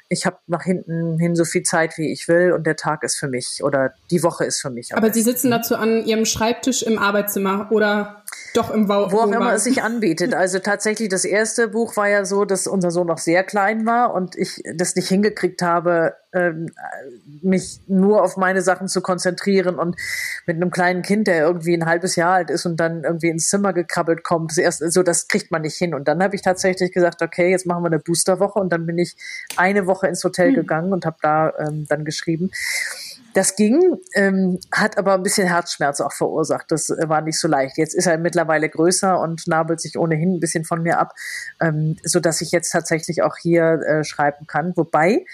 ich 0.09 0.27
habe 0.27 0.39
nach 0.47 0.65
hinten 0.65 1.19
hin 1.19 1.35
so 1.35 1.45
viel 1.45 1.63
Zeit, 1.63 1.97
wie 1.97 2.13
ich 2.13 2.29
will 2.29 2.53
und 2.53 2.67
der 2.67 2.77
Tag 2.77 3.03
ist 3.03 3.17
für 3.17 3.29
mich 3.29 3.63
oder 3.63 3.93
die 4.11 4.23
Woche 4.23 4.45
ist 4.45 4.61
für 4.61 4.71
mich. 4.71 4.95
Aber 4.95 5.13
Sie 5.13 5.23
sitzen 5.23 5.51
dazu 5.51 5.77
an 5.77 6.05
Ihrem 6.05 6.25
Schreibtisch 6.25 6.83
im 6.83 6.99
Arbeitszimmer 6.99 7.69
oder 7.71 8.24
doch 8.55 8.71
im 8.71 8.87
Bau. 8.87 9.11
Wo 9.11 9.19
auch 9.19 9.27
immer 9.31 9.53
es 9.55 9.65
sich 9.65 9.83
anbietet. 9.83 10.35
Also 10.45 10.59
tatsächlich, 10.59 11.09
das 11.09 11.25
erste 11.25 11.69
Buch 11.69 11.97
war 11.97 12.09
ja 12.09 12.25
so, 12.25 12.45
dass 12.45 12.67
unser 12.67 12.91
Sohn 12.91 13.07
noch 13.07 13.19
sehr 13.19 13.45
klein 13.45 13.87
war 13.87 14.13
und 14.13 14.37
ich 14.37 14.63
das 14.75 14.95
nicht 14.95 15.09
hingekriegt 15.09 15.63
habe, 15.63 16.15
ähm, 16.33 16.71
mich 17.43 17.81
nur 17.87 18.23
auf 18.23 18.37
meine 18.37 18.61
Sachen 18.61 18.89
zu 18.89 19.01
konzentrieren 19.01 19.79
und 19.79 19.97
mit 20.47 20.57
einem 20.57 20.71
kleinen 20.71 21.03
Kind, 21.03 21.29
der 21.29 21.47
irgendwie 21.47 21.75
ein 21.75 21.87
halbes 21.87 22.17
Jahr 22.17 22.35
alt 22.35 22.51
ist 22.51 22.67
und 22.67 22.79
dann 22.79 23.05
irgendwie 23.05 23.29
ins 23.29 23.49
Zimmer 23.49 23.73
gekrabbelt 23.73 24.25
kommt, 24.25 24.51
das 24.51 24.59
erste, 24.59 24.91
so 24.91 25.03
das 25.03 25.29
kriegt 25.29 25.51
man 25.51 25.63
nicht 25.63 25.77
hin. 25.77 25.95
Und 25.95 26.09
dann 26.09 26.23
habe 26.23 26.35
ich 26.35 26.43
tatsächlich 26.43 26.93
gesagt, 26.93 27.23
okay, 27.23 27.51
jetzt 27.51 27.67
machen 27.67 27.83
wir 27.85 27.89
eine 27.89 28.01
Boosterwoche 28.01 28.59
und 28.59 28.73
dann 28.73 28.85
bin 28.85 28.99
ich 28.99 29.17
eine 29.57 29.87
Woche 29.87 30.09
ins 30.09 30.23
Hotel 30.25 30.49
hm. 30.49 30.55
gegangen 30.55 30.93
und 30.93 31.07
habe 31.07 31.17
da 31.23 31.53
ähm, 31.59 31.87
dann 31.89 32.05
geschrieben. 32.05 32.51
Das 33.35 33.57
ging, 33.57 33.99
ähm, 34.15 34.61
hat 34.73 34.97
aber 34.97 35.15
ein 35.15 35.25
bisschen 35.25 35.49
Herzschmerz 35.49 36.01
auch 36.01 36.13
verursacht. 36.13 36.71
Das 36.71 36.89
äh, 36.89 37.09
war 37.09 37.21
nicht 37.21 37.39
so 37.39 37.49
leicht. 37.49 37.77
Jetzt 37.77 37.95
ist 37.95 38.07
er 38.07 38.17
mittlerweile 38.17 38.69
größer 38.69 39.21
und 39.21 39.47
nabelt 39.49 39.81
sich 39.81 39.99
ohnehin 39.99 40.35
ein 40.35 40.41
bisschen 40.41 40.65
von 40.65 40.83
mir 40.83 40.99
ab, 41.01 41.13
ähm, 41.61 41.97
so 42.05 42.21
dass 42.21 42.41
ich 42.41 42.53
jetzt 42.53 42.71
tatsächlich 42.71 43.23
auch 43.23 43.37
hier 43.37 43.81
äh, 43.83 44.05
schreiben 44.05 44.47
kann. 44.47 44.73
Wobei 44.77 45.27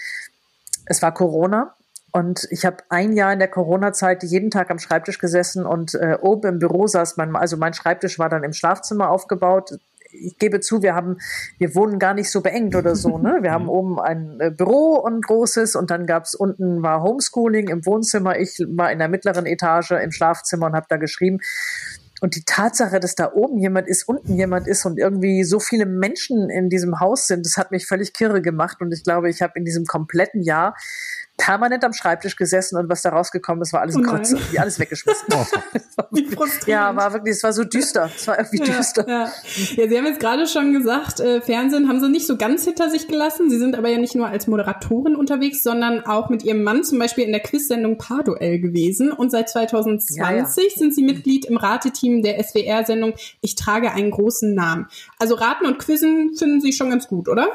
es 0.87 1.03
war 1.03 1.13
Corona 1.13 1.75
und 2.11 2.47
ich 2.49 2.65
habe 2.65 2.77
ein 2.89 3.13
Jahr 3.13 3.33
in 3.33 3.39
der 3.39 3.47
Corona-Zeit 3.47 4.23
jeden 4.23 4.49
Tag 4.49 4.71
am 4.71 4.79
Schreibtisch 4.79 5.19
gesessen 5.19 5.65
und 5.67 5.93
äh, 5.93 6.17
oben 6.19 6.47
im 6.47 6.59
Büro 6.59 6.87
saß 6.87 7.17
mein, 7.17 7.35
also 7.35 7.55
mein 7.55 7.75
Schreibtisch 7.75 8.17
war 8.17 8.29
dann 8.29 8.43
im 8.43 8.53
Schlafzimmer 8.53 9.11
aufgebaut 9.11 9.77
ich 10.11 10.37
gebe 10.37 10.59
zu, 10.59 10.81
wir 10.81 10.95
haben, 10.95 11.17
wir 11.57 11.75
wohnen 11.75 11.99
gar 11.99 12.13
nicht 12.13 12.29
so 12.31 12.41
beengt 12.41 12.75
oder 12.75 12.95
so. 12.95 13.17
Ne? 13.17 13.39
Wir 13.41 13.51
haben 13.51 13.69
oben 13.69 13.99
ein 13.99 14.39
äh, 14.39 14.51
Büro 14.51 14.95
und 14.95 15.25
großes 15.25 15.75
und 15.75 15.91
dann 15.91 16.05
gab's 16.05 16.35
unten 16.35 16.81
war 16.81 17.01
Homeschooling 17.03 17.67
im 17.69 17.85
Wohnzimmer. 17.85 18.37
Ich 18.37 18.59
war 18.67 18.91
in 18.91 18.99
der 18.99 19.07
mittleren 19.07 19.45
Etage 19.45 19.91
im 19.91 20.11
Schlafzimmer 20.11 20.67
und 20.67 20.73
habe 20.73 20.87
da 20.89 20.97
geschrieben. 20.97 21.39
Und 22.21 22.35
die 22.35 22.43
Tatsache, 22.45 22.99
dass 22.99 23.15
da 23.15 23.31
oben 23.33 23.57
jemand 23.57 23.87
ist, 23.87 24.07
unten 24.07 24.35
jemand 24.35 24.67
ist 24.67 24.85
und 24.85 24.99
irgendwie 24.99 25.43
so 25.43 25.59
viele 25.59 25.87
Menschen 25.87 26.51
in 26.51 26.69
diesem 26.69 26.99
Haus 26.99 27.25
sind, 27.25 27.47
das 27.47 27.57
hat 27.57 27.71
mich 27.71 27.87
völlig 27.87 28.13
kirre 28.13 28.43
gemacht. 28.43 28.77
Und 28.79 28.93
ich 28.93 29.03
glaube, 29.03 29.27
ich 29.27 29.41
habe 29.41 29.53
in 29.55 29.65
diesem 29.65 29.85
kompletten 29.85 30.43
Jahr 30.43 30.75
permanent 31.37 31.83
am 31.83 31.93
Schreibtisch 31.93 32.35
gesessen 32.35 32.77
und 32.77 32.89
was 32.89 33.01
da 33.01 33.09
rausgekommen 33.09 33.61
ist, 33.63 33.73
war 33.73 33.81
alles 33.81 33.95
oh 33.97 34.01
Krotze, 34.01 34.37
die 34.51 34.59
alles 34.59 34.77
weggeschmissen. 34.79 35.27
Oh. 35.33 35.45
Wie 36.11 36.25
frustrierend. 36.25 36.67
Ja, 36.67 36.95
war 36.95 37.13
wirklich, 37.13 37.35
es 37.35 37.43
war 37.43 37.53
so 37.53 37.63
düster. 37.63 38.09
Es 38.15 38.27
war 38.27 38.37
irgendwie 38.37 38.59
ja, 38.59 38.77
düster. 38.77 39.07
Ja. 39.07 39.31
ja, 39.75 39.89
Sie 39.89 39.97
haben 39.97 40.05
jetzt 40.05 40.19
gerade 40.19 40.45
schon 40.47 40.73
gesagt, 40.73 41.19
äh, 41.19 41.41
Fernsehen 41.41 41.87
haben 41.87 41.99
Sie 41.99 42.09
nicht 42.09 42.27
so 42.27 42.37
ganz 42.37 42.63
hinter 42.65 42.89
sich 42.89 43.07
gelassen. 43.07 43.49
Sie 43.49 43.57
sind 43.57 43.75
aber 43.75 43.89
ja 43.89 43.97
nicht 43.97 44.15
nur 44.15 44.27
als 44.27 44.47
Moderatorin 44.47 45.15
unterwegs, 45.15 45.63
sondern 45.63 46.05
auch 46.05 46.29
mit 46.29 46.43
Ihrem 46.43 46.63
Mann 46.63 46.83
zum 46.83 46.99
Beispiel 46.99 47.23
in 47.23 47.31
der 47.31 47.41
Quizsendung 47.41 47.97
Parduell 47.97 48.59
gewesen. 48.59 49.11
Und 49.11 49.31
seit 49.31 49.49
2020 49.49 50.17
ja, 50.17 50.31
ja. 50.31 50.45
sind 50.45 50.93
Sie 50.93 51.03
Mitglied 51.03 51.45
im 51.45 51.57
Rateteam 51.57 52.21
der 52.21 52.41
SWR-Sendung 52.43 53.13
Ich 53.41 53.55
trage 53.55 53.91
einen 53.91 54.11
großen 54.11 54.53
Namen. 54.53 54.87
Also 55.17 55.35
Raten 55.35 55.65
und 55.65 55.79
Quizzen 55.79 56.35
finden 56.37 56.61
Sie 56.61 56.73
schon 56.73 56.89
ganz 56.89 57.07
gut, 57.07 57.27
oder? 57.27 57.47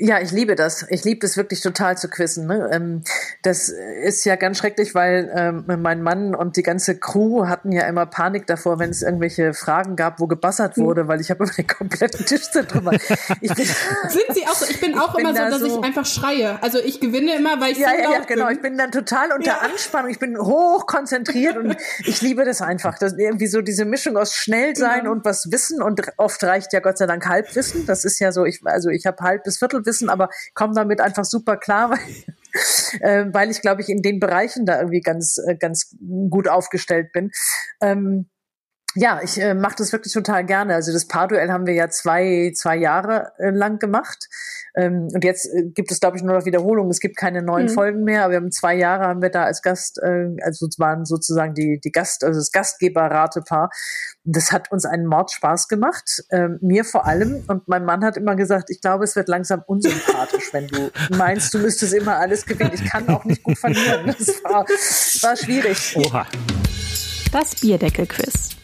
Ja, 0.00 0.20
ich 0.20 0.30
liebe 0.30 0.54
das. 0.54 0.86
Ich 0.90 1.02
liebe 1.02 1.18
das 1.18 1.36
wirklich 1.36 1.60
total 1.60 1.98
zu 1.98 2.08
quizzen. 2.08 2.46
Ne? 2.46 2.70
Ähm, 2.72 3.02
das 3.42 3.68
ist 3.68 4.24
ja 4.24 4.36
ganz 4.36 4.58
schrecklich, 4.58 4.94
weil 4.94 5.28
ähm, 5.34 5.64
mein 5.82 6.02
Mann 6.02 6.36
und 6.36 6.56
die 6.56 6.62
ganze 6.62 6.96
Crew 6.96 7.46
hatten 7.48 7.72
ja 7.72 7.82
immer 7.88 8.06
Panik 8.06 8.46
davor, 8.46 8.78
wenn 8.78 8.90
es 8.90 9.02
irgendwelche 9.02 9.54
Fragen 9.54 9.96
gab, 9.96 10.20
wo 10.20 10.28
gebassert 10.28 10.76
hm. 10.76 10.84
wurde, 10.84 11.08
weil 11.08 11.20
ich 11.20 11.30
habe 11.30 11.42
immer 11.42 11.52
den 11.52 11.66
kompletten 11.66 12.24
Tisch 12.24 12.48
drüber. 12.50 12.92
Ich 13.40 13.52
bin, 13.52 13.66
Sind 14.08 14.24
Sie 14.34 14.46
auch 14.46 14.54
so? 14.54 14.66
Ich 14.70 14.80
bin 14.80 14.96
auch 14.96 15.14
ich 15.14 15.20
immer 15.20 15.32
bin 15.32 15.42
so, 15.42 15.50
dass 15.50 15.60
so, 15.60 15.78
ich 15.78 15.84
einfach 15.84 16.06
schreie. 16.06 16.62
Also 16.62 16.78
ich 16.78 17.00
gewinne 17.00 17.34
immer, 17.34 17.60
weil 17.60 17.72
ich 17.72 17.78
ja, 17.78 17.88
so 17.90 17.96
ja, 17.96 18.12
ja, 18.12 18.20
genau. 18.20 18.46
Bin. 18.46 18.54
Ich 18.54 18.62
bin 18.62 18.78
dann 18.78 18.92
total 18.92 19.32
unter 19.32 19.46
ja. 19.46 19.58
Anspannung. 19.58 20.12
Ich 20.12 20.20
bin 20.20 20.38
hoch 20.38 20.86
konzentriert 20.86 21.56
und 21.56 21.76
ich 22.04 22.22
liebe 22.22 22.44
das 22.44 22.62
einfach. 22.62 22.98
Das 23.00 23.14
irgendwie 23.18 23.48
so 23.48 23.62
diese 23.62 23.84
Mischung 23.84 24.16
aus 24.16 24.32
schnell 24.32 24.76
sein 24.76 25.06
ja. 25.06 25.10
und 25.10 25.24
was 25.24 25.50
wissen 25.50 25.82
und 25.82 26.02
oft 26.18 26.42
reicht 26.44 26.72
ja 26.72 26.78
Gott 26.78 26.98
sei 26.98 27.06
Dank 27.06 27.26
Halbwissen. 27.26 27.84
Das 27.84 28.04
ist 28.04 28.20
ja 28.20 28.30
so. 28.30 28.44
Ich 28.44 28.60
also 28.64 28.90
ich 28.90 29.04
habe 29.04 29.20
halb 29.24 29.42
bis 29.42 29.58
Viertel 29.58 29.87
wissen, 29.88 30.08
aber 30.08 30.28
komme 30.54 30.74
damit 30.74 31.00
einfach 31.00 31.24
super 31.24 31.56
klar, 31.56 31.90
weil, 33.00 33.00
äh, 33.00 33.26
weil 33.32 33.50
ich, 33.50 33.60
glaube 33.60 33.80
ich, 33.82 33.88
in 33.88 34.02
den 34.02 34.20
Bereichen 34.20 34.66
da 34.66 34.78
irgendwie 34.78 35.00
ganz, 35.00 35.38
äh, 35.48 35.56
ganz 35.56 35.96
gut 36.30 36.46
aufgestellt 36.48 37.12
bin. 37.12 37.30
Ähm, 37.80 38.30
ja, 38.94 39.20
ich 39.22 39.38
äh, 39.38 39.54
mache 39.54 39.76
das 39.78 39.92
wirklich 39.92 40.14
total 40.14 40.44
gerne. 40.46 40.74
Also 40.74 40.92
das 40.92 41.06
Paarduell 41.06 41.50
haben 41.52 41.66
wir 41.66 41.74
ja 41.74 41.90
zwei, 41.90 42.52
zwei 42.54 42.76
Jahre 42.76 43.32
äh, 43.38 43.50
lang 43.50 43.78
gemacht. 43.78 44.28
Ähm, 44.74 45.08
und 45.12 45.24
jetzt 45.24 45.46
äh, 45.46 45.64
gibt 45.74 45.90
es, 45.90 46.00
glaube 46.00 46.16
ich, 46.16 46.22
nur 46.22 46.34
noch 46.34 46.46
Wiederholungen. 46.46 46.90
Es 46.90 47.00
gibt 47.00 47.16
keine 47.16 47.42
neuen 47.42 47.66
mhm. 47.66 47.70
Folgen 47.70 48.04
mehr, 48.04 48.24
aber 48.24 48.32
wir 48.32 48.36
haben 48.38 48.50
zwei 48.50 48.74
Jahre 48.76 49.04
haben 49.04 49.20
wir 49.20 49.28
da 49.28 49.44
als 49.44 49.60
Gast, 49.60 49.98
äh, 50.02 50.28
also 50.42 50.66
waren 50.78 51.04
sozusagen 51.04 51.52
die, 51.52 51.78
die 51.84 51.92
Gast, 51.92 52.24
also 52.24 52.40
das 52.40 52.50
Gastgeber-Ratepaar. 52.50 53.70
Das 54.24 54.52
hat 54.52 54.72
uns 54.72 54.86
einen 54.86 55.06
Mord 55.06 55.32
Spaß 55.32 55.68
gemacht. 55.68 56.24
Ähm, 56.30 56.58
mir 56.62 56.84
vor 56.84 57.04
allem. 57.06 57.44
Und 57.46 57.68
mein 57.68 57.84
Mann 57.84 58.02
hat 58.02 58.16
immer 58.16 58.36
gesagt, 58.36 58.70
ich 58.70 58.80
glaube, 58.80 59.04
es 59.04 59.16
wird 59.16 59.28
langsam 59.28 59.62
unsympathisch, 59.66 60.52
wenn 60.52 60.66
du 60.66 60.90
meinst, 61.16 61.52
du 61.52 61.58
müsstest 61.58 61.92
immer 61.92 62.16
alles 62.16 62.46
gewinnen. 62.46 62.72
Ich 62.72 62.86
kann 62.86 63.06
auch 63.10 63.24
nicht 63.24 63.42
gut 63.42 63.58
verlieren. 63.58 64.06
Das 64.06 64.42
war, 64.44 64.64
war 64.64 65.36
schwierig. 65.36 65.94
Oha. 65.96 66.26
Das 67.32 67.54
Bierdeckel-Quiz 67.56 68.58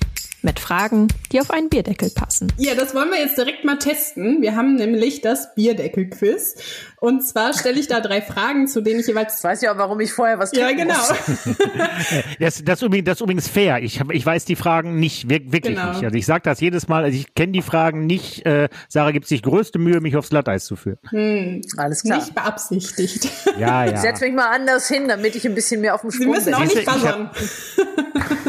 mit 0.44 0.61
Fragen, 0.61 1.09
die 1.33 1.40
auf 1.40 1.50
einen 1.50 1.68
Bierdeckel 1.68 2.11
passen. 2.11 2.52
Ja, 2.59 2.74
das 2.74 2.94
wollen 2.94 3.11
wir 3.11 3.18
jetzt 3.18 3.37
direkt 3.37 3.64
mal 3.64 3.78
testen. 3.78 4.42
Wir 4.42 4.54
haben 4.54 4.76
nämlich 4.76 5.20
das 5.22 5.54
Bierdeckel-Quiz. 5.54 6.57
Und 7.04 7.20
zwar 7.20 7.52
stelle 7.52 7.78
ich 7.78 7.86
da 7.86 8.00
drei 8.00 8.22
Fragen, 8.22 8.66
zu 8.66 8.80
denen 8.80 9.00
ich 9.00 9.06
jeweils. 9.06 9.36
Ich 9.36 9.44
weiß 9.44 9.60
ja 9.60 9.74
auch, 9.74 9.76
warum 9.76 10.00
ich 10.00 10.10
vorher 10.10 10.38
was 10.38 10.52
Ja, 10.52 10.72
genau. 10.72 10.94
das, 12.40 12.64
das, 12.64 12.80
übrigens, 12.80 13.04
das 13.04 13.18
ist 13.18 13.20
übrigens 13.20 13.46
fair. 13.46 13.82
Ich, 13.82 14.00
hab, 14.00 14.10
ich 14.10 14.24
weiß 14.24 14.46
die 14.46 14.56
Fragen 14.56 14.98
nicht, 14.98 15.28
wirklich 15.28 15.76
genau. 15.76 15.90
nicht. 15.90 16.02
Also 16.02 16.16
ich 16.16 16.24
sage 16.24 16.40
das 16.44 16.60
jedes 16.60 16.88
Mal, 16.88 17.04
also 17.04 17.14
ich 17.14 17.34
kenne 17.34 17.52
die 17.52 17.60
Fragen 17.60 18.06
nicht. 18.06 18.46
Äh, 18.46 18.70
Sarah 18.88 19.10
gibt 19.10 19.26
sich 19.26 19.42
größte 19.42 19.78
Mühe, 19.78 20.00
mich 20.00 20.16
aufs 20.16 20.30
Glatteis 20.30 20.64
zu 20.64 20.76
führen. 20.76 20.96
Hm, 21.10 21.60
Alles 21.76 22.04
klar. 22.04 22.20
Nicht 22.20 22.34
beabsichtigt. 22.34 23.28
Ja, 23.58 23.84
ja. 23.84 23.96
Setz 23.98 24.20
mich 24.20 24.32
mal 24.32 24.48
anders 24.48 24.88
hin, 24.88 25.06
damit 25.06 25.36
ich 25.36 25.46
ein 25.46 25.54
bisschen 25.54 25.80
mehr 25.80 25.94
auf 25.94 26.00
dem 26.00 26.10
Sprung 26.10 26.32
bin. 26.32 26.40
Sie 26.40 26.50
müssen 26.50 26.54
auch 26.54 26.74
nicht 26.74 26.84
buzzern. 26.84 27.30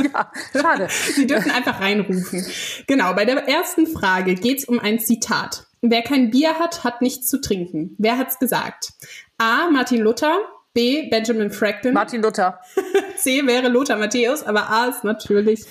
ja, 0.13 0.31
schade. 0.51 0.87
Sie 0.89 1.27
dürfen 1.27 1.51
einfach 1.51 1.79
reinrufen. 1.79 2.45
Genau, 2.87 3.13
bei 3.13 3.25
der 3.25 3.47
ersten 3.47 3.85
Frage 3.85 4.33
geht 4.35 4.59
es 4.59 4.65
um 4.65 4.79
ein 4.79 4.99
Zitat. 4.99 5.67
Wer 5.91 6.01
kein 6.01 6.31
Bier 6.31 6.59
hat, 6.59 6.83
hat 6.83 7.01
nichts 7.01 7.27
zu 7.27 7.41
trinken. 7.41 7.95
Wer 7.97 8.17
hat's 8.17 8.39
gesagt? 8.39 8.93
A. 9.37 9.69
Martin 9.69 10.01
Luther. 10.01 10.39
B. 10.73 11.07
Benjamin 11.09 11.51
Franklin. 11.51 11.93
Martin 11.93 12.21
Luther. 12.21 12.59
C. 13.17 13.45
wäre 13.47 13.69
Lothar 13.69 13.97
Matthäus, 13.97 14.43
aber 14.43 14.69
A 14.69 14.87
ist 14.87 15.05
natürlich 15.05 15.63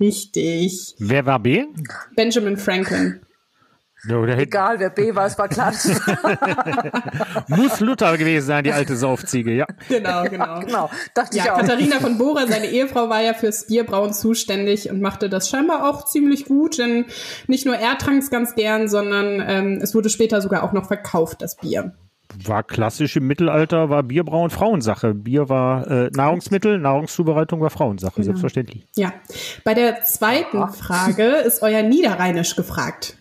richtig. 0.00 0.94
Wer 0.98 1.26
war 1.26 1.38
B? 1.38 1.64
Benjamin 2.16 2.56
Franklin. 2.56 3.20
Ja, 4.06 4.22
Egal, 4.24 4.78
wer 4.78 4.90
B 4.90 5.14
war, 5.14 5.26
es 5.26 5.36
war 5.38 5.48
klar. 5.48 5.72
Muss 7.48 7.80
Luther 7.80 8.16
gewesen 8.16 8.46
sein, 8.46 8.64
die 8.64 8.72
alte 8.72 8.96
Saufziege, 8.96 9.52
ja. 9.52 9.66
Genau, 9.88 10.22
genau. 10.24 10.44
Ja, 10.44 10.58
genau. 10.60 10.90
Dachte 11.14 11.36
ja, 11.36 11.44
ich 11.44 11.50
auch. 11.50 11.58
Katharina 11.58 11.98
von 11.98 12.16
Bora, 12.16 12.46
seine 12.46 12.66
Ehefrau, 12.66 13.08
war 13.08 13.22
ja 13.22 13.34
fürs 13.34 13.66
Bierbrauen 13.66 14.12
zuständig 14.12 14.90
und 14.90 15.00
machte 15.00 15.28
das 15.28 15.48
scheinbar 15.48 15.88
auch 15.88 16.04
ziemlich 16.04 16.44
gut, 16.44 16.78
denn 16.78 17.06
nicht 17.48 17.66
nur 17.66 17.74
er 17.74 17.98
trank 17.98 18.22
es 18.22 18.30
ganz 18.30 18.54
gern, 18.54 18.88
sondern 18.88 19.42
ähm, 19.44 19.80
es 19.82 19.94
wurde 19.94 20.10
später 20.10 20.40
sogar 20.40 20.62
auch 20.62 20.72
noch 20.72 20.86
verkauft, 20.86 21.42
das 21.42 21.56
Bier 21.56 21.92
war 22.44 22.62
klassisch 22.62 23.16
im 23.16 23.26
Mittelalter, 23.26 23.88
war 23.88 24.02
Bierbrauen 24.02 24.50
Frauensache. 24.50 25.14
Bier 25.14 25.48
war 25.48 25.90
äh, 25.90 26.10
Nahrungsmittel, 26.12 26.78
Nahrungszubereitung 26.78 27.60
war 27.62 27.70
Frauensache, 27.70 28.16
genau. 28.16 28.26
selbstverständlich. 28.26 28.86
Ja. 28.96 29.14
Bei 29.64 29.72
der 29.74 30.02
zweiten 30.02 30.68
Frage 30.68 31.24
ist 31.24 31.62
euer 31.62 31.82
Niederrheinisch 31.82 32.54
gefragt. 32.54 33.16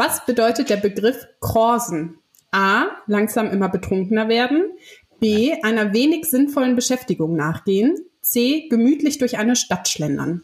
Was 0.00 0.24
bedeutet 0.24 0.70
der 0.70 0.78
Begriff 0.78 1.26
Korsen? 1.40 2.20
A. 2.52 2.86
Langsam 3.06 3.50
immer 3.50 3.68
betrunkener 3.68 4.30
werden. 4.30 4.72
B. 5.18 5.52
Einer 5.62 5.92
wenig 5.92 6.24
sinnvollen 6.24 6.74
Beschäftigung 6.74 7.36
nachgehen. 7.36 7.98
C. 8.22 8.66
Gemütlich 8.70 9.18
durch 9.18 9.36
eine 9.36 9.56
Stadt 9.56 9.90
schlendern. 9.90 10.42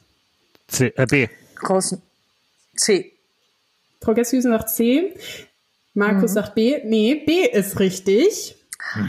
C, 0.68 0.92
äh, 0.94 1.06
B. 1.06 1.28
Korsen. 1.54 2.02
C. 2.76 3.12
Frau 4.02 4.12
Gesshüsen 4.12 4.52
sagt 4.52 4.68
C. 4.68 5.14
Markus 5.94 6.32
mhm. 6.32 6.34
sagt 6.34 6.54
B. 6.54 6.82
Nee, 6.84 7.22
B 7.24 7.48
ist 7.48 7.80
richtig 7.80 8.55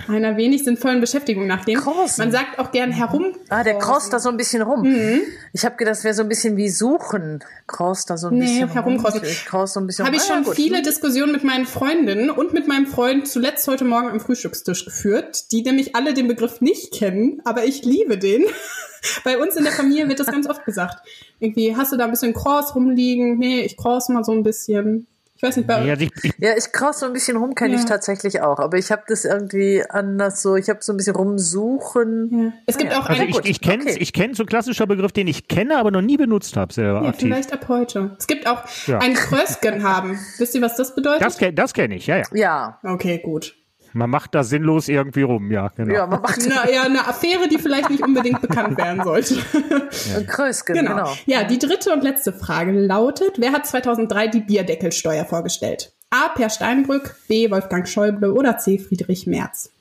einer 0.07 0.37
wenig 0.37 0.63
sinnvollen 0.63 1.01
Beschäftigung 1.01 1.47
nachgehen. 1.47 1.79
Crossen. 1.79 2.23
Man 2.23 2.31
sagt 2.31 2.59
auch 2.59 2.71
gern 2.71 2.91
herum. 2.91 3.33
Ah, 3.49 3.63
der 3.63 3.77
cross 3.77 4.09
da 4.09 4.19
so 4.19 4.29
ein 4.29 4.37
bisschen 4.37 4.61
rum. 4.61 4.81
Mhm. 4.81 5.21
Ich 5.53 5.65
habe 5.65 5.75
gedacht, 5.75 5.95
das 5.95 6.03
wäre 6.03 6.13
so 6.13 6.23
ein 6.23 6.29
bisschen 6.29 6.57
wie 6.57 6.69
suchen. 6.69 7.43
Cross 7.67 8.05
da 8.05 8.17
so 8.17 8.27
ein 8.27 8.37
nee, 8.37 8.45
bisschen 8.45 8.69
herumcrossen. 8.69 9.21
Cross 9.45 9.73
so 9.73 9.79
ein 9.79 9.87
bisschen. 9.87 10.05
Habe 10.05 10.15
ich 10.15 10.23
schon 10.23 10.45
ah, 10.47 10.51
viele 10.53 10.81
Diskussionen 10.81 11.31
mit 11.31 11.43
meinen 11.43 11.65
Freundinnen 11.65 12.29
und 12.29 12.53
mit 12.53 12.67
meinem 12.67 12.87
Freund 12.87 13.27
zuletzt 13.27 13.67
heute 13.67 13.85
Morgen 13.85 14.09
am 14.09 14.19
Frühstückstisch 14.19 14.85
geführt, 14.85 15.51
die 15.51 15.61
nämlich 15.61 15.95
alle 15.95 16.13
den 16.13 16.27
Begriff 16.27 16.61
nicht 16.61 16.93
kennen, 16.93 17.41
aber 17.45 17.65
ich 17.65 17.83
liebe 17.83 18.17
den. 18.17 18.45
Bei 19.23 19.37
uns 19.37 19.55
in 19.55 19.63
der 19.63 19.73
Familie 19.73 20.09
wird 20.09 20.19
das 20.19 20.27
ganz 20.27 20.47
oft 20.49 20.65
gesagt. 20.65 21.07
Irgendwie, 21.39 21.75
hast 21.75 21.91
du 21.91 21.97
da 21.97 22.05
ein 22.05 22.11
bisschen 22.11 22.33
Cross 22.33 22.75
rumliegen? 22.75 23.37
Nee, 23.37 23.61
ich 23.61 23.77
cross 23.77 24.09
mal 24.09 24.23
so 24.23 24.31
ein 24.31 24.43
bisschen. 24.43 25.07
Ich 25.37 25.43
weiß 25.43 25.55
nicht, 25.57 25.69
Ja, 25.69 25.93
ich, 25.93 26.09
ich, 26.23 26.33
Ja, 26.39 26.57
ich 26.57 26.71
kraus 26.71 26.99
so 26.99 27.05
ein 27.05 27.13
bisschen 27.13 27.37
rum, 27.37 27.53
kenne 27.55 27.75
Ja. 27.75 27.79
ich 27.79 27.85
tatsächlich 27.85 28.41
auch. 28.41 28.57
Aber 28.59 28.77
ich 28.77 28.91
habe 28.91 29.03
das 29.07 29.23
irgendwie 29.23 29.83
anders 29.87 30.41
so, 30.41 30.55
ich 30.55 30.67
habe 30.69 30.79
so 30.81 30.91
ein 30.93 30.97
bisschen 30.97 31.15
rumsuchen. 31.15 32.29
ja. 32.45 32.53
es 32.65 32.77
gibt 32.77 32.91
Ah 32.91 32.95
ja. 32.95 33.01
auch 33.01 33.09
also 33.09 33.21
einen, 33.21 33.29
ich, 33.31 33.45
ich 33.45 33.61
kenne 33.61 33.83
okay. 33.83 33.97
ich 33.99 34.13
kenn 34.13 34.33
so 34.33 34.43
ein 34.43 34.47
klassischer 34.47 34.87
Begriff, 34.87 35.11
den 35.11 35.27
ich 35.27 35.47
kenne, 35.47 35.77
aber 35.77 35.91
noch 35.91 36.01
nie 36.01 36.17
benutzt 36.17 36.57
habe 36.57 36.73
selber 36.73 37.03
ja, 37.03 37.09
aktiv. 37.09 37.27
vielleicht 37.27 37.53
ab 37.53 37.67
heute. 37.67 38.15
Es 38.17 38.27
gibt 38.27 38.47
auch 38.47 38.63
Ja. 38.87 38.99
ein 38.99 39.13
Krösken 39.13 39.83
haben. 39.83 40.19
Wisst 40.37 40.55
ihr, 40.55 40.61
was 40.61 40.75
das 40.75 40.95
bedeutet? 40.95 41.21
Das, 41.25 41.37
das 41.53 41.73
kenne 41.73 41.95
ich, 41.95 42.07
ja, 42.07 42.17
ja. 42.17 42.23
Ja, 42.33 42.79
okay, 42.83 43.19
gut. 43.23 43.55
Man 43.97 44.09
macht 44.11 44.35
da 44.35 44.43
sinnlos 44.43 44.87
irgendwie 44.89 45.23
rum, 45.23 45.51
ja, 45.51 45.69
genau. 45.75 45.93
ja, 45.93 46.05
man 46.05 46.21
macht 46.21 46.39
Na, 46.47 46.69
ja, 46.69 46.83
eine 46.83 47.07
Affäre, 47.07 47.47
die 47.47 47.57
vielleicht 47.57 47.89
nicht 47.89 48.03
unbedingt 48.03 48.41
bekannt 48.41 48.77
werden 48.77 49.03
sollte. 49.03 49.35
ein 50.15 50.27
Krösken, 50.27 50.75
Genau. 50.75 50.89
genau. 50.91 51.13
Ja, 51.25 51.43
die 51.43 51.57
dritte 51.57 51.91
und 51.91 52.03
letzte 52.03 52.31
Frage 52.31 52.71
lautet, 52.71 53.33
wer 53.39 53.51
hat 53.51 53.65
2003 53.65 54.27
die 54.27 54.41
Bierdeckelsteuer 54.41 55.25
vorgestellt? 55.25 55.93
A. 56.11 56.29
Per 56.29 56.49
Steinbrück, 56.49 57.15
B. 57.27 57.49
Wolfgang 57.49 57.87
Schäuble 57.87 58.31
oder 58.33 58.57
C. 58.59 58.77
Friedrich 58.77 59.25
Merz? 59.27 59.71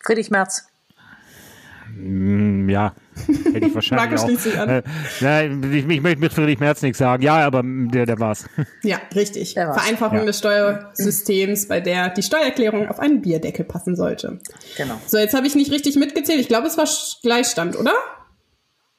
Friedrich 0.00 0.30
Merz. 0.30 0.66
Mm, 1.96 2.68
ja, 2.68 2.94
hätte 3.52 3.66
ich 3.66 3.74
wahrscheinlich 3.74 4.10
Marco 4.20 4.32
auch. 4.34 4.38
sich 4.38 4.58
an. 4.58 4.68
Äh, 4.68 4.82
nein, 5.20 5.72
ich, 5.72 5.88
ich 5.88 6.00
möchte 6.02 6.20
mit 6.20 6.32
Friedrich 6.32 6.58
Merz 6.58 6.82
nichts 6.82 6.98
sagen. 6.98 7.22
Ja, 7.22 7.36
aber 7.46 7.62
der, 7.64 8.06
der 8.06 8.18
war's. 8.20 8.44
Ja, 8.82 8.98
richtig. 9.14 9.54
Der 9.54 9.68
war's. 9.68 9.80
Vereinfachung 9.80 10.18
Ja. 10.18 10.24
des 10.24 10.38
Steuersystems, 10.38 11.68
bei 11.68 11.80
der 11.80 12.10
die 12.10 12.22
Steuererklärung 12.22 12.88
auf 12.88 12.98
einen 12.98 13.20
Bierdeckel 13.22 13.64
passen 13.64 13.96
sollte. 13.96 14.40
Genau. 14.76 15.00
So, 15.06 15.18
jetzt 15.18 15.34
habe 15.34 15.46
ich 15.46 15.54
nicht 15.54 15.70
richtig 15.70 15.96
mitgezählt. 15.96 16.40
Ich 16.40 16.48
glaube, 16.48 16.66
es 16.66 16.76
war 16.76 16.88
Gleichstand, 17.22 17.76
oder? 17.78 17.92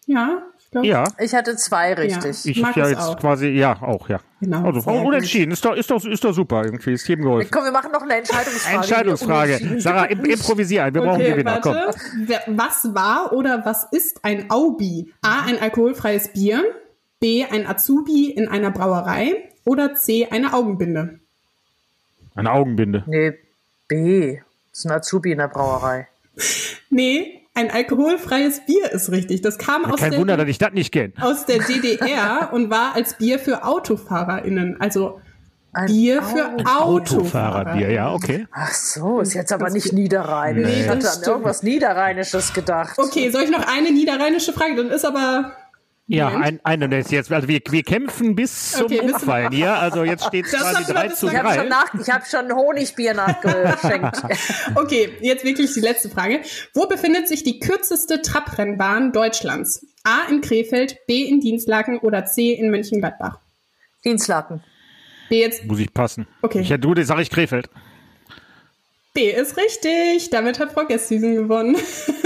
Ja, 0.08 0.44
ich 0.84 0.90
glaube. 0.92 1.08
Ja, 1.18 1.24
Ich 1.24 1.34
hatte 1.34 1.56
zwei 1.56 1.94
richtig. 1.94 2.46
ich 2.46 2.62
Markus 2.62 2.76
ja 2.78 2.90
jetzt 2.90 3.02
auch. 3.02 3.18
quasi, 3.20 3.48
ja, 3.50 3.82
auch, 3.82 4.10
ja. 4.10 4.20
Genau, 4.42 4.66
Also 4.66 4.90
unentschieden. 4.92 5.52
Ist 5.52 5.64
doch, 5.66 5.76
ist 5.76 5.90
doch, 5.90 6.04
ist 6.04 6.24
doch 6.24 6.34
super 6.34 6.64
irgendwie. 6.66 6.94
Ist 6.94 7.08
jedem 7.08 7.24
geholfen. 7.26 7.50
Komm, 7.52 7.64
wir 7.64 7.72
machen 7.72 7.92
noch 7.92 8.02
eine 8.02 8.16
Entscheidungsfrage. 8.16 8.76
Entscheidungsfrage. 8.76 9.82
Sarah, 9.82 10.06
im, 10.06 10.24
improvisier 10.26 10.84
ein. 10.84 10.94
Wir 10.94 11.02
brauchen 11.02 11.22
Okay, 11.22 11.32
Gewinner. 11.32 11.60
Komm. 11.62 11.76
Was 12.48 12.94
war 12.94 13.34
oder 13.34 13.64
was 13.66 13.86
ist 13.92 14.24
ein 14.24 14.50
Aubi? 14.52 15.14
A, 15.22 15.46
ein 15.46 15.60
alkoholfreies 15.60 16.34
Bier. 16.34 16.64
B, 17.20 17.46
ein 17.46 17.66
Azubi 17.68 18.30
in 18.32 18.48
einer 18.48 18.72
Brauerei. 18.72 19.50
Oder 19.64 19.96
C, 19.96 20.28
eine 20.30 20.54
Augenbinde. 20.54 21.20
Eine 22.36 22.52
Augenbinde. 22.52 23.04
Nee, 23.08 23.34
B. 23.88 24.38
Das 24.72 24.80
ist 24.80 24.86
ein 24.86 24.92
Azubi 24.92 25.32
in 25.32 25.38
der 25.38 25.48
Brauerei. 25.48 26.08
Nee, 26.90 27.45
ein 27.56 27.72
alkoholfreies 27.72 28.66
Bier 28.66 28.92
ist 28.92 29.10
richtig. 29.12 29.42
Das 29.42 29.58
kam 29.58 29.86
aus 29.86 30.00
Kein 30.00 30.12
der, 30.12 30.20
Wunder, 30.20 30.38
dass 30.38 30.48
ich 30.48 30.58
das 30.58 30.74
nicht 30.74 30.92
kenne. 30.92 31.14
aus 31.22 31.46
der 31.46 31.60
DDR 31.60 32.50
und 32.54 32.70
war 32.70 32.94
als 32.96 33.16
Bier 33.16 33.40
für 33.40 33.64
AutofahrerInnen. 33.64 34.80
Also 34.80 35.20
Ein 35.74 35.88
Bier 35.88 36.22
für 36.22 36.46
Auto- 36.50 36.64
Autofahrer. 36.66 36.82
Autofahrerbier, 36.86 37.92
ja, 37.92 38.14
okay. 38.14 38.48
Ach 38.52 38.72
so, 38.74 39.20
ist 39.22 39.34
jetzt 39.34 39.52
aber 39.52 39.70
nicht 39.70 39.92
niederrheinisch. 39.94 40.68
Nee, 40.68 40.82
ich 40.84 40.90
hatte 40.90 41.10
an 41.10 41.22
irgendwas 41.26 41.64
Niederrheinisches 41.64 42.54
gedacht. 42.54 42.98
Okay, 42.98 43.30
soll 43.32 43.44
ich 43.44 43.52
noch 43.52 43.66
eine 43.68 43.92
niederrheinische 43.92 44.54
Frage? 44.54 44.76
Dann 44.76 44.90
ist 44.90 45.06
aber. 45.06 45.52
Ja, 46.08 46.28
ein, 46.28 46.60
eine 46.64 47.00
ist 47.00 47.12
jetzt, 47.12 47.32
also 47.32 47.48
wir, 47.48 47.62
wir 47.68 47.82
kämpfen 47.82 48.36
bis 48.36 48.74
zum 48.74 48.84
Okay, 48.86 49.00
Umfallen 49.00 49.52
hier. 49.52 49.74
Also 49.74 50.04
jetzt 50.04 50.26
steht 50.26 50.46
Das 50.52 50.62
quasi 50.62 50.76
hatten 50.84 50.88
wir 50.88 50.94
3 50.94 51.08
zu 51.10 51.26
bislang- 51.26 51.32
Ich 51.32 51.38
habe 51.40 51.48
3. 51.50 51.56
schon, 51.62 51.70
nach, 51.70 51.94
ich 52.00 52.10
hab 52.14 52.28
schon 52.28 52.52
Honigbier 52.56 53.14
nachgeschenkt. 53.16 54.22
Okay, 54.76 55.10
jetzt 55.22 55.44
wirklich 55.44 55.74
die 55.74 55.80
letzte 55.80 56.10
Frage. 56.10 56.42
Wo 56.76 56.88
befindet 56.88 57.28
sich 57.28 57.44
die 57.44 57.60
kürzeste 57.60 58.22
Trabrennbahn 58.22 59.14
Deutschlands? 59.14 59.84
A 60.04 60.30
in 60.30 60.42
Krefeld, 60.42 60.98
B 61.08 61.24
in 61.24 61.40
Dienstlaken 61.40 61.98
oder 62.00 62.26
C 62.26 62.52
in 62.54 62.70
Mönchengladbach? 62.70 63.40
Dienstlaken. 64.04 64.64
B 65.30 65.40
jetzt. 65.42 65.66
Muss 65.66 65.80
ich 65.80 65.92
passen. 65.92 66.28
Okay. 66.44 66.60
Ich, 66.60 66.70
du, 66.80 66.94
das 66.94 67.08
sag 67.08 67.20
ich 67.20 67.32
Krefeld. 67.32 67.68
B 69.16 69.32
ist 69.32 69.58
richtig. 69.58 70.30
Damit 70.30 70.60
hat 70.60 70.74
Frau 70.74 70.86
Gesthusen 70.86 71.36
gewonnen. 71.36 71.76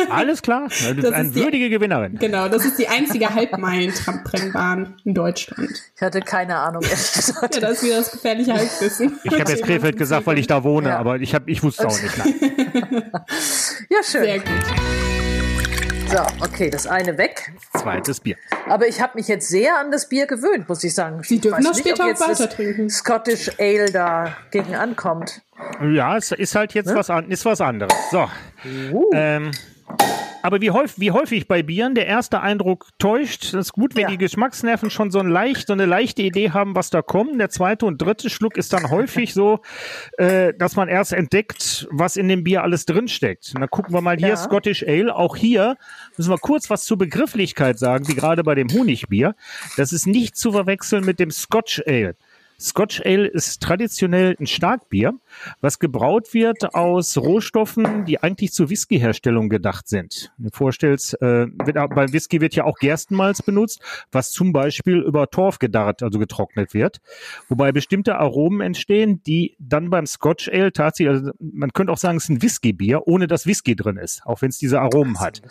Alles 0.10 0.42
klar. 0.42 0.64
Das 0.70 0.82
ist 0.82 1.04
Das 1.04 1.14
eine 1.14 1.28
ist 1.30 1.36
die- 1.36 1.42
würdige 1.42 1.70
Gewinnerin. 1.70 2.18
genau, 2.20 2.50
das 2.50 2.66
ist 2.66 2.78
die 2.78 2.88
einzige 2.90 3.34
Halbmeilen-Trabrennbahn 3.34 4.96
in 5.06 5.14
Deutschland. 5.14 5.70
Ich 5.96 6.02
hatte 6.02 6.20
keine 6.20 6.58
Ahnung, 6.58 6.82
ehrlich 6.82 7.12
gesagt. 7.14 7.56
Ja, 7.56 7.62
das 7.62 7.72
ist 7.78 7.84
wieder 7.84 7.98
das 7.98 8.12
gefährliche 8.12 8.54
Halbwissen. 8.54 9.18
Ich 9.24 9.40
habe 9.40 9.50
jetzt 9.52 9.64
Krefeld 9.64 9.96
gesagt, 9.98 10.26
weil 10.28 10.38
ich 10.40 10.48
da 10.48 10.64
wohne, 10.64 10.90
Ja. 10.90 10.98
aber 11.00 11.18
ich, 11.22 11.34
hab, 11.34 11.48
ich 11.48 11.64
wusste 11.64 11.88
es 11.88 11.94
auch 11.96 12.02
nicht. 12.02 12.18
Ja, 13.90 14.04
schön. 14.04 14.24
Sehr 14.24 14.40
gut. 14.40 15.09
So, 16.12 16.18
okay, 16.44 16.72
das 16.72 16.88
eine 16.88 17.20
weg. 17.20 17.52
Zweites 17.78 18.20
Bier. 18.20 18.36
Aber 18.68 18.88
ich 18.88 19.00
habe 19.00 19.12
mich 19.16 19.28
jetzt 19.28 19.48
sehr 19.48 19.78
an 19.78 19.92
das 19.92 20.10
Bier 20.10 20.26
gewöhnt, 20.26 20.68
muss 20.68 20.84
ich 20.84 20.96
sagen. 20.96 21.22
Sie 21.22 21.36
Ich 21.36 21.42
dürfen 21.42 21.64
das 21.64 21.78
später 21.78 22.04
auch 22.04 22.08
jetzt 22.08 22.22
weiter 22.22 22.48
das 22.48 22.56
trinken. 22.56 22.90
Scottish 22.90 23.52
Ale 23.60 23.92
da 23.92 24.36
gegen 24.50 24.74
ankommt. 24.74 25.42
Ja, 25.94 26.18
es 26.18 26.32
ist 26.32 26.56
halt 26.56 26.74
jetzt 26.74 26.96
was, 26.96 27.12
an, 27.12 27.30
ist 27.30 27.46
was 27.46 27.62
anderes. 27.62 27.94
So. 28.10 28.28
Ähm, 29.14 29.52
aber 30.42 30.62
wie 30.62 30.72
häufig, 30.72 31.00
wie 31.00 31.12
häufig 31.12 31.48
bei 31.48 31.64
Bieren 31.64 31.96
der 31.96 32.08
erste 32.08 32.42
Eindruck 32.42 32.88
täuscht. 32.98 33.54
Das 33.54 33.68
ist 33.68 33.74
gut, 33.74 33.96
wenn 33.96 34.04
Ja. 34.04 34.10
die 34.10 34.18
Geschmacksnerven 34.18 34.90
schon 34.90 35.12
so, 35.12 35.20
ein 35.20 35.28
leicht, 35.28 35.68
so 35.68 35.74
eine 35.74 35.86
leichte 35.86 36.22
Idee 36.22 36.52
haben, 36.52 36.76
was 36.76 36.90
da 36.90 37.02
kommt. 37.02 37.40
Der 37.40 37.50
zweite 37.50 37.86
und 37.86 38.02
dritte 38.02 38.30
Schluck 38.30 38.58
ist 38.58 38.74
dann 38.74 38.90
häufig 38.90 39.34
so, 39.34 39.60
äh, 40.18 40.54
dass 40.54 40.76
man 40.76 40.88
erst 40.88 41.14
entdeckt, 41.14 41.88
was 41.92 42.16
in 42.16 42.28
dem 42.28 42.44
Bier 42.44 42.64
alles 42.64 42.86
drinsteckt. 42.86 43.52
Und 43.54 43.62
dann 43.62 43.70
gucken 43.70 43.94
wir 43.94 44.02
mal 44.02 44.18
hier 44.18 44.30
Ja. 44.30 44.38
Scottish 44.38 44.84
Ale. 44.88 45.16
Auch 45.16 45.36
hier 45.36 45.76
müssen 46.18 46.32
wir 46.32 46.38
kurz 46.38 46.70
was 46.70 46.86
zur 46.86 46.98
Begrifflichkeit 46.98 47.78
sagen, 47.80 48.08
wie 48.08 48.16
gerade 48.16 48.44
bei 48.44 48.56
dem 48.56 48.70
Honigbier. 48.70 49.36
Das 49.78 49.92
ist 49.94 50.08
nicht 50.08 50.38
zu 50.38 50.52
verwechseln 50.52 51.04
mit 51.06 51.20
dem 51.20 51.32
Scotch 51.32 51.82
Ale. 51.86 52.16
Scotch 52.60 53.02
Ale 53.06 53.28
ist 53.28 53.62
traditionell 53.62 54.36
ein 54.40 54.48
Starkbier, 54.48 55.14
was 55.62 55.80
gebraut 55.80 56.34
wird 56.34 56.76
aus 56.76 57.18
Rohstoffen, 57.18 58.06
die 58.06 58.22
eigentlich 58.22 58.52
zur 58.52 58.70
Whiskyherstellung 58.70 59.50
gedacht 59.50 59.88
sind. 59.88 60.32
Wenn 60.38 60.50
du 60.50 60.56
vorstellst, 60.56 61.22
äh, 61.22 61.48
wird, 61.48 61.76
bei 61.96 62.12
Whisky 62.12 62.42
wird 62.42 62.56
ja 62.56 62.66
auch 62.66 62.78
Gerstenmalz 62.78 63.42
benutzt, 63.42 63.82
was 64.12 64.32
zum 64.32 64.52
Beispiel 64.52 64.98
über 64.98 65.30
Torf 65.30 65.60
gedarrt, 65.60 66.04
also 66.04 66.20
getrocknet 66.20 66.74
wird. 66.74 66.98
Wobei 67.48 67.72
bestimmte 67.72 68.18
Aromen 68.18 68.62
entstehen, 68.62 69.24
die 69.24 69.56
dann 69.60 69.90
beim 69.90 70.06
Scotch 70.06 70.50
Ale 70.50 70.74
tatsächlich, 70.74 71.16
also 71.16 71.32
man 71.40 71.72
könnte 71.72 71.94
auch 71.94 71.98
sagen, 71.98 72.18
es 72.18 72.26
ist 72.26 72.30
ein 72.30 72.42
Whiskybier, 72.42 73.08
ohne 73.08 73.28
dass 73.28 73.46
Whisky 73.46 73.76
drin 73.76 73.98
ist, 73.98 74.26
auch 74.26 74.42
wenn 74.42 74.50
es 74.50 74.58
diese 74.58 74.82
Aromen 74.82 75.20
hat. 75.20 75.42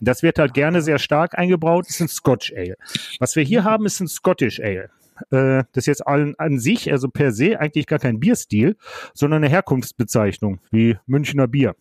Das 0.00 0.22
wird 0.22 0.38
halt 0.38 0.52
gerne 0.52 0.82
sehr 0.82 0.98
stark 0.98 1.38
eingebraut, 1.38 1.86
ist 1.88 2.00
ein 2.00 2.08
Scotch 2.08 2.52
Ale. 2.54 2.76
Was 3.18 3.36
wir 3.36 3.42
hier 3.42 3.64
haben, 3.64 3.86
ist 3.86 4.00
ein 4.00 4.08
Scottish 4.08 4.60
Ale. 4.60 4.90
Äh, 5.30 5.64
das 5.72 5.82
ist 5.82 5.86
jetzt 5.86 6.06
an, 6.06 6.34
an 6.38 6.58
sich, 6.58 6.90
also 6.90 7.08
per 7.08 7.32
se, 7.32 7.58
eigentlich 7.60 7.86
gar 7.86 7.98
kein 7.98 8.20
Bierstil, 8.20 8.76
sondern 9.14 9.42
eine 9.44 9.52
Herkunftsbezeichnung, 9.52 10.60
wie 10.70 10.96
Münchner 11.06 11.48
Bier. 11.48 11.74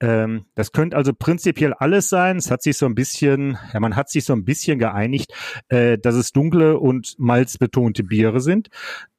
Ähm, 0.00 0.46
das 0.54 0.72
könnte 0.72 0.96
also 0.96 1.12
prinzipiell 1.12 1.74
alles 1.74 2.08
sein. 2.08 2.38
Es 2.38 2.50
hat 2.50 2.62
sich 2.62 2.78
so 2.78 2.86
ein 2.86 2.94
bisschen, 2.94 3.58
ja, 3.72 3.80
man 3.80 3.96
hat 3.96 4.08
sich 4.08 4.24
so 4.24 4.32
ein 4.32 4.44
bisschen 4.44 4.78
geeinigt, 4.78 5.32
äh, 5.68 5.98
dass 5.98 6.14
es 6.14 6.32
dunkle 6.32 6.78
und 6.78 7.14
malzbetonte 7.18 8.02
Biere 8.02 8.40
sind. 8.40 8.68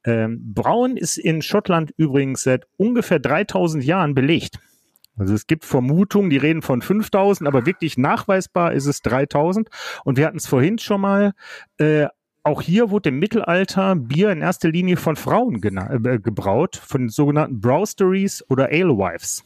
Ähm, 0.03 0.53
Brauen 0.53 0.97
ist 0.97 1.17
in 1.17 1.43
Schottland 1.43 1.93
übrigens 1.97 2.43
seit 2.43 2.65
ungefähr 2.77 3.19
3000 3.19 3.83
Jahren 3.83 4.15
belegt. 4.15 4.59
Also 5.17 5.35
es 5.35 5.45
gibt 5.45 5.65
Vermutungen, 5.65 6.31
die 6.31 6.37
reden 6.37 6.63
von 6.63 6.81
5000, 6.81 7.47
aber 7.47 7.67
wirklich 7.67 7.97
nachweisbar 7.97 8.73
ist 8.73 8.87
es 8.87 9.01
3000. 9.01 9.69
Und 10.03 10.17
wir 10.17 10.25
hatten 10.25 10.37
es 10.37 10.47
vorhin 10.47 10.79
schon 10.79 11.01
mal, 11.01 11.33
äh, 11.77 12.07
auch 12.43 12.61
hier 12.61 12.89
wurde 12.89 13.09
im 13.09 13.19
Mittelalter 13.19 13.95
Bier 13.95 14.31
in 14.31 14.41
erster 14.41 14.69
Linie 14.69 14.97
von 14.97 15.15
Frauen 15.15 15.61
äh, 15.63 16.19
gebraut, 16.19 16.75
von 16.75 17.09
sogenannten 17.09 17.61
Brausteries 17.61 18.43
oder 18.49 18.65
Alewives. 18.65 19.43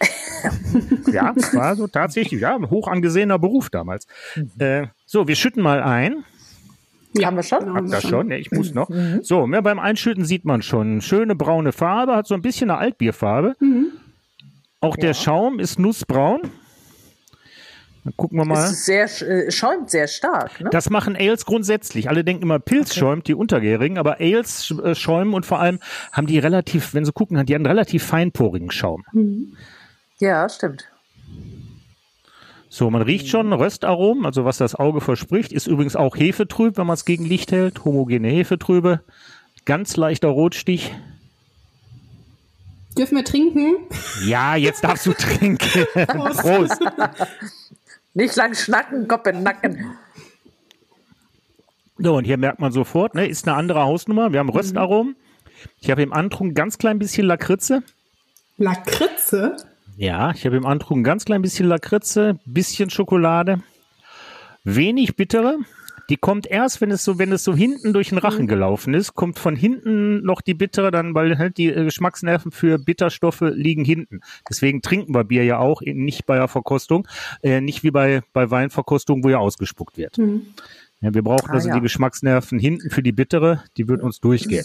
ja, 1.12 1.34
war 1.52 1.76
so 1.76 1.86
tatsächlich, 1.86 2.40
ja, 2.40 2.56
ein 2.56 2.70
hoch 2.70 2.88
angesehener 2.88 3.38
Beruf 3.38 3.70
damals. 3.70 4.06
Äh, 4.58 4.86
so, 5.06 5.28
wir 5.28 5.36
schütten 5.36 5.62
mal 5.62 5.82
ein. 5.82 6.24
Ja, 7.14 7.26
Haben 7.26 7.36
wir 7.36 7.42
schon? 7.42 7.60
Hab 7.60 7.74
haben 7.76 7.88
wir 7.88 7.96
das 7.96 8.08
schon, 8.08 8.30
ja, 8.30 8.36
ich 8.36 8.50
muss 8.52 8.72
noch. 8.72 8.88
So, 9.20 9.46
ja, 9.46 9.60
beim 9.60 9.78
Einschütten 9.78 10.24
sieht 10.24 10.44
man 10.44 10.62
schon 10.62 11.00
schöne 11.02 11.36
braune 11.36 11.72
Farbe, 11.72 12.16
hat 12.16 12.26
so 12.26 12.34
ein 12.34 12.42
bisschen 12.42 12.70
eine 12.70 12.78
Altbierfarbe. 12.78 13.54
Auch 14.80 14.96
der 14.96 15.14
Schaum 15.14 15.58
ist 15.60 15.78
nussbraun. 15.78 16.40
Dann 18.04 18.16
gucken 18.16 18.38
wir 18.38 18.44
mal. 18.44 18.64
Es 18.64 18.72
ist 18.72 18.84
sehr, 18.86 19.04
äh, 19.22 19.50
schäumt 19.50 19.90
sehr 19.90 20.08
stark. 20.08 20.60
Ne? 20.60 20.70
Das 20.70 20.90
machen 20.90 21.16
Ales 21.16 21.44
grundsätzlich. 21.44 22.08
Alle 22.08 22.24
denken 22.24 22.42
immer, 22.42 22.58
Pilz 22.58 22.94
schäumt, 22.94 23.28
die 23.28 23.34
Untergärigen, 23.34 23.96
aber 23.96 24.20
Ales 24.20 24.74
äh, 24.82 24.94
schäumen 24.94 25.34
und 25.34 25.46
vor 25.46 25.60
allem 25.60 25.78
haben 26.10 26.26
die 26.26 26.38
relativ, 26.38 26.94
wenn 26.94 27.04
sie 27.04 27.12
gucken, 27.12 27.44
die 27.46 27.54
haben 27.54 27.62
einen 27.62 27.66
relativ 27.66 28.04
feinporigen 28.04 28.72
Schaum. 28.72 29.04
Ja, 30.18 30.48
stimmt. 30.48 30.88
So, 32.68 32.90
man 32.90 33.02
riecht 33.02 33.28
schon 33.28 33.52
Röstaromen, 33.52 34.24
also 34.24 34.44
was 34.44 34.56
das 34.56 34.74
Auge 34.74 35.00
verspricht, 35.00 35.52
ist 35.52 35.66
übrigens 35.66 35.94
auch 35.94 36.16
Hefetrüb, 36.16 36.78
wenn 36.78 36.86
man 36.86 36.94
es 36.94 37.04
gegen 37.04 37.26
Licht 37.26 37.52
hält, 37.52 37.84
homogene 37.84 38.28
Hefetrübe, 38.28 39.00
ganz 39.66 39.96
leichter 39.96 40.28
Rotstich. 40.28 40.90
Dürfen 42.96 43.16
wir 43.16 43.24
trinken? 43.24 43.76
Ja, 44.24 44.56
jetzt 44.56 44.82
darfst 44.82 45.06
du 45.06 45.12
trinken. 45.18 45.86
Prost. 45.94 46.80
Nicht 48.14 48.36
lang 48.36 48.54
schnacken, 48.54 49.08
Kopf 49.08 49.26
in 49.26 49.36
den 49.36 49.42
Nacken. 49.42 49.96
So, 51.98 52.16
und 52.16 52.24
hier 52.24 52.36
merkt 52.36 52.60
man 52.60 52.72
sofort, 52.72 53.14
ne, 53.14 53.26
ist 53.26 53.46
eine 53.46 53.56
andere 53.56 53.82
Hausnummer. 53.82 54.32
Wir 54.32 54.40
haben 54.40 54.48
Röstaromen. 54.48 55.16
Ich 55.80 55.90
habe 55.90 56.02
im 56.02 56.12
Antrunk 56.12 56.52
ein 56.52 56.54
ganz 56.54 56.78
klein 56.78 56.98
bisschen 56.98 57.26
Lakritze. 57.26 57.82
Lakritze? 58.58 59.56
Ja, 59.96 60.32
ich 60.32 60.44
habe 60.44 60.56
im 60.56 60.66
Antrunk 60.66 61.00
ein 61.00 61.04
ganz 61.04 61.24
klein 61.24 61.42
bisschen 61.42 61.68
Lakritze, 61.68 62.38
bisschen 62.44 62.90
Schokolade, 62.90 63.62
wenig 64.64 65.16
bittere. 65.16 65.58
Die 66.08 66.16
kommt 66.16 66.46
erst, 66.46 66.80
wenn 66.80 66.90
es 66.90 67.04
so, 67.04 67.18
wenn 67.18 67.32
es 67.32 67.44
so 67.44 67.54
hinten 67.54 67.92
durch 67.92 68.10
den 68.10 68.18
Rachen 68.18 68.42
mhm. 68.42 68.48
gelaufen 68.48 68.94
ist, 68.94 69.14
kommt 69.14 69.38
von 69.38 69.56
hinten 69.56 70.22
noch 70.24 70.40
die 70.40 70.54
bittere, 70.54 70.90
dann, 70.90 71.14
weil 71.14 71.38
halt 71.38 71.58
die 71.58 71.68
äh, 71.68 71.84
Geschmacksnerven 71.84 72.52
für 72.52 72.78
Bitterstoffe 72.78 73.40
liegen 73.40 73.84
hinten. 73.84 74.20
Deswegen 74.48 74.82
trinken 74.82 75.14
wir 75.14 75.24
Bier 75.24 75.44
ja 75.44 75.58
auch, 75.58 75.80
nicht 75.82 76.26
bei 76.26 76.36
der 76.36 76.48
Verkostung, 76.48 77.06
äh, 77.42 77.60
nicht 77.60 77.82
wie 77.82 77.90
bei, 77.90 78.22
bei 78.32 78.50
Weinverkostung, 78.50 79.24
wo 79.24 79.28
ja 79.28 79.38
ausgespuckt 79.38 79.96
wird. 79.96 80.18
Mhm. 80.18 80.46
Ja, 81.00 81.12
wir 81.12 81.22
brauchen 81.22 81.50
ah, 81.50 81.54
also 81.54 81.68
ja. 81.68 81.74
die 81.74 81.80
Geschmacksnerven 81.80 82.58
hinten 82.58 82.90
für 82.90 83.02
die 83.02 83.12
bittere, 83.12 83.62
die 83.76 83.88
würden 83.88 84.02
uns 84.02 84.20
durchgehen. 84.20 84.64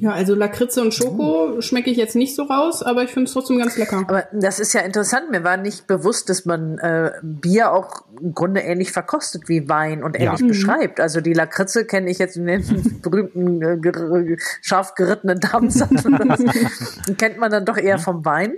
Ja, 0.00 0.12
also 0.12 0.34
Lakritze 0.34 0.80
und 0.80 0.94
Schoko 0.94 1.56
mhm. 1.56 1.62
schmecke 1.62 1.90
ich 1.90 1.98
jetzt 1.98 2.16
nicht 2.16 2.34
so 2.34 2.44
raus, 2.44 2.82
aber 2.82 3.02
ich 3.02 3.10
finde 3.10 3.26
es 3.26 3.34
trotzdem 3.34 3.58
ganz 3.58 3.76
lecker. 3.76 3.98
Aber 3.98 4.24
das 4.32 4.58
ist 4.58 4.72
ja 4.72 4.80
interessant. 4.80 5.30
Mir 5.30 5.44
war 5.44 5.58
nicht 5.58 5.86
bewusst, 5.86 6.30
dass 6.30 6.46
man 6.46 6.78
äh, 6.78 7.12
Bier 7.22 7.70
auch 7.72 8.06
im 8.18 8.32
Grunde 8.32 8.62
ähnlich 8.62 8.92
verkostet 8.92 9.50
wie 9.50 9.68
Wein 9.68 10.02
und 10.02 10.18
ähnlich 10.18 10.40
ja. 10.40 10.44
Mhm. 10.46 10.48
beschreibt. 10.48 11.00
Also 11.00 11.20
die 11.20 11.34
Lakritze 11.34 11.84
kenne 11.84 12.10
ich 12.10 12.18
jetzt 12.18 12.38
in 12.38 12.46
den 12.46 13.00
berühmten 13.02 13.60
äh, 13.60 13.76
ger 13.76 14.36
scharf 14.62 14.94
gerittenen 14.94 15.38
Darmsachen. 15.38 15.98
kennt 17.18 17.36
man 17.36 17.50
dann 17.50 17.66
doch 17.66 17.76
eher 17.76 17.98
vom 17.98 18.24
Wein. 18.24 18.54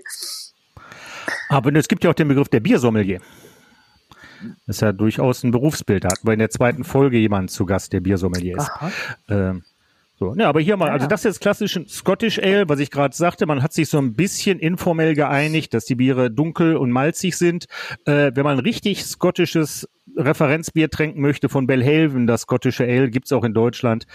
Aber 1.49 1.74
es 1.74 1.88
gibt 1.88 2.05
ja 2.05 2.11
auch 2.11 2.14
den 2.14 2.28
Begriff 2.28 2.51
der 2.51 2.61
Biersommelier. 2.61 3.18
Das 4.68 4.76
ist 4.76 4.80
ja 4.80 4.93
durchaus 4.93 5.43
ein 5.43 5.51
Berufsbild. 5.51 6.05
Da 6.05 6.11
hatten 6.12 6.24
wir 6.24 6.34
in 6.34 6.38
der 6.38 6.51
zweiten 6.51 6.84
Folge 6.84 7.18
jemanden 7.18 7.49
zu 7.49 7.66
Gast, 7.66 7.93
der 7.93 8.01
Biersommelier 8.01 8.59
ist. 8.59 8.70
Ähm, 9.28 9.64
so, 10.22 10.34
ne, 10.34 10.46
aber 10.46 10.60
hier 10.60 10.76
mal, 10.76 10.90
also 10.90 11.06
das 11.06 11.20
ist 11.20 11.24
jetzt 11.24 11.40
klassisch 11.40 11.78
Scottish 11.88 12.38
Ale, 12.38 12.68
was 12.68 12.78
ich 12.78 12.90
gerade 12.90 13.14
sagte, 13.14 13.46
man 13.46 13.62
hat 13.62 13.72
sich 13.72 13.88
so 13.88 13.98
ein 13.98 14.12
bisschen 14.12 14.58
informell 14.58 15.14
geeinigt, 15.14 15.74
dass 15.74 15.84
die 15.84 15.96
Biere 15.96 16.30
dunkel 16.30 16.76
und 16.76 16.90
malzig 16.90 17.36
sind. 17.36 17.66
Äh, 18.04 18.30
wenn 18.34 18.44
man 18.44 18.58
richtig 18.58 19.04
skottisches 19.04 19.88
Referenzbier 20.16 20.90
trinken 20.90 21.20
möchte 21.20 21.48
von 21.48 21.66
Belhaven, 21.66 22.26
das 22.26 22.42
skottische 22.42 22.84
Ale, 22.84 23.10
gibt's 23.10 23.32
auch 23.32 23.44
in 23.44 23.54
Deutschland. 23.54 24.06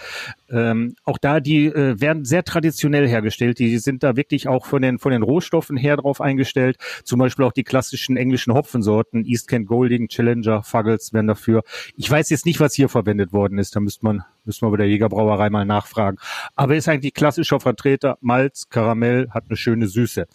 Ähm, 0.50 0.94
auch 1.04 1.18
da, 1.18 1.40
die 1.40 1.66
äh, 1.66 2.00
werden 2.00 2.24
sehr 2.24 2.44
traditionell 2.44 3.08
hergestellt. 3.08 3.58
Die 3.58 3.78
sind 3.78 4.02
da 4.02 4.16
wirklich 4.16 4.48
auch 4.48 4.66
von 4.66 4.82
den, 4.82 4.98
von 4.98 5.12
den 5.12 5.22
Rohstoffen 5.22 5.76
her 5.76 5.96
drauf 5.96 6.20
eingestellt. 6.20 6.76
Zum 7.04 7.18
Beispiel 7.18 7.44
auch 7.44 7.52
die 7.52 7.64
klassischen 7.64 8.16
englischen 8.16 8.54
Hopfensorten, 8.54 9.24
East 9.24 9.48
Kent 9.48 9.66
Golding, 9.66 10.08
Challenger, 10.08 10.62
Fuggles 10.62 11.12
werden 11.12 11.26
dafür. 11.26 11.62
Ich 11.96 12.10
weiß 12.10 12.30
jetzt 12.30 12.46
nicht, 12.46 12.60
was 12.60 12.74
hier 12.74 12.88
verwendet 12.88 13.32
worden 13.32 13.58
ist. 13.58 13.74
Da 13.74 13.80
müsste 13.80 14.04
man, 14.04 14.24
müsste 14.44 14.64
man 14.64 14.72
bei 14.72 14.78
der 14.78 14.88
Jägerbrauerei 14.88 15.50
mal 15.50 15.64
nachfragen. 15.64 16.18
Aber 16.56 16.76
ist 16.76 16.88
eigentlich 16.88 17.14
klassischer 17.14 17.60
Vertreter. 17.60 18.18
Malz, 18.20 18.68
Karamell, 18.68 19.28
hat 19.30 19.44
eine 19.48 19.56
schöne 19.56 19.86
Süße. 19.86 20.26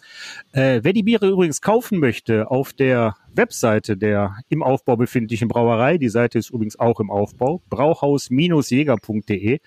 Äh, 0.52 0.80
wer 0.82 0.92
die 0.92 1.02
Biere 1.02 1.28
übrigens 1.28 1.60
kaufen 1.60 1.98
möchte, 1.98 2.50
auf 2.50 2.72
der 2.72 3.14
Webseite 3.36 3.96
der 3.96 4.36
im 4.48 4.62
Aufbau 4.62 4.96
befindlichen 4.96 5.48
Brauerei, 5.48 5.98
die 5.98 6.08
Seite 6.08 6.38
ist 6.38 6.50
übrigens 6.50 6.78
auch 6.78 7.00
im 7.00 7.10
Aufbau, 7.10 7.62
brauhaus-jäger.de, 7.68 9.58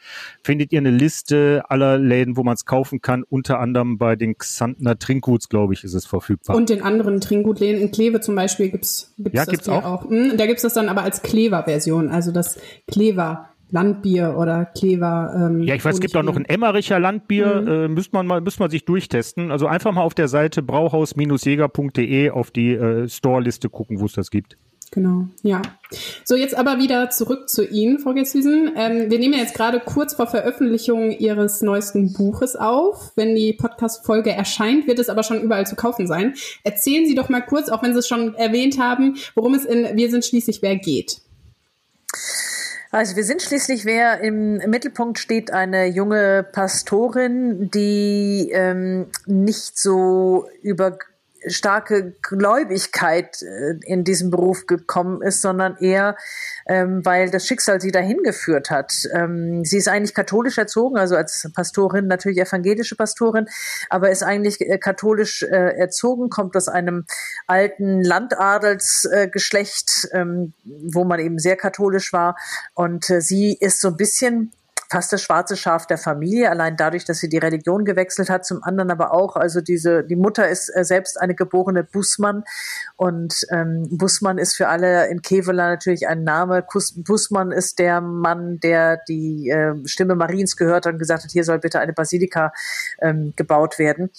findet 0.44 0.72
ihr 0.72 0.80
eine 0.80 0.92
Liste 0.92 1.64
aller 1.68 1.98
Läden, 1.98 2.38
wo 2.38 2.44
man 2.44 2.54
es 2.54 2.64
kaufen 2.66 3.02
kann, 3.02 3.24
unter 3.24 3.60
anderem 3.60 3.98
bei 3.98 4.16
den 4.16 4.38
Xantner 4.38 4.98
Trinkguts, 4.98 5.50
glaube 5.50 5.74
ich, 5.74 5.84
ist 5.84 5.94
es 5.94 6.06
verfügbar. 6.06 6.56
Und 6.56 6.70
den 6.70 6.82
anderen 6.82 7.20
Trinkgutläden 7.22 7.82
in 7.82 7.92
Kleve 7.92 8.22
zum 8.22 8.36
Beispiel 8.36 8.70
gibt's 8.70 9.14
gibt's 9.18 9.36
ja, 9.36 9.46
das 9.46 9.52
gibt's 9.52 9.70
auch. 9.70 9.84
auch. 9.84 10.10
Hm, 10.10 10.38
da 10.38 10.46
gibt's 10.46 10.62
das 10.62 10.74
dann 10.74 10.90
aber 10.90 11.04
als 11.04 11.22
Klever-Version, 11.22 12.10
also 12.10 12.32
das 12.32 12.58
Klever 12.88 13.50
Landbier 13.70 14.36
oder 14.38 14.65
Klever. 14.65 15.34
Ähm, 15.36 15.63
ja, 15.63 15.76
ich 15.76 15.84
weiß, 15.84 15.95
es 15.95 16.01
gibt 16.01 16.15
auch 16.15 16.24
noch 16.24 16.36
ein 16.36 16.45
Emmericher 16.45 16.99
Landbier, 16.99 17.61
mhm. 17.61 17.68
äh, 17.68 17.88
müsste 17.88 18.15
man 18.15 18.28
mal, 18.28 18.41
müsste 18.41 18.61
man 18.61 18.70
sich 18.70 18.86
durchtesten. 18.86 19.51
Also 19.51 19.68
einfach 19.68 19.91
mal 19.91 20.03
auf 20.03 20.13
der 20.13 20.28
Seite 20.28 20.61
brauhaus-jäger.de 20.63 22.30
auf 22.30 22.51
die 22.51 22.74
äh, 22.74 23.07
Store-Liste 23.09 23.70
gucken, 23.70 23.99
wo 23.99 24.05
es 24.05 24.13
das 24.13 24.32
gibt. 24.32 24.57
Genau, 24.91 25.28
ja. 25.43 25.61
So, 26.24 26.36
jetzt 26.36 26.57
aber 26.57 26.80
wieder 26.80 27.09
zurück 27.09 27.49
zu 27.49 27.65
Ihnen, 27.65 27.99
Frau 27.99 28.13
Gessüsen. 28.13 28.72
Ähm, 28.76 29.11
wir 29.11 29.20
nehmen 29.20 29.34
ja 29.34 29.41
jetzt 29.41 29.53
gerade 29.53 29.80
kurz 29.80 30.13
vor 30.13 30.28
Veröffentlichung 30.28 31.11
Ihres 31.11 31.61
neuesten 31.61 32.13
Buches 32.13 32.55
auf. 32.55 33.11
Wenn 33.15 33.36
die 33.36 33.53
Podcast-Folge 33.53 34.32
erscheint, 34.32 34.88
wird 34.88 34.99
es 34.99 35.09
aber 35.09 35.24
schon 35.24 35.41
überall 35.41 35.68
zu 35.68 35.76
kaufen 35.76 36.07
sein. 36.07 36.36
Erzählen 36.63 37.05
Sie 37.05 37.15
doch 37.15 37.30
mal 37.30 37.41
kurz, 37.41 37.70
auch 37.70 37.84
wenn 37.84 37.93
Sie 37.93 37.99
es 37.99 38.07
schon 38.07 38.34
erwähnt 38.36 38.80
haben, 38.80 39.18
worum 39.36 39.53
es 39.53 39.65
in 39.65 39.97
Wir 39.97 40.09
sind 40.09 40.24
schließlich 40.24 40.61
wer 40.61 40.78
geht. 40.78 41.22
Also 42.92 43.16
wir 43.16 43.24
sind 43.24 43.42
schließlich 43.42 43.86
wer 43.86 44.22
im, 44.22 44.58
Mittelpunkt 44.58 45.20
steht 45.20 45.52
eine 45.52 45.88
junge 45.88 46.44
Pastorin, 46.44 47.70
die 47.72 48.50
ähm, 48.54 49.08
nicht 49.26 49.78
so 49.78 50.48
über 50.62 50.98
starke 51.50 52.16
Gläubigkeit 52.22 53.41
äh, 53.41 53.76
in 53.86 54.04
diesem 54.04 54.32
Beruf 54.32 54.66
gekommen 54.66 55.22
ist, 55.22 55.41
sondern 55.41 55.78
eher, 55.78 56.16
ähm, 56.68 57.06
weil 57.06 57.30
das 57.30 57.45
Schicksal 57.45 57.82
sie 57.82 57.91
dahin 57.91 58.24
geführt 58.24 58.70
hat. 58.70 58.93
Ähm, 59.14 59.64
sie 59.66 59.78
ist 59.78 59.88
eigentlich 59.88 60.14
katholisch 60.14 60.58
erzogen, 60.58 60.98
also 60.98 61.16
als 61.16 61.50
Pastorin 61.54 62.08
natürlich 62.08 62.39
evangelische 62.39 62.95
Pastorin, 62.95 63.48
aber 63.89 64.10
ist 64.10 64.24
eigentlich 64.24 64.62
äh, 64.62 64.78
katholisch 64.78 65.43
äh, 65.43 65.78
erzogen, 65.78 66.30
kommt 66.30 66.56
aus 66.56 66.68
einem 66.68 67.06
alten 67.48 68.04
Landadelsgeschlecht, 68.04 70.10
ähm, 70.12 70.54
wo 70.64 71.04
man 71.04 71.20
eben 71.20 71.39
sehr 71.39 71.56
katholisch 71.56 72.14
war. 72.14 72.36
Und 72.74 73.06
sie 73.06 73.58
ist 73.60 73.82
so 73.82 73.89
ein 73.89 73.98
bisschen 73.98 74.52
fast 74.90 75.12
das 75.12 75.22
schwarze 75.22 75.58
Schaf 75.58 75.86
der 75.86 75.98
Familie, 75.98 76.50
allein 76.50 76.78
dadurch, 76.78 77.06
dass 77.06 77.20
sie 77.20 77.30
die 77.30 77.38
Religion 77.38 77.86
gewechselt 77.86 78.30
hat, 78.30 78.46
zum 78.46 78.64
anderen 78.64 78.92
aber 78.92 79.14
auch, 79.14 79.36
also 79.36 79.62
diese, 79.62 80.04
die 80.04 80.16
Mutter 80.16 80.48
ist 80.48 80.70
äh, 80.76 80.84
selbst 80.84 81.20
eine 81.20 81.36
geborene 81.36 81.84
Bussmann 81.84 82.44
und 82.96 83.46
ähm, 83.52 83.88
Bussmann 83.92 84.38
ist 84.38 84.56
für 84.56 84.68
alle 84.68 85.08
in 85.08 85.22
Kevela 85.22 85.70
natürlich 85.70 86.08
ein 86.08 86.24
Name. 86.24 86.66
Bussmann 86.98 87.52
ist 87.52 87.80
der 87.80 88.02
Mann, 88.02 88.60
der 88.60 89.02
die 89.08 89.50
äh, 89.50 89.76
Stimme 89.86 90.16
Mariens 90.16 90.56
gehört 90.56 90.86
hat 90.86 90.94
und 90.94 91.00
gesagt 91.00 91.24
hat, 91.24 91.32
hier 91.32 91.44
soll 91.44 91.60
bitte 91.60 91.80
eine 91.80 91.94
Basilika 91.94 92.54
ähm, 93.02 93.34
gebaut 93.36 93.80
werden. 93.80 94.10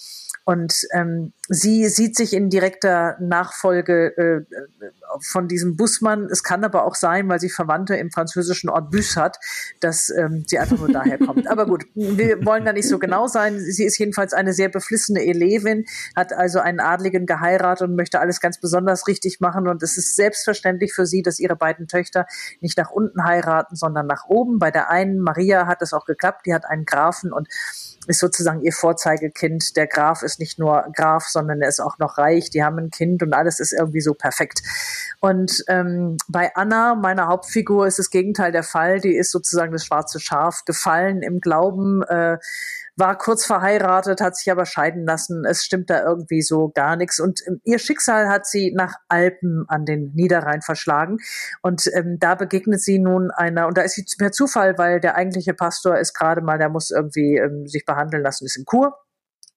Und 0.45 0.73
ähm, 0.93 1.33
sie 1.49 1.87
sieht 1.89 2.15
sich 2.15 2.33
in 2.33 2.49
direkter 2.49 3.17
Nachfolge 3.19 4.15
äh, 4.17 4.55
von 5.21 5.47
diesem 5.47 5.75
Bussmann. 5.75 6.25
Es 6.25 6.43
kann 6.43 6.63
aber 6.63 6.85
auch 6.85 6.93
sein, 6.93 7.27
weil 7.27 7.39
sie 7.39 7.49
Verwandte 7.49 7.95
im 7.95 8.11
französischen 8.11 8.69
Ort 8.69 8.91
Bus 8.91 9.17
hat, 9.17 9.39
dass 9.79 10.09
ähm, 10.09 10.43
sie 10.47 10.59
einfach 10.59 10.77
nur 10.77 10.91
daher 10.91 11.17
kommt. 11.17 11.47
Aber 11.49 11.65
gut, 11.65 11.85
wir 11.95 12.45
wollen 12.45 12.65
da 12.65 12.73
nicht 12.73 12.87
so 12.87 12.99
genau 12.99 13.27
sein. 13.27 13.59
Sie 13.59 13.83
ist 13.83 13.97
jedenfalls 13.97 14.33
eine 14.33 14.53
sehr 14.53 14.69
beflissene 14.69 15.25
Elevin, 15.25 15.85
hat 16.15 16.33
also 16.33 16.59
einen 16.59 16.79
Adligen 16.79 17.25
geheiratet 17.25 17.89
und 17.89 17.95
möchte 17.95 18.19
alles 18.19 18.39
ganz 18.39 18.59
besonders 18.59 19.07
richtig 19.07 19.39
machen. 19.39 19.67
Und 19.67 19.81
es 19.81 19.97
ist 19.97 20.15
selbstverständlich 20.15 20.93
für 20.93 21.07
sie, 21.07 21.23
dass 21.23 21.39
ihre 21.39 21.55
beiden 21.55 21.87
Töchter 21.87 22.27
nicht 22.61 22.77
nach 22.77 22.91
unten 22.91 23.23
heiraten, 23.25 23.75
sondern 23.75 24.05
nach 24.05 24.25
oben. 24.27 24.59
Bei 24.59 24.69
der 24.69 24.91
einen, 24.91 25.19
Maria, 25.19 25.65
hat 25.65 25.81
es 25.81 25.93
auch 25.93 26.05
geklappt. 26.05 26.45
Die 26.45 26.53
hat 26.53 26.65
einen 26.65 26.85
Grafen 26.85 27.33
und 27.33 27.47
ist 28.07 28.19
sozusagen 28.19 28.61
ihr 28.61 28.73
Vorzeigekind. 28.73 29.75
Der 29.75 29.87
Graf 29.87 30.21
ist 30.21 30.39
nicht 30.39 30.59
nur 30.59 30.85
Graf, 30.95 31.25
sondern 31.25 31.38
er 31.47 31.69
ist 31.69 31.79
auch 31.79 31.97
noch 31.99 32.17
reich. 32.17 32.49
Die 32.49 32.63
haben 32.63 32.77
ein 32.79 32.89
Kind 32.89 33.23
und 33.23 33.33
alles 33.33 33.59
ist 33.59 33.71
irgendwie 33.71 34.01
so 34.01 34.13
perfekt. 34.13 34.61
Und 35.21 35.63
ähm, 35.67 36.17
bei 36.27 36.51
Anna, 36.55 36.95
meiner 36.95 37.27
Hauptfigur, 37.27 37.87
ist 37.87 37.99
das 37.99 38.09
Gegenteil 38.09 38.51
der 38.51 38.63
Fall. 38.63 38.99
Die 38.99 39.15
ist 39.15 39.31
sozusagen 39.31 39.71
das 39.71 39.85
schwarze 39.85 40.19
Schaf 40.19 40.63
gefallen 40.65 41.21
im 41.21 41.39
Glauben. 41.39 42.03
Äh, 42.03 42.37
war 42.99 43.17
kurz 43.17 43.45
verheiratet, 43.45 44.21
hat 44.21 44.35
sich 44.35 44.51
aber 44.51 44.65
scheiden 44.65 45.05
lassen. 45.05 45.45
Es 45.45 45.63
stimmt 45.63 45.89
da 45.89 46.03
irgendwie 46.03 46.41
so 46.41 46.69
gar 46.69 46.95
nichts. 46.95 47.19
Und 47.19 47.41
ähm, 47.47 47.61
ihr 47.63 47.79
Schicksal 47.79 48.27
hat 48.27 48.45
sie 48.45 48.73
nach 48.75 48.95
Alpen 49.07 49.65
an 49.67 49.85
den 49.85 50.11
Niederrhein 50.13 50.61
verschlagen. 50.61 51.17
Und 51.61 51.89
ähm, 51.93 52.17
da 52.19 52.35
begegnet 52.35 52.81
sie 52.81 52.99
nun 52.99 53.31
einer, 53.31 53.67
und 53.67 53.77
da 53.77 53.81
ist 53.81 53.95
sie 53.95 54.05
per 54.17 54.31
Zufall, 54.31 54.77
weil 54.77 54.99
der 54.99 55.15
eigentliche 55.15 55.53
Pastor 55.53 55.97
ist 55.97 56.13
gerade 56.13 56.41
mal, 56.41 56.57
der 56.57 56.69
muss 56.69 56.91
irgendwie 56.91 57.37
ähm, 57.37 57.67
sich 57.67 57.85
behandeln 57.85 58.21
lassen, 58.21 58.45
ist 58.45 58.57
in 58.57 58.65
Kur 58.65 58.95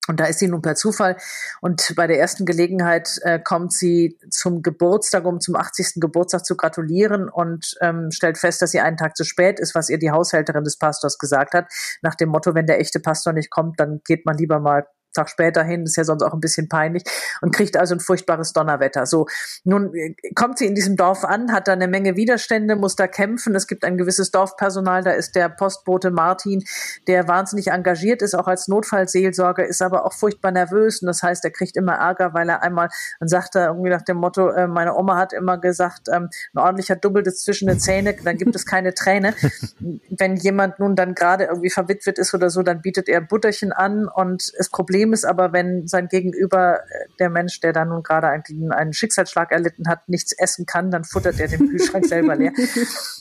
und 0.09 0.19
da 0.19 0.25
ist 0.25 0.41
sie 0.41 0.49
nun 0.49 0.63
per 0.63 0.75
Zufall. 0.75 1.17
Und 1.61 1.95
bei 1.95 2.09
der 2.09 2.19
ersten 2.19 2.45
Gelegenheit 2.45 3.19
äh, 3.23 3.39
kommt 3.39 3.73
sie 3.73 4.19
zum 4.31 4.63
Geburtstag, 4.63 5.25
um 5.25 5.41
zum 5.41 5.55
80. 5.55 6.01
Geburtstag 6.01 6.45
zu 6.45 6.57
gratulieren 6.57 7.29
und 7.29 7.77
ähm, 7.81 8.11
stellt 8.11 8.37
fest, 8.37 8.63
dass 8.63 8.73
sie 8.73 8.81
einen 8.81 8.97
Tag 8.97 9.17
zu 9.17 9.25
spät 9.25 9.61
ist, 9.61 9.77
was 9.77 9.89
ihr 9.89 9.99
die 9.99 10.11
Haushälterin 10.11 10.65
des 10.65 10.77
Pastors 10.77 11.19
gesagt 11.19 11.55
hat. 11.55 11.67
Nach 12.03 12.17
dem 12.17 12.31
Motto, 12.31 12.55
wenn 12.55 12.67
der 12.67 12.81
echte 12.81 12.99
Pastor 12.99 13.33
nicht 13.33 13.51
kommt, 13.51 13.79
dann 13.79 14.01
geht 14.05 14.27
man 14.27 14.37
lieber 14.37 14.59
mal 14.59 14.87
Tag 15.13 15.29
später 15.29 15.63
hin, 15.63 15.85
ist 15.85 15.97
ja 15.97 16.05
sonst 16.05 16.23
auch 16.23 16.33
ein 16.33 16.41
bisschen 16.41 16.69
peinlich, 16.69 17.05
und 17.41 17.55
kriegt 17.55 17.77
also 17.77 17.95
ein 17.95 18.01
furchtbares 18.01 18.53
Donnerwetter. 18.53 19.07
So, 19.07 19.27
nun 19.65 19.95
äh, 19.95 20.15
kommt 20.35 20.59
sie 20.59 20.67
in 20.67 20.75
diesem 20.75 20.97
Dorf 20.97 21.25
an, 21.25 21.53
hat 21.53 21.69
da 21.69 21.73
eine 21.73 21.89
Menge 21.89 22.17
Widerstände, 22.17 22.77
muss 22.77 22.97
da 22.97 23.07
kämpfen. 23.07 23.55
Es 23.55 23.67
gibt 23.67 23.85
ein 23.85 23.99
gewisses 23.99 24.31
Dorfpersonal, 24.31 25.03
da 25.03 25.13
ist 25.13 25.35
der 25.35 25.49
Postbote 25.49 26.11
Martin, 26.11 26.65
der 27.07 27.29
wahnsinnig 27.29 27.69
engagiert 27.69 28.23
ist, 28.23 28.35
auch 28.35 28.47
als 28.47 28.69
Notfallseelsorger, 28.69 29.67
ist 29.67 29.83
aber 29.83 30.05
auch 30.05 30.13
furchtbar 30.13 30.53
nervös 30.53 31.03
und 31.03 31.07
das 31.07 31.23
heißt, 31.23 31.45
er 31.45 31.51
kriegt 31.51 31.77
immer 31.77 31.95
Ärger, 31.95 32.35
weil 32.35 32.49
er 32.49 32.63
einmal, 32.63 32.89
dann 33.21 33.29
sagt 33.29 33.55
er 33.55 33.69
irgendwie 33.69 33.91
nach 33.91 34.03
dem 34.03 34.17
Motto, 34.17 34.49
äh, 34.51 34.67
meine 34.67 34.95
Oma 34.97 35.17
hat 35.17 35.33
immer 35.33 35.59
gesagt, 35.59 36.09
ähm, 36.13 36.29
ein 36.55 36.59
ordentlicher 36.59 36.97
Double 36.97 37.23
ist 37.23 37.45
zwischen 37.45 37.69
den 37.69 37.79
Zähne, 37.79 38.15
dann 38.25 38.37
gibt 38.37 38.55
es 38.55 38.67
keine 38.67 38.95
Träne. 38.95 39.35
Wenn 40.11 40.37
jemand 40.37 40.79
nun 40.79 40.97
dann 40.97 41.15
gerade 41.15 41.45
irgendwie 41.45 41.71
verwitwet 41.71 42.19
ist 42.19 42.35
oder 42.35 42.51
so, 42.51 42.63
dann 42.63 42.83
bietet 42.83 43.09
er 43.09 43.21
Butterchen 43.21 43.73
an 43.73 44.09
und 44.09 44.53
das 44.57 44.69
Problem 44.69 45.02
ist 45.11 45.25
aber, 45.25 45.53
wenn 45.53 45.89
sein 45.89 46.09
Gegenüber, 46.09 46.81
äh, 46.81 47.07
der 47.19 47.31
Mensch, 47.31 47.61
der 47.61 47.73
da 47.73 47.85
nun 47.85 48.03
gerade 48.03 48.29
einen, 48.29 48.73
einen 48.73 48.93
Schicksalsschlag 48.93 49.51
erlitten 49.51 49.89
hat, 49.89 50.09
nichts 50.09 50.33
essen 50.39 50.67
kann, 50.67 50.91
dann 50.91 51.05
futtert 51.05 51.41
er 51.41 51.49
den 51.49 51.69
Kühlschrank 51.71 52.07
selber 52.07 52.37
leer. 52.37 52.53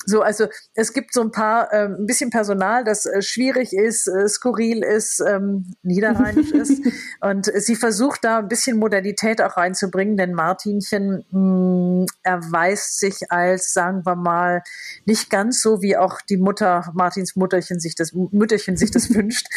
So, 0.05 0.21
also 0.21 0.47
es 0.75 0.93
gibt 0.93 1.13
so 1.13 1.21
ein 1.21 1.31
paar, 1.31 1.71
äh, 1.73 1.85
ein 1.85 2.05
bisschen 2.05 2.29
Personal, 2.29 2.83
das 2.83 3.05
äh, 3.05 3.21
schwierig 3.21 3.73
ist, 3.73 4.07
äh, 4.07 4.27
skurril 4.27 4.83
ist, 4.83 5.23
ähm, 5.25 5.73
niederrheinisch 5.81 6.51
ist. 6.51 6.81
Und 7.21 7.51
sie 7.55 7.75
versucht 7.75 8.23
da 8.23 8.39
ein 8.39 8.47
bisschen 8.47 8.77
Modernität 8.77 9.41
auch 9.41 9.57
reinzubringen, 9.57 10.17
denn 10.17 10.33
Martinchen 10.33 11.25
mh, 11.31 11.39
mm, 11.39 12.05
erweist 12.23 12.99
sich 12.99 13.31
als, 13.31 13.73
sagen 13.73 14.05
wir 14.05 14.15
mal, 14.15 14.63
nicht 15.05 15.29
ganz 15.29 15.61
so, 15.61 15.81
wie 15.81 15.97
auch 15.97 16.21
die 16.21 16.37
Mutter, 16.37 16.91
Martins 16.93 17.35
Mutterchen 17.35 17.79
sich 17.79 17.95
das, 17.95 18.13
Mütterchen 18.13 18.77
sich 18.77 18.91
das 18.91 19.13
wünscht. 19.13 19.47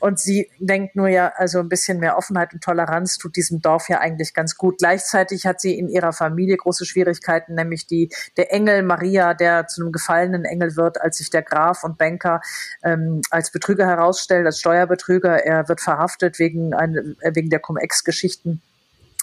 Und 0.00 0.18
sie 0.18 0.50
denkt 0.58 0.96
nur 0.96 1.08
ja, 1.08 1.32
also 1.36 1.67
ein 1.68 1.70
bisschen 1.70 2.00
mehr 2.00 2.16
Offenheit 2.16 2.54
und 2.54 2.64
Toleranz 2.64 3.18
tut 3.18 3.36
diesem 3.36 3.60
Dorf 3.60 3.88
ja 3.88 4.00
eigentlich 4.00 4.32
ganz 4.32 4.56
gut. 4.56 4.78
Gleichzeitig 4.78 5.46
hat 5.46 5.60
sie 5.60 5.78
in 5.78 5.88
ihrer 5.88 6.12
Familie 6.12 6.56
große 6.56 6.86
Schwierigkeiten, 6.86 7.54
nämlich 7.54 7.86
die, 7.86 8.10
der 8.36 8.52
Engel 8.52 8.82
Maria, 8.82 9.34
der 9.34 9.66
zu 9.66 9.82
einem 9.82 9.92
gefallenen 9.92 10.44
Engel 10.44 10.76
wird, 10.76 11.00
als 11.00 11.18
sich 11.18 11.30
der 11.30 11.42
Graf 11.42 11.84
und 11.84 11.98
Banker 11.98 12.40
ähm, 12.82 13.20
als 13.30 13.52
Betrüger 13.52 13.86
herausstellt, 13.86 14.46
als 14.46 14.58
Steuerbetrüger. 14.58 15.44
Er 15.44 15.68
wird 15.68 15.80
verhaftet 15.80 16.38
wegen, 16.38 16.74
ein, 16.74 17.16
wegen 17.22 17.50
der 17.50 17.60
Cum-Ex-Geschichten 17.60 18.62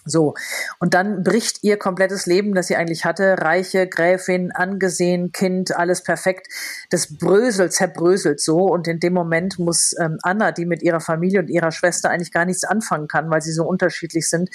so. 0.06 0.36
Und 0.80 0.93
dann 0.93 1.24
bricht 1.24 1.64
ihr 1.64 1.78
komplettes 1.78 2.28
Leben, 2.28 2.53
das 2.53 2.68
sie 2.68 2.76
eigentlich 2.76 3.06
hatte, 3.06 3.38
reiche 3.39 3.88
Gräfin, 3.88 4.51
angesehen, 4.51 5.32
Kind, 5.32 5.76
alles 5.76 6.03
perfekt. 6.03 6.47
Das 6.91 7.18
bröselt, 7.18 7.74
zerbröselt 7.74 8.39
so. 8.39 8.60
Und 8.60 8.88
in 8.88 8.99
dem 8.99 9.14
Moment 9.14 9.58
muss 9.58 9.95
ähm, 9.99 10.20
Anna, 10.22 10.51
die 10.51 10.66
mit 10.66 10.84
ihrer 10.84 10.99
Familie 10.99 11.39
und 11.39 11.49
ihrer 11.49 11.72
Schwester 11.72 12.10
eigentlich 12.12 12.32
gar 12.32 12.45
nichts 12.45 12.64
anfangen 12.64 13.08
kann, 13.08 13.30
weil 13.30 13.41
sie 13.41 13.51
so 13.51 13.64
unterschiedlich 13.64 14.30
sind, 14.30 14.49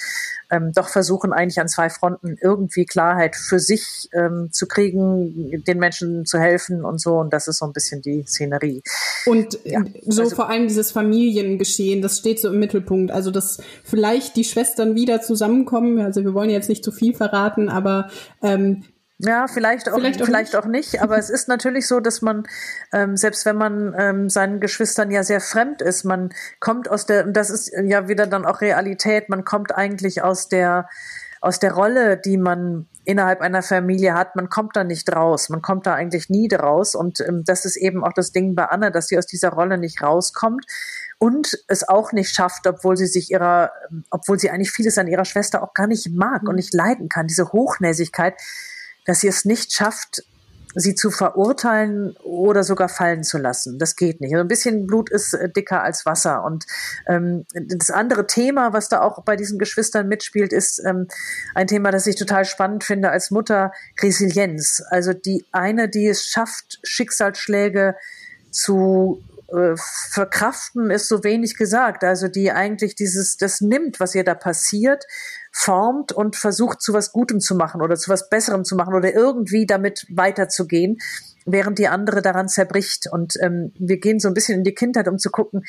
ähm, 0.49 0.71
doch 0.73 0.87
versuchen 0.87 1.33
eigentlich 1.33 1.59
an 1.59 1.67
zwei 1.67 1.89
Fronten 1.89 2.37
irgendwie 2.41 2.85
Klarheit 2.85 3.35
für 3.35 3.59
sich 3.59 4.09
ähm, 4.13 4.49
zu 4.51 4.67
kriegen, 4.67 5.63
den 5.65 5.79
Menschen 5.79 6.25
zu 6.25 6.39
helfen 6.39 6.85
und 6.85 7.01
so. 7.01 7.17
Und 7.17 7.33
das 7.33 7.47
ist 7.47 7.57
so 7.57 7.65
ein 7.65 7.73
bisschen 7.73 8.01
die 8.01 8.23
Szenerie. 8.23 8.81
Und 9.25 9.59
ja, 9.65 9.83
so 10.07 10.23
also, 10.23 10.35
vor 10.35 10.49
allem 10.49 10.67
dieses 10.67 10.91
Familiengeschehen, 10.91 12.01
das 12.01 12.19
steht 12.19 12.39
so 12.39 12.49
im 12.49 12.59
Mittelpunkt. 12.59 13.11
Also, 13.11 13.31
dass 13.31 13.59
vielleicht 13.83 14.35
die 14.37 14.45
Schwestern 14.45 14.95
wieder 14.95 15.21
zusammen 15.21 15.40
zusammenkommen. 15.41 15.99
Also 15.99 16.23
wir 16.23 16.33
wollen 16.33 16.49
jetzt 16.49 16.69
nicht 16.69 16.83
zu 16.83 16.91
viel 16.91 17.15
verraten, 17.15 17.69
aber 17.69 18.09
ähm, 18.43 18.83
ja, 19.17 19.47
vielleicht 19.47 19.87
auch, 19.87 19.95
vielleicht 19.95 20.21
auch, 20.21 20.25
vielleicht 20.25 20.53
nicht. 20.53 20.63
auch 20.63 20.65
nicht. 20.65 21.01
Aber 21.01 21.17
es 21.17 21.29
ist 21.29 21.47
natürlich 21.47 21.87
so, 21.87 21.99
dass 21.99 22.21
man, 22.21 22.43
ähm, 22.91 23.17
selbst 23.17 23.45
wenn 23.45 23.55
man 23.55 23.93
ähm, 23.97 24.29
seinen 24.29 24.59
Geschwistern 24.59 25.11
ja 25.11 25.23
sehr 25.23 25.41
fremd 25.41 25.81
ist, 25.81 26.05
man 26.05 26.29
kommt 26.59 26.89
aus 26.89 27.05
der, 27.05 27.25
und 27.25 27.33
das 27.33 27.49
ist 27.51 27.71
ja 27.71 28.07
wieder 28.07 28.25
dann 28.25 28.45
auch 28.45 28.61
Realität, 28.61 29.29
man 29.29 29.45
kommt 29.45 29.75
eigentlich 29.75 30.23
aus 30.23 30.47
der, 30.47 30.87
aus 31.39 31.59
der 31.59 31.73
Rolle, 31.73 32.17
die 32.17 32.37
man 32.37 32.87
innerhalb 33.03 33.41
einer 33.41 33.63
Familie 33.63 34.13
hat, 34.13 34.35
man 34.35 34.49
kommt 34.49 34.75
da 34.75 34.83
nicht 34.83 35.11
raus. 35.13 35.49
Man 35.49 35.61
kommt 35.61 35.87
da 35.87 35.93
eigentlich 35.93 36.29
nie 36.29 36.47
raus. 36.53 36.95
Und 36.95 37.19
ähm, 37.19 37.43
das 37.45 37.65
ist 37.65 37.77
eben 37.77 38.03
auch 38.03 38.13
das 38.13 38.31
Ding 38.31 38.55
bei 38.55 38.65
Anna, 38.65 38.89
dass 38.89 39.07
sie 39.07 39.17
aus 39.17 39.25
dieser 39.25 39.49
Rolle 39.49 39.77
nicht 39.77 40.01
rauskommt 40.01 40.65
und 41.21 41.63
es 41.67 41.87
auch 41.87 42.13
nicht 42.13 42.33
schafft, 42.33 42.65
obwohl 42.65 42.97
sie 42.97 43.05
sich 43.05 43.29
ihrer, 43.29 43.71
obwohl 44.09 44.39
sie 44.39 44.49
eigentlich 44.49 44.71
vieles 44.71 44.97
an 44.97 45.05
ihrer 45.05 45.23
Schwester 45.23 45.61
auch 45.61 45.75
gar 45.75 45.85
nicht 45.85 46.09
mag 46.09 46.49
und 46.49 46.55
nicht 46.55 46.73
leiden 46.73 47.09
kann, 47.09 47.27
diese 47.27 47.51
Hochnäsigkeit, 47.51 48.33
dass 49.05 49.19
sie 49.19 49.27
es 49.27 49.45
nicht 49.45 49.71
schafft, 49.71 50.23
sie 50.73 50.95
zu 50.95 51.11
verurteilen 51.11 52.15
oder 52.23 52.63
sogar 52.63 52.89
fallen 52.89 53.23
zu 53.23 53.37
lassen. 53.37 53.77
Das 53.77 53.95
geht 53.95 54.19
nicht. 54.19 54.33
Also 54.33 54.43
ein 54.43 54.47
bisschen 54.47 54.87
Blut 54.87 55.11
ist 55.11 55.35
äh, 55.35 55.47
dicker 55.47 55.83
als 55.83 56.07
Wasser. 56.07 56.43
Und 56.43 56.65
ähm, 57.07 57.45
das 57.53 57.91
andere 57.91 58.25
Thema, 58.25 58.73
was 58.73 58.89
da 58.89 59.01
auch 59.01 59.23
bei 59.23 59.35
diesen 59.35 59.59
Geschwistern 59.59 60.07
mitspielt, 60.07 60.51
ist 60.51 60.81
ähm, 60.83 61.07
ein 61.53 61.67
Thema, 61.67 61.91
das 61.91 62.07
ich 62.07 62.15
total 62.15 62.45
spannend 62.45 62.83
finde 62.83 63.11
als 63.11 63.29
Mutter, 63.29 63.73
Resilienz. 64.01 64.81
Also 64.89 65.13
die 65.13 65.45
eine, 65.51 65.87
die 65.87 66.07
es 66.07 66.25
schafft, 66.25 66.79
Schicksalsschläge 66.81 67.95
zu 68.49 69.23
äh, 69.51 69.75
verkraften 70.11 70.91
ist 70.91 71.07
so 71.07 71.23
wenig 71.23 71.57
gesagt. 71.57 72.03
Also 72.03 72.27
die 72.27 72.51
eigentlich 72.51 72.95
dieses, 72.95 73.37
das 73.37 73.61
nimmt, 73.61 73.99
was 73.99 74.15
ihr 74.15 74.23
da 74.23 74.35
passiert, 74.35 75.05
formt 75.51 76.11
und 76.11 76.35
versucht 76.35 76.81
zu 76.81 76.93
was 76.93 77.11
Gutem 77.11 77.39
zu 77.39 77.55
machen 77.55 77.81
oder 77.81 77.95
zu 77.95 78.09
was 78.09 78.29
Besserem 78.29 78.63
zu 78.63 78.75
machen 78.75 78.93
oder 78.93 79.13
irgendwie 79.13 79.65
damit 79.65 80.05
weiterzugehen, 80.09 80.97
während 81.45 81.79
die 81.79 81.87
andere 81.87 82.21
daran 82.21 82.47
zerbricht. 82.47 83.07
Und 83.11 83.33
ähm, 83.41 83.73
wir 83.77 83.99
gehen 83.99 84.19
so 84.19 84.27
ein 84.27 84.33
bisschen 84.33 84.59
in 84.59 84.63
die 84.63 84.73
Kindheit, 84.73 85.07
um 85.07 85.17
zu 85.17 85.29
gucken, 85.29 85.63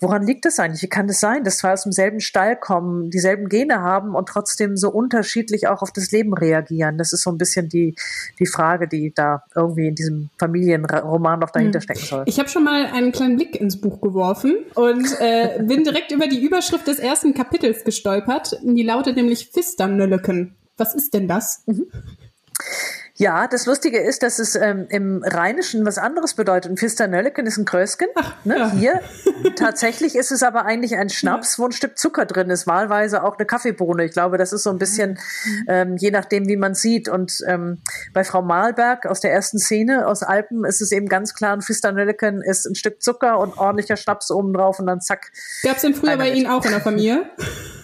Woran 0.00 0.26
liegt 0.26 0.44
das 0.44 0.58
eigentlich? 0.58 0.82
Wie 0.82 0.88
kann 0.88 1.06
es 1.06 1.14
das 1.14 1.20
sein, 1.20 1.44
dass 1.44 1.58
zwei 1.58 1.72
aus 1.72 1.84
demselben 1.84 2.20
Stall 2.20 2.56
kommen, 2.56 3.10
dieselben 3.10 3.48
Gene 3.48 3.80
haben 3.80 4.14
und 4.14 4.28
trotzdem 4.28 4.76
so 4.76 4.90
unterschiedlich 4.90 5.68
auch 5.68 5.82
auf 5.82 5.92
das 5.92 6.10
Leben 6.10 6.34
reagieren? 6.34 6.98
Das 6.98 7.12
ist 7.12 7.22
so 7.22 7.30
ein 7.30 7.38
bisschen 7.38 7.68
die, 7.68 7.94
die 8.38 8.46
Frage, 8.46 8.88
die 8.88 9.12
da 9.14 9.44
irgendwie 9.54 9.88
in 9.88 9.94
diesem 9.94 10.30
Familienroman 10.38 11.38
noch 11.38 11.50
dahinter 11.50 11.78
hm. 11.78 11.82
stecken 11.82 12.04
soll. 12.04 12.24
Ich 12.26 12.38
habe 12.38 12.48
schon 12.48 12.64
mal 12.64 12.86
einen 12.86 13.12
kleinen 13.12 13.36
Blick 13.36 13.58
ins 13.60 13.80
Buch 13.80 14.00
geworfen 14.00 14.56
und 14.74 15.06
äh, 15.20 15.62
bin 15.66 15.84
direkt 15.84 16.10
über 16.10 16.26
die 16.26 16.42
Überschrift 16.42 16.86
des 16.86 16.98
ersten 16.98 17.32
Kapitels 17.32 17.84
gestolpert. 17.84 18.58
Die 18.62 18.82
lautet 18.82 19.16
nämlich 19.16 19.50
Fisternölleken. 19.52 20.56
Was 20.76 20.94
ist 20.94 21.14
denn 21.14 21.28
das? 21.28 21.62
Mhm. 21.66 21.86
Ja, 23.16 23.46
das 23.46 23.66
Lustige 23.66 24.00
ist, 24.00 24.24
dass 24.24 24.40
es 24.40 24.56
ähm, 24.56 24.86
im 24.88 25.22
Rheinischen 25.24 25.86
was 25.86 25.98
anderes 25.98 26.34
bedeutet. 26.34 26.72
Ein 26.72 26.76
Fisternölleken 26.76 27.46
ist 27.46 27.58
ein 27.58 27.64
Krösken. 27.64 28.08
ne? 28.42 28.58
ja. 28.58 28.72
Hier 28.72 29.00
tatsächlich 29.56 30.16
ist 30.16 30.32
es 30.32 30.42
aber 30.42 30.64
eigentlich 30.64 30.96
ein 30.96 31.08
Schnaps, 31.08 31.56
wo 31.60 31.64
ein 31.64 31.70
Stück 31.70 31.96
Zucker 31.96 32.26
drin 32.26 32.50
ist, 32.50 32.66
wahlweise 32.66 33.22
auch 33.22 33.38
eine 33.38 33.46
Kaffeebohne. 33.46 34.04
Ich 34.04 34.12
glaube, 34.12 34.36
das 34.36 34.52
ist 34.52 34.64
so 34.64 34.70
ein 34.70 34.78
bisschen, 34.78 35.20
ähm, 35.68 35.96
je 35.96 36.10
nachdem, 36.10 36.48
wie 36.48 36.56
man 36.56 36.74
sieht. 36.74 37.08
Und 37.08 37.38
ähm, 37.46 37.82
bei 38.12 38.24
Frau 38.24 38.42
Malberg 38.42 39.06
aus 39.06 39.20
der 39.20 39.32
ersten 39.32 39.60
Szene 39.60 40.08
aus 40.08 40.24
Alpen 40.24 40.64
ist 40.64 40.80
es 40.80 40.90
eben 40.90 41.06
ganz 41.06 41.34
klar, 41.34 41.52
ein 41.52 41.62
Fisternölleken 41.62 42.42
ist 42.42 42.66
ein 42.66 42.74
Stück 42.74 43.00
Zucker 43.00 43.38
und 43.38 43.56
ordentlicher 43.56 43.96
Schnaps 43.96 44.32
oben 44.32 44.52
drauf 44.52 44.80
und 44.80 44.86
dann 44.86 45.00
zack. 45.00 45.30
Gab 45.62 45.76
es 45.76 45.82
denn 45.82 45.94
früher 45.94 46.16
bei 46.16 46.30
Ihnen 46.30 46.48
auch 46.48 46.64
in 46.64 46.72
der 46.72 46.80
Familie? 46.80 47.30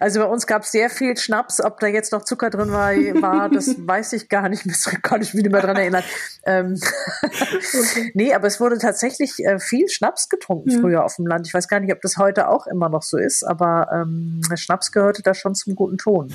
Also 0.00 0.20
bei 0.20 0.26
uns 0.26 0.46
gab 0.46 0.62
es 0.62 0.72
sehr 0.72 0.90
viel 0.90 1.16
Schnaps. 1.16 1.62
Ob 1.62 1.80
da 1.80 1.86
jetzt 1.86 2.12
noch 2.12 2.24
Zucker 2.24 2.50
drin 2.50 2.72
war, 2.72 2.92
war 3.22 3.48
das 3.48 3.74
weiß 3.78 4.12
ich 4.14 4.28
gar 4.28 4.48
nicht. 4.48 4.66
Das 4.66 4.84
kann 5.02 5.22
ich 5.22 5.34
mich 5.34 5.44
nicht 5.44 5.52
mehr 5.52 5.62
dran 5.62 5.76
erinnern. 5.76 6.04
Ähm, 6.44 6.80
okay. 7.22 8.10
Nee, 8.14 8.34
aber 8.34 8.46
es 8.46 8.60
wurde 8.60 8.78
tatsächlich 8.78 9.38
äh, 9.44 9.58
viel 9.58 9.88
Schnaps 9.88 10.28
getrunken 10.28 10.76
mhm. 10.76 10.80
früher 10.80 11.04
auf 11.04 11.16
dem 11.16 11.26
Land. 11.26 11.46
Ich 11.46 11.54
weiß 11.54 11.68
gar 11.68 11.80
nicht, 11.80 11.92
ob 11.92 12.00
das 12.00 12.16
heute 12.16 12.48
auch 12.48 12.66
immer 12.66 12.88
noch 12.88 13.02
so 13.02 13.16
ist, 13.16 13.42
aber 13.42 13.88
ähm, 13.92 14.40
Schnaps 14.54 14.92
gehörte 14.92 15.22
da 15.22 15.34
schon 15.34 15.54
zum 15.54 15.74
guten 15.74 15.98
Ton. 15.98 16.32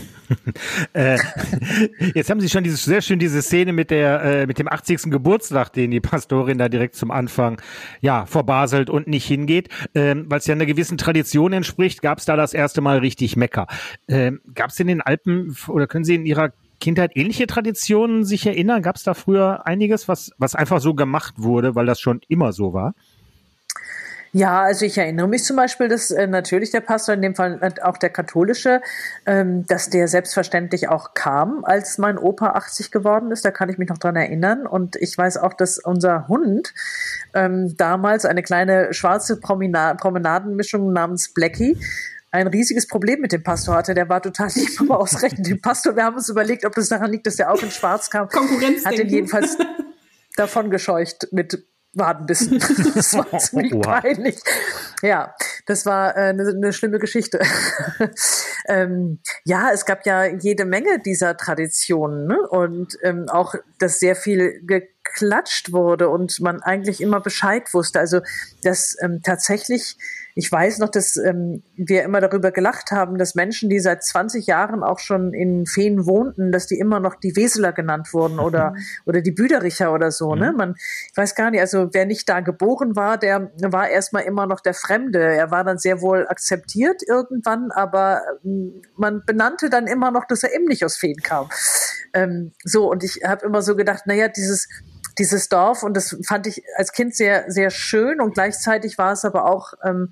äh, 0.93 1.17
jetzt 2.13 2.29
haben 2.29 2.39
Sie 2.39 2.49
schon 2.49 2.63
diese, 2.63 2.77
sehr 2.77 3.01
schön 3.01 3.19
diese 3.19 3.41
Szene 3.41 3.73
mit 3.73 3.91
der 3.91 4.21
äh, 4.21 4.47
mit 4.47 4.59
dem 4.59 4.67
80. 4.67 5.11
Geburtstag, 5.11 5.73
den 5.73 5.91
die 5.91 5.99
Pastorin 5.99 6.57
da 6.57 6.69
direkt 6.69 6.95
zum 6.95 7.11
Anfang 7.11 7.61
ja 8.01 8.25
verbaselt 8.25 8.89
und 8.89 9.07
nicht 9.07 9.25
hingeht, 9.25 9.69
ähm, 9.93 10.25
weil 10.29 10.39
es 10.39 10.47
ja 10.47 10.55
einer 10.55 10.65
gewissen 10.65 10.97
Tradition 10.97 11.53
entspricht. 11.53 12.01
Gab 12.01 12.19
es 12.19 12.25
da 12.25 12.35
das 12.35 12.53
erste 12.53 12.81
Mal 12.81 12.99
richtig 13.07 13.35
Mecker. 13.37 13.67
Ähm, 14.07 14.41
Gab 14.53 14.69
es 14.69 14.79
in 14.79 14.87
den 14.87 15.01
Alpen 15.01 15.55
oder 15.67 15.87
können 15.87 16.03
Sie 16.03 16.15
in 16.15 16.25
Ihrer 16.25 16.51
Kindheit 16.79 17.11
ähnliche 17.15 17.47
Traditionen 17.47 18.25
sich 18.25 18.45
erinnern? 18.45 18.81
Gab 18.81 18.97
es 18.97 19.03
da 19.03 19.13
früher 19.13 19.65
einiges, 19.65 20.07
was, 20.07 20.31
was 20.37 20.53
einfach 20.53 20.81
so 20.81 20.93
gemacht 20.93 21.35
wurde, 21.37 21.73
weil 21.75 21.85
das 21.85 21.99
schon 21.99 22.21
immer 22.27 22.53
so 22.53 22.73
war? 22.73 22.93
Ja, 24.33 24.61
also 24.61 24.85
ich 24.85 24.97
erinnere 24.97 25.27
mich 25.27 25.45
zum 25.45 25.55
Beispiel, 25.55 25.87
dass 25.87 26.11
äh, 26.11 26.27
natürlich 26.27 26.71
der 26.71 26.81
Pastor, 26.81 27.15
in 27.15 27.21
dem 27.21 27.33
Fall 27.33 27.59
äh, 27.61 27.81
auch 27.81 27.97
der 27.97 28.09
katholische, 28.09 28.81
ähm, 29.25 29.65
dass 29.65 29.89
der 29.89 30.07
selbstverständlich 30.07 30.89
auch 30.89 31.13
kam, 31.13 31.63
als 31.63 31.97
mein 31.97 32.17
Opa 32.17 32.49
80 32.51 32.91
geworden 32.91 33.31
ist. 33.31 33.45
Da 33.45 33.51
kann 33.51 33.69
ich 33.69 33.77
mich 33.77 33.89
noch 33.89 33.97
dran 33.97 34.15
erinnern. 34.15 34.67
Und 34.67 34.95
ich 34.97 35.17
weiß 35.17 35.37
auch, 35.37 35.53
dass 35.53 35.79
unser 35.79 36.27
Hund 36.27 36.73
ähm, 37.33 37.75
damals 37.77 38.25
eine 38.25 38.43
kleine 38.43 38.93
schwarze 38.93 39.39
Promena 39.39 39.93
Promenadenmischung 39.95 40.91
namens 40.91 41.33
Blackie 41.33 41.77
ein 42.31 42.47
riesiges 42.47 42.87
Problem 42.87 43.21
mit 43.21 43.31
dem 43.31 43.43
Pastor 43.43 43.75
hatte. 43.75 43.93
Der 43.93 44.09
war 44.09 44.21
total 44.21 44.49
lieb, 44.55 44.79
aber 44.79 44.99
ausgerechnet 44.99 45.47
dem 45.47 45.61
Pastor. 45.61 45.95
Wir 45.95 46.03
haben 46.03 46.15
uns 46.15 46.29
überlegt, 46.29 46.65
ob 46.65 46.75
das 46.75 46.89
daran 46.89 47.11
liegt, 47.11 47.27
dass 47.27 47.35
der 47.35 47.51
auch 47.51 47.61
in 47.61 47.71
Schwarz 47.71 48.09
kam. 48.09 48.27
Konkurrenz. 48.27 48.85
Hat 48.85 48.99
ihn 48.99 49.09
jedenfalls 49.09 49.57
davon 50.35 50.69
gescheucht 50.69 51.27
mit 51.31 51.63
Wadenbissen. 51.93 52.59
Das 52.95 53.13
war 53.13 53.37
ziemlich 53.39 53.73
wow. 53.73 54.01
peinlich. 54.01 54.39
Ja, 55.01 55.33
das 55.65 55.85
war 55.85 56.15
äh, 56.15 56.29
eine, 56.29 56.47
eine 56.49 56.73
schlimme 56.73 56.99
Geschichte. 56.99 57.39
ähm, 58.67 59.19
ja, 59.45 59.71
es 59.71 59.85
gab 59.85 60.05
ja 60.05 60.25
jede 60.25 60.65
Menge 60.65 60.99
dieser 60.99 61.37
Traditionen 61.37 62.27
ne? 62.27 62.39
und 62.49 62.97
ähm, 63.03 63.27
auch, 63.29 63.55
dass 63.79 63.99
sehr 63.99 64.15
viel 64.15 64.61
geklatscht 64.65 65.71
wurde 65.71 66.09
und 66.09 66.39
man 66.39 66.61
eigentlich 66.61 67.01
immer 67.01 67.21
Bescheid 67.21 67.73
wusste. 67.73 67.99
Also, 67.99 68.21
dass 68.63 68.95
ähm, 69.01 69.21
tatsächlich 69.23 69.97
ich 70.37 70.51
weiß 70.51 70.77
noch, 70.77 70.89
dass 70.89 71.17
ähm, 71.17 71.63
wir 71.75 72.03
immer 72.03 72.21
darüber 72.21 72.51
gelacht 72.51 72.91
haben, 72.91 73.17
dass 73.17 73.33
Menschen, 73.33 73.71
die 73.71 73.79
seit 73.79 74.03
20 74.03 74.45
Jahren 74.45 74.83
auch 74.83 74.99
schon 74.99 75.33
in 75.33 75.65
Feen 75.65 76.05
wohnten, 76.05 76.51
dass 76.51 76.67
die 76.67 76.77
immer 76.77 76.99
noch 76.99 77.15
die 77.15 77.35
Weseler 77.35 77.73
genannt 77.73 78.13
wurden 78.13 78.37
oder, 78.37 78.69
mhm. 78.69 78.77
oder 79.07 79.21
die 79.21 79.31
Büdericher 79.31 79.91
oder 79.91 80.11
so. 80.11 80.35
Ne? 80.35 80.51
Mhm. 80.51 80.51
Ne? 80.51 80.53
Man, 80.57 80.75
ich 80.77 81.17
weiß 81.17 81.33
gar 81.33 81.49
nicht, 81.49 81.61
also 81.61 81.89
wer 81.91 82.05
nicht 82.05 82.29
da 82.29 82.41
geboren 82.41 82.95
war, 82.95 83.17
der 83.17 83.51
war 83.63 83.89
erstmal 83.89 84.23
immer 84.23 84.45
noch 84.45 84.59
der 84.59 84.75
Fremde. 84.75 85.19
Er 85.19 85.49
war 85.49 85.63
dann 85.63 85.79
sehr 85.79 86.01
wohl 86.01 86.27
akzeptiert 86.27 87.01
irgendwann, 87.07 87.71
aber 87.71 88.21
ähm, 88.45 88.83
man 88.95 89.23
benannte 89.25 89.71
dann 89.71 89.87
immer 89.87 90.11
noch, 90.11 90.25
dass 90.25 90.43
er 90.43 90.53
eben 90.53 90.65
nicht 90.65 90.85
aus 90.85 90.97
Feen 90.97 91.17
kam. 91.17 91.49
Ähm, 92.13 92.51
so, 92.63 92.91
und 92.91 93.03
ich 93.03 93.21
habe 93.25 93.43
immer 93.43 93.63
so 93.63 93.75
gedacht, 93.75 94.05
naja, 94.05 94.27
dieses 94.27 94.67
dieses 95.17 95.49
Dorf 95.49 95.83
und 95.83 95.95
das 95.95 96.15
fand 96.25 96.47
ich 96.47 96.63
als 96.75 96.91
Kind 96.91 97.15
sehr, 97.15 97.45
sehr 97.51 97.69
schön 97.69 98.21
und 98.21 98.33
gleichzeitig 98.33 98.97
war 98.97 99.13
es 99.13 99.25
aber 99.25 99.45
auch 99.45 99.73
ähm, 99.83 100.11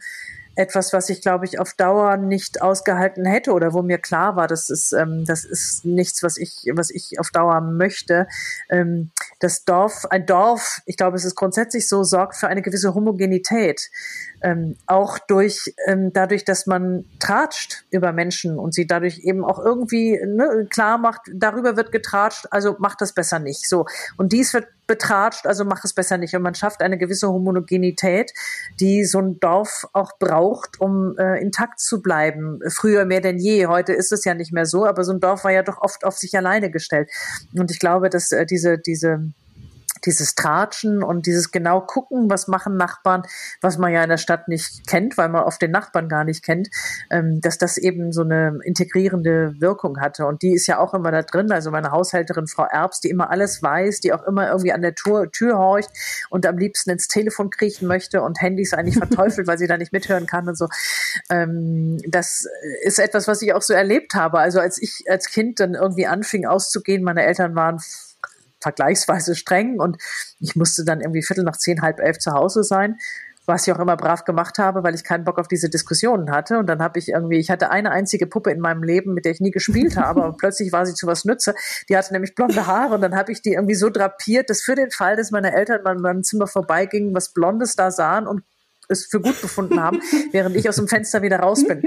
etwas, 0.55 0.93
was 0.93 1.09
ich, 1.09 1.21
glaube 1.21 1.45
ich, 1.45 1.59
auf 1.59 1.73
Dauer 1.73 2.17
nicht 2.17 2.61
ausgehalten 2.61 3.25
hätte 3.25 3.51
oder 3.51 3.73
wo 3.73 3.81
mir 3.81 3.97
klar 3.97 4.35
war, 4.35 4.47
das 4.47 4.69
ist, 4.69 4.93
ähm, 4.93 5.25
das 5.25 5.43
ist 5.43 5.85
nichts, 5.85 6.23
was 6.23 6.37
ich, 6.37 6.71
was 6.73 6.89
ich 6.89 7.19
auf 7.19 7.29
Dauer 7.29 7.59
möchte. 7.61 8.27
Ähm, 8.69 9.11
das 9.39 9.65
Dorf, 9.65 10.05
ein 10.09 10.25
Dorf, 10.25 10.81
ich 10.85 10.97
glaube, 10.97 11.17
es 11.17 11.25
ist 11.25 11.35
grundsätzlich 11.35 11.89
so, 11.89 12.03
sorgt 12.03 12.35
für 12.35 12.47
eine 12.47 12.61
gewisse 12.61 12.95
Homogenität. 12.95 13.89
Ähm, 14.41 14.77
auch 14.85 15.17
durch, 15.17 15.73
ähm, 15.87 16.13
dadurch, 16.13 16.45
dass 16.45 16.67
man 16.67 17.05
tratscht 17.19 17.85
über 17.89 18.13
Menschen 18.13 18.59
und 18.59 18.73
sie 18.73 18.85
dadurch 18.87 19.19
eben 19.19 19.43
auch 19.43 19.59
irgendwie 19.59 20.19
ne, 20.23 20.67
klar 20.69 20.97
macht, 20.97 21.21
darüber 21.33 21.75
wird 21.77 21.91
getratscht, 21.91 22.47
also 22.51 22.75
macht 22.79 23.01
das 23.01 23.13
besser 23.13 23.39
nicht. 23.39 23.67
So. 23.67 23.85
Und 24.17 24.33
dies 24.33 24.53
wird 24.53 24.67
betratscht, 24.87 25.45
also 25.45 25.65
mach 25.65 25.83
es 25.83 25.93
besser 25.93 26.17
nicht. 26.17 26.35
Und 26.35 26.41
man 26.41 26.55
schafft 26.55 26.81
eine 26.81 26.97
gewisse 26.97 27.27
Homogenität, 27.27 28.31
die 28.79 29.05
so 29.05 29.19
ein 29.19 29.39
Dorf 29.39 29.87
auch 29.93 30.17
braucht, 30.19 30.79
um 30.79 31.17
äh, 31.17 31.41
intakt 31.41 31.79
zu 31.79 32.01
bleiben. 32.01 32.59
Früher 32.69 33.05
mehr 33.05 33.21
denn 33.21 33.37
je. 33.37 33.67
Heute 33.67 33.93
ist 33.93 34.11
es 34.11 34.23
ja 34.25 34.33
nicht 34.33 34.53
mehr 34.53 34.65
so, 34.65 34.85
aber 34.85 35.03
so 35.03 35.13
ein 35.13 35.19
Dorf 35.19 35.43
war 35.43 35.51
ja 35.51 35.63
doch 35.63 35.79
oft 35.79 36.03
auf 36.03 36.17
sich 36.17 36.35
alleine 36.37 36.71
gestellt. 36.71 37.09
Und 37.53 37.71
ich 37.71 37.79
glaube, 37.79 38.09
dass 38.09 38.31
äh, 38.31 38.45
diese, 38.45 38.77
diese 38.77 39.31
dieses 40.05 40.35
Tratschen 40.35 41.03
und 41.03 41.25
dieses 41.25 41.51
genau 41.51 41.81
gucken, 41.81 42.29
was 42.29 42.47
machen 42.47 42.77
Nachbarn, 42.77 43.23
was 43.61 43.77
man 43.77 43.91
ja 43.91 44.03
in 44.03 44.09
der 44.09 44.17
Stadt 44.17 44.47
nicht 44.47 44.87
kennt, 44.87 45.17
weil 45.17 45.29
man 45.29 45.43
oft 45.43 45.61
den 45.61 45.71
Nachbarn 45.71 46.09
gar 46.09 46.23
nicht 46.23 46.43
kennt, 46.43 46.69
ähm, 47.09 47.41
dass 47.41 47.57
das 47.57 47.77
eben 47.77 48.11
so 48.11 48.21
eine 48.21 48.59
integrierende 48.63 49.55
Wirkung 49.59 49.99
hatte. 49.99 50.25
Und 50.25 50.41
die 50.41 50.53
ist 50.53 50.67
ja 50.67 50.79
auch 50.79 50.93
immer 50.93 51.11
da 51.11 51.21
drin. 51.21 51.51
Also 51.51 51.71
meine 51.71 51.91
Haushälterin 51.91 52.47
Frau 52.47 52.65
Erbs, 52.65 52.99
die 53.01 53.09
immer 53.09 53.29
alles 53.29 53.61
weiß, 53.61 53.99
die 54.01 54.13
auch 54.13 54.23
immer 54.23 54.47
irgendwie 54.49 54.73
an 54.73 54.81
der 54.81 54.95
Tür, 54.95 55.31
Tür 55.31 55.57
horcht 55.57 55.89
und 56.29 56.45
am 56.45 56.57
liebsten 56.57 56.89
ins 56.89 57.07
Telefon 57.07 57.49
kriechen 57.49 57.87
möchte 57.87 58.21
und 58.21 58.41
Handys 58.41 58.73
eigentlich 58.73 58.97
verteufelt, 58.97 59.47
weil 59.47 59.57
sie 59.57 59.67
da 59.67 59.77
nicht 59.77 59.93
mithören 59.93 60.25
kann 60.25 60.47
und 60.47 60.57
so. 60.57 60.67
Ähm, 61.29 61.99
das 62.07 62.47
ist 62.83 62.99
etwas, 62.99 63.27
was 63.27 63.41
ich 63.41 63.53
auch 63.53 63.61
so 63.61 63.73
erlebt 63.73 64.13
habe. 64.13 64.39
Also 64.39 64.59
als 64.59 64.81
ich 64.81 65.03
als 65.09 65.27
Kind 65.27 65.59
dann 65.59 65.73
irgendwie 65.73 66.07
anfing 66.07 66.45
auszugehen, 66.45 67.03
meine 67.03 67.23
Eltern 67.25 67.55
waren 67.55 67.79
vergleichsweise 68.65 69.35
streng 69.35 69.79
und 69.79 69.97
ich 70.39 70.55
musste 70.55 70.83
dann 70.83 71.01
irgendwie 71.01 71.21
Viertel 71.21 71.43
nach 71.43 71.57
zehn, 71.57 71.83
halb 71.83 71.99
elf 71.99 72.17
zu 72.17 72.31
Hause 72.31 72.63
sein 72.63 72.97
was 73.47 73.67
ich 73.67 73.73
auch 73.73 73.79
immer 73.79 73.95
brav 73.95 74.25
gemacht 74.25 74.57
habe, 74.57 74.83
weil 74.83 74.95
ich 74.95 75.03
keinen 75.03 75.23
Bock 75.23 75.37
auf 75.37 75.47
diese 75.47 75.69
Diskussionen 75.69 76.31
hatte. 76.31 76.57
Und 76.57 76.67
dann 76.67 76.81
habe 76.81 76.99
ich 76.99 77.09
irgendwie, 77.09 77.37
ich 77.37 77.49
hatte 77.49 77.69
eine 77.69 77.91
einzige 77.91 78.27
Puppe 78.27 78.51
in 78.51 78.59
meinem 78.59 78.83
Leben, 78.83 79.13
mit 79.13 79.25
der 79.25 79.33
ich 79.33 79.39
nie 79.39 79.51
gespielt 79.51 79.97
habe, 79.97 80.23
aber 80.23 80.37
plötzlich 80.37 80.71
war 80.71 80.85
sie 80.85 80.93
zu 80.93 81.07
was 81.07 81.25
Nütze. 81.25 81.53
Die 81.89 81.97
hatte 81.97 82.13
nämlich 82.13 82.35
blonde 82.35 82.65
Haare 82.65 82.95
und 82.95 83.01
dann 83.01 83.15
habe 83.15 83.31
ich 83.31 83.41
die 83.41 83.53
irgendwie 83.53 83.75
so 83.75 83.89
drapiert, 83.89 84.49
dass 84.49 84.61
für 84.61 84.75
den 84.75 84.91
Fall, 84.91 85.15
dass 85.15 85.31
meine 85.31 85.53
Eltern 85.53 85.83
mal 85.83 85.95
in 85.95 86.01
meinem 86.01 86.23
Zimmer 86.23 86.47
vorbeigingen, 86.47 87.13
was 87.13 87.33
Blondes 87.33 87.75
da 87.75 87.91
sahen 87.91 88.27
und 88.27 88.43
es 88.89 89.05
für 89.05 89.19
gut 89.19 89.41
befunden 89.41 89.81
haben, 89.81 90.01
während 90.31 90.55
ich 90.55 90.67
aus 90.69 90.75
dem 90.75 90.87
Fenster 90.87 91.21
wieder 91.21 91.39
raus 91.39 91.65
bin. 91.67 91.83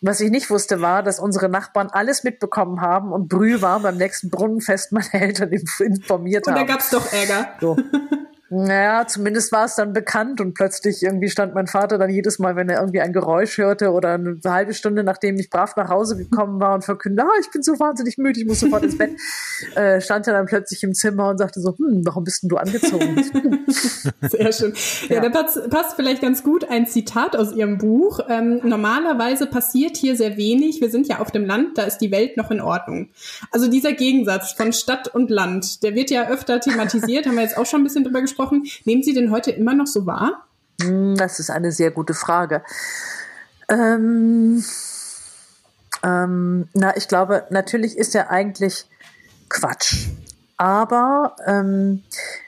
Was 0.00 0.20
ich 0.20 0.30
nicht 0.30 0.50
wusste, 0.50 0.80
war, 0.80 1.02
dass 1.02 1.18
unsere 1.18 1.48
Nachbarn 1.48 1.88
alles 1.90 2.24
mitbekommen 2.24 2.80
haben 2.80 3.12
und 3.12 3.28
Brühwarm 3.28 3.82
beim 3.82 3.96
nächsten 3.96 4.30
Brunnenfest 4.30 4.92
meine 4.92 5.12
Eltern 5.12 5.50
informiert 5.50 6.46
haben. 6.46 6.54
Und 6.54 6.68
da 6.68 6.72
gab's 6.72 6.90
doch 6.90 7.12
Ärger. 7.12 7.48
So. 7.60 7.76
Naja, 8.54 9.06
zumindest 9.06 9.50
war 9.50 9.64
es 9.64 9.76
dann 9.76 9.94
bekannt 9.94 10.38
und 10.42 10.52
plötzlich 10.52 11.02
irgendwie 11.02 11.30
stand 11.30 11.54
mein 11.54 11.66
Vater 11.66 11.96
dann 11.96 12.10
jedes 12.10 12.38
Mal, 12.38 12.54
wenn 12.54 12.68
er 12.68 12.80
irgendwie 12.80 13.00
ein 13.00 13.14
Geräusch 13.14 13.56
hörte 13.56 13.92
oder 13.92 14.12
eine 14.12 14.38
halbe 14.44 14.74
Stunde, 14.74 15.04
nachdem 15.04 15.38
ich 15.38 15.48
brav 15.48 15.74
nach 15.76 15.88
Hause 15.88 16.18
gekommen 16.18 16.60
war 16.60 16.74
und 16.74 16.84
verkündete, 16.84 17.26
ah, 17.26 17.32
ich 17.40 17.50
bin 17.50 17.62
so 17.62 17.80
wahnsinnig 17.80 18.18
müde, 18.18 18.38
ich 18.38 18.46
muss 18.46 18.60
sofort 18.60 18.84
ins 18.84 18.98
Bett, 18.98 19.12
äh, 19.74 20.02
stand 20.02 20.26
er 20.26 20.34
dann 20.34 20.44
plötzlich 20.44 20.82
im 20.82 20.92
Zimmer 20.92 21.30
und 21.30 21.38
sagte 21.38 21.62
so, 21.62 21.70
hm, 21.78 22.02
warum 22.04 22.24
bist 22.24 22.42
denn 22.42 22.50
du 22.50 22.58
angezogen? 22.58 23.24
Sehr 24.20 24.52
schön. 24.52 24.74
Ja, 25.08 25.16
ja. 25.16 25.20
da 25.22 25.30
passt, 25.30 25.70
passt, 25.70 25.96
vielleicht 25.96 26.20
ganz 26.20 26.42
gut 26.42 26.68
ein 26.68 26.86
Zitat 26.86 27.34
aus 27.36 27.52
Ihrem 27.54 27.78
Buch. 27.78 28.20
Ähm, 28.28 28.60
normalerweise 28.64 29.46
passiert 29.46 29.96
hier 29.96 30.14
sehr 30.14 30.36
wenig. 30.36 30.80
Wir 30.80 30.90
sind 30.90 31.08
ja 31.08 31.20
auf 31.20 31.30
dem 31.30 31.46
Land, 31.46 31.78
da 31.78 31.84
ist 31.84 31.98
die 31.98 32.10
Welt 32.10 32.36
noch 32.36 32.50
in 32.50 32.60
Ordnung. 32.60 33.08
Also 33.50 33.68
dieser 33.68 33.92
Gegensatz 33.92 34.52
von 34.52 34.74
Stadt 34.74 35.08
und 35.08 35.30
Land, 35.30 35.82
der 35.82 35.94
wird 35.94 36.10
ja 36.10 36.28
öfter 36.28 36.60
thematisiert, 36.60 37.26
haben 37.26 37.36
wir 37.36 37.42
jetzt 37.42 37.56
auch 37.56 37.66
schon 37.66 37.80
ein 37.80 37.84
bisschen 37.84 38.04
drüber 38.04 38.20
gesprochen 38.20 38.41
gesprochen. 38.42 38.66
Nehmen 38.84 39.02
Sie 39.02 39.14
denn 39.14 39.30
heute 39.30 39.50
immer 39.50 39.74
noch 39.74 39.86
so 39.86 40.06
wahr? 40.06 40.46
Hm, 40.82 41.16
das 41.16 41.38
ist 41.38 41.50
eine 41.50 41.72
sehr 41.72 41.90
gute 41.90 42.14
Frage. 42.14 42.62
Ähm, 43.68 44.64
ähm, 46.02 46.68
na, 46.74 46.96
ich 46.96 47.08
glaube, 47.08 47.46
natürlich 47.50 47.96
ist 47.96 48.14
er 48.14 48.30
eigentlich 48.30 48.86
Quatsch. 49.48 50.08
Aber 50.56 51.36
ähm, 51.46 52.02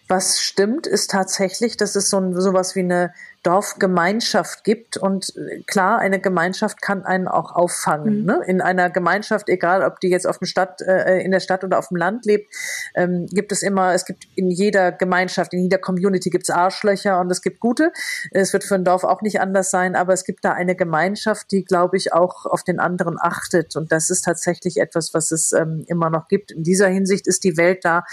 was 0.09 0.40
stimmt, 0.40 0.86
ist 0.86 1.11
tatsächlich, 1.11 1.76
dass 1.76 1.97
es 1.97 2.11
so 2.11 2.18
ein, 2.18 2.38
sowas 2.40 2.74
wie 2.74 2.80
eine 2.80 3.12
Dorfgemeinschaft 3.45 4.64
gibt. 4.64 4.97
Und 4.97 5.36
äh, 5.36 5.62
klar, 5.66 5.99
eine 5.99 6.18
Gemeinschaft 6.18 6.80
kann 6.80 7.05
einen 7.05 7.28
auch 7.28 7.55
auffangen. 7.55 8.20
Mhm. 8.20 8.24
Ne? 8.24 8.40
In 8.47 8.61
einer 8.61 8.90
Gemeinschaft, 8.90 9.49
egal 9.49 9.84
ob 9.84 10.01
die 10.01 10.09
jetzt 10.09 10.26
auf 10.26 10.38
dem 10.38 10.47
Stadt, 10.47 10.80
äh, 10.80 11.20
in 11.20 11.30
der 11.30 11.40
Stadt 11.40 11.62
oder 11.62 11.78
auf 11.78 11.88
dem 11.88 11.99
Land 11.99 12.24
lebt, 12.24 12.53
ähm, 12.95 13.26
gibt 13.26 13.53
es 13.53 13.62
immer, 13.62 13.92
es 13.92 14.07
gibt 14.07 14.26
in 14.34 14.51
jeder 14.51 14.92
Gemeinschaft, 14.92 15.53
in 15.53 15.61
jeder 15.61 15.78
Community 15.78 16.30
gibt 16.30 16.45
es 16.45 16.51
Arschlöcher 16.51 17.20
und 17.20 17.30
es 17.30 17.42
gibt 17.42 17.61
gute. 17.61 17.92
Es 18.32 18.53
wird 18.53 18.64
für 18.64 18.74
ein 18.74 18.84
Dorf 18.84 19.05
auch 19.05 19.20
nicht 19.20 19.40
anders 19.40 19.70
sein, 19.70 19.95
aber 19.95 20.14
es 20.14 20.24
gibt 20.24 20.45
da 20.45 20.53
eine 20.53 20.74
Gemeinschaft, 20.74 21.53
die, 21.53 21.64
glaube 21.64 21.99
ich, 21.99 22.14
auch 22.14 22.47
auf 22.47 22.64
den 22.64 22.80
anderen 22.80 23.18
achtet. 23.20 23.76
Und 23.76 23.92
das 23.92 24.09
ist 24.09 24.22
tatsächlich 24.22 24.78
etwas, 24.78 25.12
was 25.12 25.30
es 25.30 25.53
ähm, 25.53 25.84
immer 25.86 26.09
noch 26.09 26.28
gibt. 26.28 26.51
In 26.51 26.64
dieser 26.64 26.88
Hinsicht 26.88 27.26
ist 27.26 27.45
die 27.45 27.59
Welt 27.59 27.84
da 27.84 28.05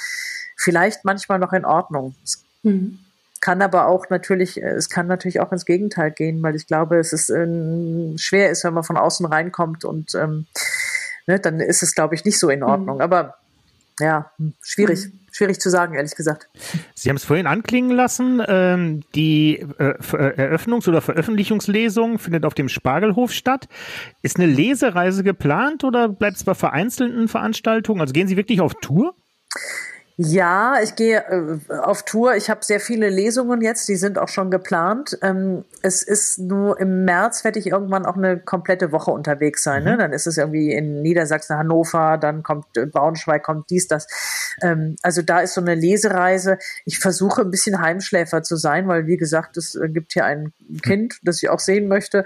vielleicht 0.57 1.05
manchmal 1.05 1.39
noch 1.39 1.53
in 1.53 1.63
Ordnung. 1.63 2.15
Mhm 2.63 2.99
kann 3.41 3.61
aber 3.61 3.87
auch 3.87 4.09
natürlich, 4.09 4.61
äh, 4.61 4.69
es 4.69 4.89
kann 4.89 5.07
natürlich 5.07 5.39
auch 5.39 5.51
ins 5.51 5.65
Gegenteil 5.65 6.11
gehen, 6.11 6.41
weil 6.43 6.55
ich 6.55 6.67
glaube, 6.67 6.97
es 6.97 7.11
ist 7.11 7.29
ähm, 7.29 8.15
schwer 8.17 8.51
ist, 8.51 8.63
wenn 8.63 8.73
man 8.73 8.83
von 8.83 8.97
außen 8.97 9.25
reinkommt 9.25 9.83
und 9.83 10.15
ähm, 10.15 10.45
ne, 11.27 11.39
dann 11.39 11.59
ist 11.59 11.83
es, 11.83 11.95
glaube 11.95 12.15
ich, 12.15 12.23
nicht 12.23 12.39
so 12.39 12.49
in 12.49 12.63
Ordnung. 12.63 12.97
Mhm. 12.97 13.01
Aber 13.01 13.35
ja, 13.99 14.31
schwierig. 14.63 15.07
Mhm. 15.07 15.19
Schwierig 15.33 15.61
zu 15.61 15.69
sagen, 15.69 15.95
ehrlich 15.95 16.15
gesagt. 16.15 16.49
Sie 16.93 17.07
haben 17.07 17.15
es 17.15 17.23
vorhin 17.23 17.47
anklingen 17.47 17.91
lassen. 17.91 18.43
Ähm, 18.45 19.01
die 19.15 19.65
äh, 19.79 19.91
äh 19.91 20.55
Eröffnungs- 20.55 20.89
oder 20.89 20.99
Veröffentlichungslesung 20.99 22.19
findet 22.19 22.43
auf 22.43 22.53
dem 22.53 22.67
Spargelhof 22.67 23.31
statt. 23.31 23.69
Ist 24.23 24.37
eine 24.37 24.47
Lesereise 24.47 25.23
geplant 25.23 25.85
oder 25.85 26.09
bleibt 26.09 26.35
es 26.35 26.43
bei 26.43 26.53
vereinzelten 26.53 27.29
Veranstaltungen? 27.29 28.01
Also 28.01 28.11
gehen 28.11 28.27
Sie 28.27 28.35
wirklich 28.35 28.59
auf 28.59 28.73
Tour? 28.81 29.15
Ja, 30.23 30.75
ich 30.83 30.95
gehe 30.95 31.17
äh, 31.17 31.73
auf 31.73 32.03
Tour. 32.03 32.35
Ich 32.35 32.51
habe 32.51 32.63
sehr 32.63 32.79
viele 32.79 33.09
Lesungen 33.09 33.59
jetzt, 33.61 33.89
die 33.89 33.95
sind 33.95 34.19
auch 34.19 34.27
schon 34.27 34.51
geplant. 34.51 35.17
Ähm, 35.23 35.65
es 35.81 36.03
ist 36.03 36.37
nur 36.37 36.79
im 36.79 37.05
März 37.05 37.43
werde 37.43 37.57
ich 37.57 37.65
irgendwann 37.65 38.05
auch 38.05 38.15
eine 38.15 38.37
komplette 38.37 38.91
Woche 38.91 39.09
unterwegs 39.09 39.63
sein. 39.63 39.83
Ne? 39.83 39.93
Mhm. 39.93 39.97
Dann 39.97 40.13
ist 40.13 40.27
es 40.27 40.37
irgendwie 40.37 40.73
in 40.73 41.01
Niedersachsen, 41.01 41.57
Hannover, 41.57 42.19
dann 42.19 42.43
kommt 42.43 42.77
äh, 42.77 42.85
Braunschweig, 42.85 43.41
kommt 43.41 43.71
dies, 43.71 43.87
das. 43.87 44.05
Ähm, 44.61 44.95
also 45.01 45.23
da 45.23 45.39
ist 45.39 45.55
so 45.55 45.61
eine 45.61 45.73
Lesereise. 45.73 46.59
Ich 46.85 46.99
versuche 46.99 47.41
ein 47.41 47.49
bisschen 47.49 47.81
Heimschläfer 47.81 48.43
zu 48.43 48.57
sein, 48.57 48.87
weil 48.87 49.07
wie 49.07 49.17
gesagt, 49.17 49.57
es 49.57 49.73
äh, 49.73 49.89
gibt 49.89 50.13
hier 50.13 50.25
ein 50.25 50.53
Kind, 50.83 51.17
das 51.23 51.41
ich 51.41 51.49
auch 51.49 51.59
sehen 51.59 51.87
möchte. 51.87 52.25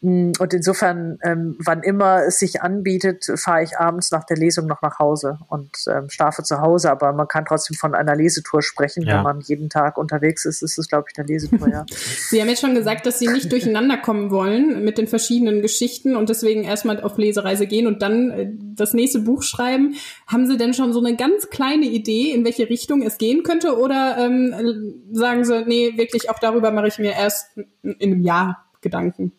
Mm, 0.00 0.32
und 0.40 0.52
insofern, 0.52 1.20
ähm, 1.22 1.54
wann 1.64 1.84
immer 1.84 2.24
es 2.24 2.40
sich 2.40 2.62
anbietet, 2.62 3.30
fahre 3.36 3.62
ich 3.62 3.78
abends 3.78 4.10
nach 4.10 4.24
der 4.24 4.36
Lesung 4.36 4.66
noch 4.66 4.82
nach 4.82 4.98
Hause 4.98 5.38
und 5.46 5.70
ähm, 5.88 6.10
schlafe 6.10 6.42
zu 6.42 6.60
Hause. 6.60 6.90
Aber 6.90 7.12
man 7.12 7.28
kann 7.28 7.35
kann 7.36 7.44
trotzdem 7.44 7.76
von 7.76 7.94
einer 7.94 8.16
Lesetour 8.16 8.62
sprechen, 8.62 9.02
ja. 9.02 9.16
wenn 9.16 9.22
man 9.22 9.40
jeden 9.40 9.68
Tag 9.68 9.98
unterwegs 9.98 10.46
ist. 10.46 10.62
Ist 10.62 10.78
es, 10.78 10.88
glaube 10.88 11.08
ich, 11.10 11.18
eine 11.18 11.28
Lesetour, 11.28 11.68
ja. 11.68 11.84
Sie 12.28 12.40
haben 12.40 12.48
jetzt 12.48 12.62
schon 12.62 12.74
gesagt, 12.74 13.04
dass 13.04 13.18
Sie 13.18 13.28
nicht 13.28 13.52
durcheinander 13.52 13.98
kommen 13.98 14.30
wollen 14.30 14.82
mit 14.84 14.96
den 14.96 15.06
verschiedenen 15.06 15.60
Geschichten 15.60 16.16
und 16.16 16.30
deswegen 16.30 16.64
erstmal 16.64 16.98
auf 17.02 17.18
Lesereise 17.18 17.66
gehen 17.66 17.86
und 17.86 18.00
dann 18.00 18.30
äh, 18.30 18.48
das 18.74 18.94
nächste 18.94 19.18
Buch 19.18 19.42
schreiben. 19.42 19.96
Haben 20.26 20.46
Sie 20.46 20.56
denn 20.56 20.72
schon 20.72 20.94
so 20.94 21.04
eine 21.04 21.14
ganz 21.14 21.50
kleine 21.50 21.84
Idee, 21.84 22.32
in 22.32 22.42
welche 22.46 22.70
Richtung 22.70 23.02
es 23.02 23.18
gehen 23.18 23.42
könnte? 23.42 23.78
Oder 23.78 24.16
ähm, 24.18 24.94
sagen 25.12 25.44
Sie, 25.44 25.62
nee, 25.66 25.92
wirklich 25.96 26.30
auch 26.30 26.38
darüber 26.38 26.70
mache 26.70 26.88
ich 26.88 26.98
mir 26.98 27.12
erst 27.12 27.48
in 27.82 27.96
einem 28.00 28.22
Jahr 28.22 28.64
Gedanken? 28.80 29.32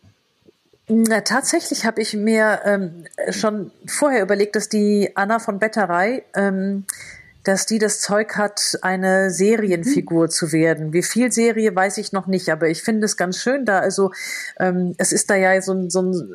Na, 0.90 1.20
tatsächlich 1.20 1.86
habe 1.86 2.02
ich 2.02 2.14
mir 2.14 2.60
ähm, 2.64 3.06
schon 3.32 3.72
vorher 3.86 4.22
überlegt, 4.22 4.56
dass 4.56 4.70
die 4.70 5.12
Anna 5.16 5.40
von 5.40 5.60
Betterei, 5.60 6.24
ähm, 6.34 6.86
dass 7.48 7.66
die 7.66 7.80
das 7.80 8.02
Zeug 8.02 8.36
hat, 8.36 8.78
eine 8.82 9.32
Serienfigur 9.32 10.26
mhm. 10.26 10.30
zu 10.30 10.52
werden. 10.52 10.92
Wie 10.92 11.02
viel 11.02 11.32
Serie 11.32 11.74
weiß 11.74 11.98
ich 11.98 12.12
noch 12.12 12.28
nicht, 12.28 12.50
aber 12.50 12.68
ich 12.68 12.84
finde 12.84 13.06
es 13.06 13.16
ganz 13.16 13.38
schön 13.38 13.64
da. 13.64 13.80
Also 13.80 14.12
ähm, 14.60 14.96
es 14.98 15.14
ist 15.14 15.30
da 15.30 15.36
ja 15.36 15.62
so 15.62 15.74
ein, 15.74 15.90
so 15.90 16.02
ein 16.02 16.30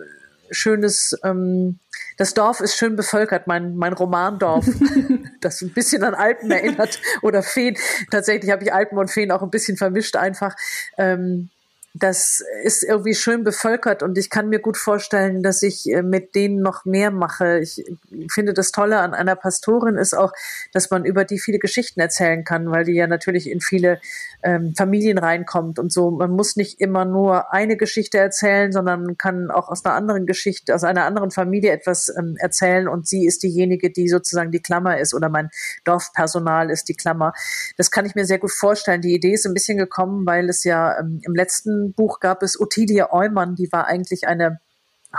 schönes, 0.51 1.19
ähm, 1.23 1.81
das 2.17 2.33
Dorf 2.33 2.61
ist 2.61 2.77
schön 2.77 2.97
bevölkert, 2.97 3.47
mein, 3.47 3.77
mein 3.77 3.93
Romandorf, 3.93 4.67
das 5.43 5.61
ein 5.61 5.75
bisschen 5.75 6.03
an 6.03 6.15
Alpen 6.15 6.51
erinnert 6.51 6.99
oder 7.23 7.43
Feen. 7.43 7.77
Tatsächlich 8.11 8.51
habe 8.51 8.65
ich 8.65 8.73
Alpen 8.73 8.97
und 8.97 9.11
Feen 9.11 9.33
auch 9.33 9.43
ein 9.43 9.51
bisschen 9.51 9.77
vermischt 9.77 10.17
einfach. 10.17 10.57
Ähm, 10.97 11.51
das 11.95 12.43
ist 12.65 12.83
irgendwie 12.83 13.15
schön 13.15 13.45
bevölkert 13.45 14.03
und 14.03 14.17
ich 14.17 14.31
kann 14.31 14.49
mir 14.49 14.61
gut 14.61 14.79
vorstellen, 14.79 15.43
dass 15.43 15.63
ich 15.63 15.91
äh, 15.91 16.03
mit 16.03 16.35
denen 16.35 16.63
noch 16.63 16.87
mehr 16.87 17.11
mache. 17.11 17.59
Ich 17.59 17.85
finde 18.33 18.55
das 18.55 18.73
Tolle 18.73 19.01
an 19.01 19.13
einer 19.13 19.37
Pastorin 19.37 19.97
ist 19.97 20.15
auch, 20.15 20.33
dass 20.73 20.91
man 20.91 21.05
über 21.05 21.25
die 21.25 21.39
viele 21.39 21.59
Geschichten 21.59 22.01
erzählen 22.01 22.45
kann, 22.45 22.71
weil 22.71 22.85
die 22.85 22.95
ja 22.95 23.07
natürlich 23.07 23.51
in 23.51 23.61
viele 23.61 24.01
ähm, 24.43 24.73
Familien 24.75 25.19
reinkommt 25.19 25.79
und 25.79 25.93
so. 25.93 26.11
Man 26.11 26.31
muss 26.31 26.57
nicht 26.57 26.81
immer 26.81 27.05
nur 27.05 27.53
eine 27.53 27.77
Geschichte 27.77 28.17
erzählen, 28.17 28.73
sondern 28.73 29.05
man 29.05 29.19
kann 29.19 29.51
auch 29.51 29.69
aus 29.69 29.85
einer 29.85 29.95
anderen 29.95 30.25
Geschichte, 30.25 30.75
aus 30.75 30.85
einer 30.85 31.05
anderen 31.05 31.31
Familie 31.31 31.73
etwas 31.73 32.11
ähm, 32.17 32.37
erzählen 32.39 32.89
und 32.89 33.07
sie 33.07 33.27
ist 33.27 33.43
diejenige, 33.43 33.91
die 33.91 34.09
sozusagen 34.09 34.51
die 34.51 34.63
Klammer 34.63 34.99
ist 34.99 35.13
oder 35.13 35.29
mein 35.29 35.51
Dorfpersonal 35.85 36.71
ist 36.71 36.89
die 36.89 36.95
Klammer. 36.95 37.35
Das 37.77 37.91
kann 37.91 38.07
ich 38.07 38.15
mir 38.15 38.25
sehr 38.25 38.39
gut 38.39 38.53
vorstellen. 38.53 39.03
Die 39.03 39.15
Idee 39.15 39.35
ist 39.35 39.47
ein 39.47 39.55
bisschen 39.55 39.77
gekommen, 39.77 40.25
weil 40.25 40.49
es 40.49 40.65
ja 40.65 40.99
ähm, 40.99 41.21
im 41.25 41.35
letzten 41.35 41.82
Buch 41.91 42.21
gab 42.21 42.43
es 42.43 42.61
Ottilie 42.61 43.13
Eumann, 43.13 43.57
die 43.57 43.71
war 43.73 43.87
eigentlich 43.87 44.29
eine 44.29 44.61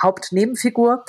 Hauptnebenfigur 0.01 1.03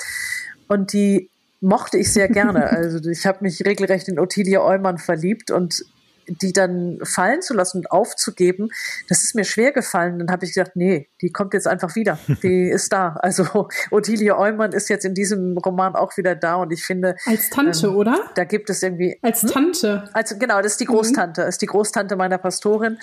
und 0.67 0.91
die 0.91 1.29
mochte 1.61 1.97
ich 1.97 2.11
sehr 2.11 2.27
gerne. 2.27 2.69
Also 2.75 3.09
ich 3.09 3.25
habe 3.25 3.39
mich 3.41 3.65
regelrecht 3.65 4.07
in 4.09 4.19
Ottilie 4.19 4.61
Eumann 4.61 4.97
verliebt 4.97 5.51
und 5.51 5.85
die 6.27 6.53
dann 6.53 6.99
fallen 7.03 7.41
zu 7.41 7.53
lassen 7.53 7.79
und 7.79 7.91
aufzugeben, 7.91 8.69
das 9.09 9.23
ist 9.23 9.35
mir 9.35 9.45
schwer 9.45 9.71
gefallen. 9.71 10.19
Dann 10.19 10.29
habe 10.31 10.45
ich 10.45 10.53
gedacht, 10.53 10.75
nee, 10.75 11.09
die 11.21 11.31
kommt 11.31 11.53
jetzt 11.53 11.67
einfach 11.67 11.95
wieder. 11.95 12.17
Die 12.43 12.69
ist 12.69 12.91
da. 12.91 13.15
Also 13.21 13.67
Ottilie 13.91 14.37
Eumann 14.37 14.71
ist 14.71 14.89
jetzt 14.89 15.05
in 15.05 15.13
diesem 15.13 15.57
Roman 15.57 15.95
auch 15.95 16.17
wieder 16.17 16.35
da 16.35 16.55
und 16.55 16.71
ich 16.71 16.83
finde. 16.83 17.15
Als 17.25 17.49
Tante, 17.49 17.87
ähm, 17.87 17.95
oder? 17.95 18.29
Da 18.35 18.43
gibt 18.43 18.69
es 18.69 18.83
irgendwie. 18.83 19.17
Als 19.21 19.41
hm? 19.41 19.49
Tante. 19.49 20.09
Also 20.13 20.37
genau, 20.37 20.61
das 20.61 20.73
ist 20.73 20.81
die 20.81 20.85
Großtante. 20.85 21.41
Mhm. 21.41 21.45
Das 21.45 21.55
ist 21.55 21.61
die 21.61 21.67
Großtante 21.67 22.15
meiner 22.15 22.37
Pastorin. 22.37 22.97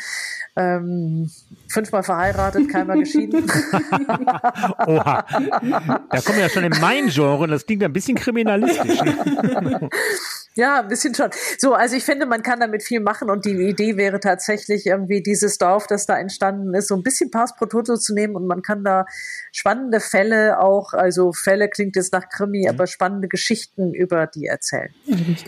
Ähm, 0.55 1.31
fünfmal 1.69 2.03
verheiratet, 2.03 2.69
keinmal 2.69 2.99
geschieden. 2.99 3.45
Oha. 4.87 5.25
Da 5.27 6.21
kommen 6.21 6.37
wir 6.37 6.43
ja 6.43 6.49
schon 6.51 6.65
in 6.65 6.75
mein 6.81 7.09
Genre 7.09 7.43
und 7.45 7.51
das 7.51 7.65
klingt 7.65 7.83
ein 7.83 7.93
bisschen 7.93 8.17
kriminalistisch. 8.17 8.99
Ja, 10.55 10.81
ein 10.81 10.89
bisschen 10.89 11.15
schon. 11.15 11.31
So, 11.59 11.75
also 11.75 11.97
ich 11.97 12.05
finde, 12.05 12.27
man 12.27 12.43
kann 12.43 12.61
damit 12.61 12.83
viel 12.83 13.01
machen 13.01 13.31
und 13.31 13.45
die 13.45 13.53
Idee 13.53 13.97
wäre 13.97 14.21
tatsächlich 14.21 14.87
irgendwie 14.87 15.23
dieses 15.23 15.59
Dorf, 15.59 15.87
das 15.87 16.07
da 16.07 16.19
entstanden 16.19 16.75
ist, 16.75 16.89
so 16.89 16.95
ein 16.95 17.03
bisschen 17.03 17.31
Pass 17.31 17.57
pro 17.57 17.67
Toto 17.67 17.97
zu 17.97 18.15
nehmen 18.15 18.37
und 18.37 18.47
man 18.47 18.63
kann 18.63 18.85
da 18.85 19.07
spannende 19.51 20.01
Fälle 20.01 20.61
auch, 20.61 20.93
also 20.93 21.33
Fälle 21.33 21.69
klingt 21.69 21.97
jetzt 21.97 22.13
nach 22.13 22.29
Krimi, 22.29 22.63
mhm. 22.65 22.69
aber 22.69 22.87
spannende 22.87 23.29
Geschichten 23.29 23.95
über 23.95 24.27
die 24.27 24.47
erzählen. 24.47 24.91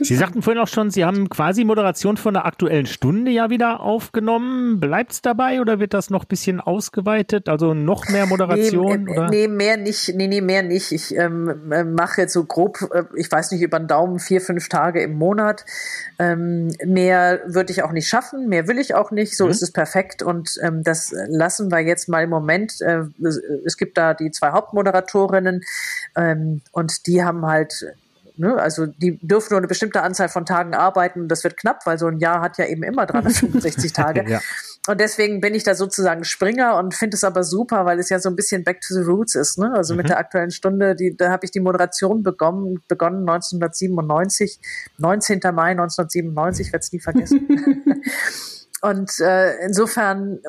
Sie 0.00 0.14
sagten 0.14 0.42
vorhin 0.42 0.62
auch 0.62 0.68
schon, 0.68 0.90
Sie 0.90 1.04
haben 1.04 1.28
quasi 1.28 1.64
Moderation 1.64 2.16
von 2.16 2.34
der 2.34 2.46
aktuellen 2.46 2.86
Stunde 2.86 3.30
ja 3.30 3.50
wieder 3.50 3.80
aufgenommen. 3.80 4.80
Bleibt 4.80 5.12
es 5.12 5.22
dabei 5.22 5.60
oder 5.60 5.80
wird 5.80 5.94
das 5.94 6.10
noch 6.10 6.24
ein 6.24 6.28
bisschen 6.28 6.60
ausgeweitet? 6.60 7.48
Also 7.48 7.74
noch 7.74 8.08
mehr 8.08 8.26
Moderation? 8.26 9.04
Nee, 9.04 9.12
oder? 9.12 9.28
nee 9.28 9.48
mehr 9.48 9.76
nicht. 9.76 10.14
Nee, 10.14 10.28
nee, 10.28 10.40
mehr 10.40 10.62
nicht. 10.62 10.92
Ich 10.92 11.14
ähm, 11.14 11.70
äh, 11.70 11.84
mache 11.84 12.22
jetzt 12.22 12.32
so 12.32 12.44
grob, 12.44 12.78
äh, 12.92 13.04
ich 13.16 13.30
weiß 13.30 13.52
nicht, 13.52 13.62
über 13.62 13.78
den 13.78 13.88
Daumen 13.88 14.18
vier, 14.18 14.40
fünf 14.40 14.68
Tage 14.68 14.93
Tage 14.94 15.02
im 15.02 15.18
Monat. 15.18 15.64
Ähm, 16.18 16.72
mehr 16.84 17.40
würde 17.46 17.72
ich 17.72 17.82
auch 17.82 17.92
nicht 17.92 18.08
schaffen, 18.08 18.48
mehr 18.48 18.68
will 18.68 18.78
ich 18.78 18.94
auch 18.94 19.10
nicht. 19.10 19.36
So 19.36 19.46
mhm. 19.46 19.50
ist 19.50 19.62
es 19.62 19.72
perfekt 19.72 20.22
und 20.22 20.58
ähm, 20.62 20.82
das 20.82 21.12
lassen 21.28 21.70
wir 21.70 21.80
jetzt 21.80 22.08
mal 22.08 22.22
im 22.22 22.30
Moment. 22.30 22.80
Äh, 22.80 23.04
es 23.64 23.76
gibt 23.76 23.98
da 23.98 24.14
die 24.14 24.30
zwei 24.30 24.50
Hauptmoderatorinnen 24.50 25.62
ähm, 26.16 26.62
und 26.72 27.06
die 27.06 27.24
haben 27.24 27.46
halt 27.46 27.86
Ne, 28.36 28.56
also 28.56 28.86
die 28.86 29.16
dürfen 29.24 29.50
nur 29.50 29.58
eine 29.58 29.68
bestimmte 29.68 30.02
Anzahl 30.02 30.28
von 30.28 30.44
Tagen 30.44 30.74
arbeiten. 30.74 31.28
Das 31.28 31.44
wird 31.44 31.56
knapp, 31.56 31.86
weil 31.86 32.00
so 32.00 32.08
ein 32.08 32.18
Jahr 32.18 32.40
hat 32.40 32.58
ja 32.58 32.66
eben 32.66 32.82
immer 32.82 33.06
365 33.06 33.92
Tage. 33.92 34.28
ja. 34.28 34.40
Und 34.86 35.00
deswegen 35.00 35.40
bin 35.40 35.54
ich 35.54 35.62
da 35.64 35.74
sozusagen 35.74 36.24
Springer 36.24 36.76
und 36.76 36.94
finde 36.94 37.14
es 37.14 37.24
aber 37.24 37.42
super, 37.42 37.86
weil 37.86 37.98
es 37.98 38.10
ja 38.10 38.18
so 38.18 38.28
ein 38.28 38.36
bisschen 38.36 38.64
Back 38.64 38.82
to 38.82 38.92
the 38.92 39.00
Roots 39.00 39.34
ist. 39.34 39.58
Ne? 39.58 39.72
Also 39.74 39.94
mhm. 39.94 39.98
mit 39.98 40.08
der 40.10 40.18
aktuellen 40.18 40.50
Stunde, 40.50 40.94
die, 40.94 41.16
da 41.16 41.30
habe 41.30 41.46
ich 41.46 41.50
die 41.50 41.60
Moderation 41.60 42.22
begonnen, 42.22 42.82
begonnen 42.86 43.20
1997, 43.28 44.60
19. 44.98 45.40
Mai 45.54 45.70
1997, 45.70 46.72
werde 46.72 46.82
es 46.82 46.92
nie 46.92 47.00
vergessen. 47.00 47.48
und 48.82 49.10
äh, 49.20 49.56
insofern 49.64 50.40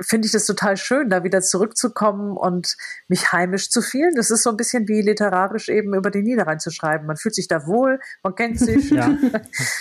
finde 0.00 0.26
ich 0.26 0.32
das 0.32 0.46
total 0.46 0.76
schön, 0.76 1.08
da 1.08 1.24
wieder 1.24 1.40
zurückzukommen 1.40 2.36
und 2.36 2.76
mich 3.08 3.32
heimisch 3.32 3.70
zu 3.70 3.82
fühlen. 3.82 4.12
Das 4.16 4.30
ist 4.30 4.42
so 4.42 4.50
ein 4.50 4.56
bisschen 4.56 4.88
wie 4.88 5.02
literarisch 5.02 5.68
eben 5.68 5.94
über 5.94 6.10
den 6.10 6.24
Niederrhein 6.24 6.60
zu 6.60 6.70
schreiben. 6.70 7.06
Man 7.06 7.16
fühlt 7.16 7.34
sich 7.34 7.48
da 7.48 7.66
wohl, 7.66 8.00
man 8.22 8.34
kennt 8.34 8.58
sich. 8.58 8.90
ja. 8.90 9.16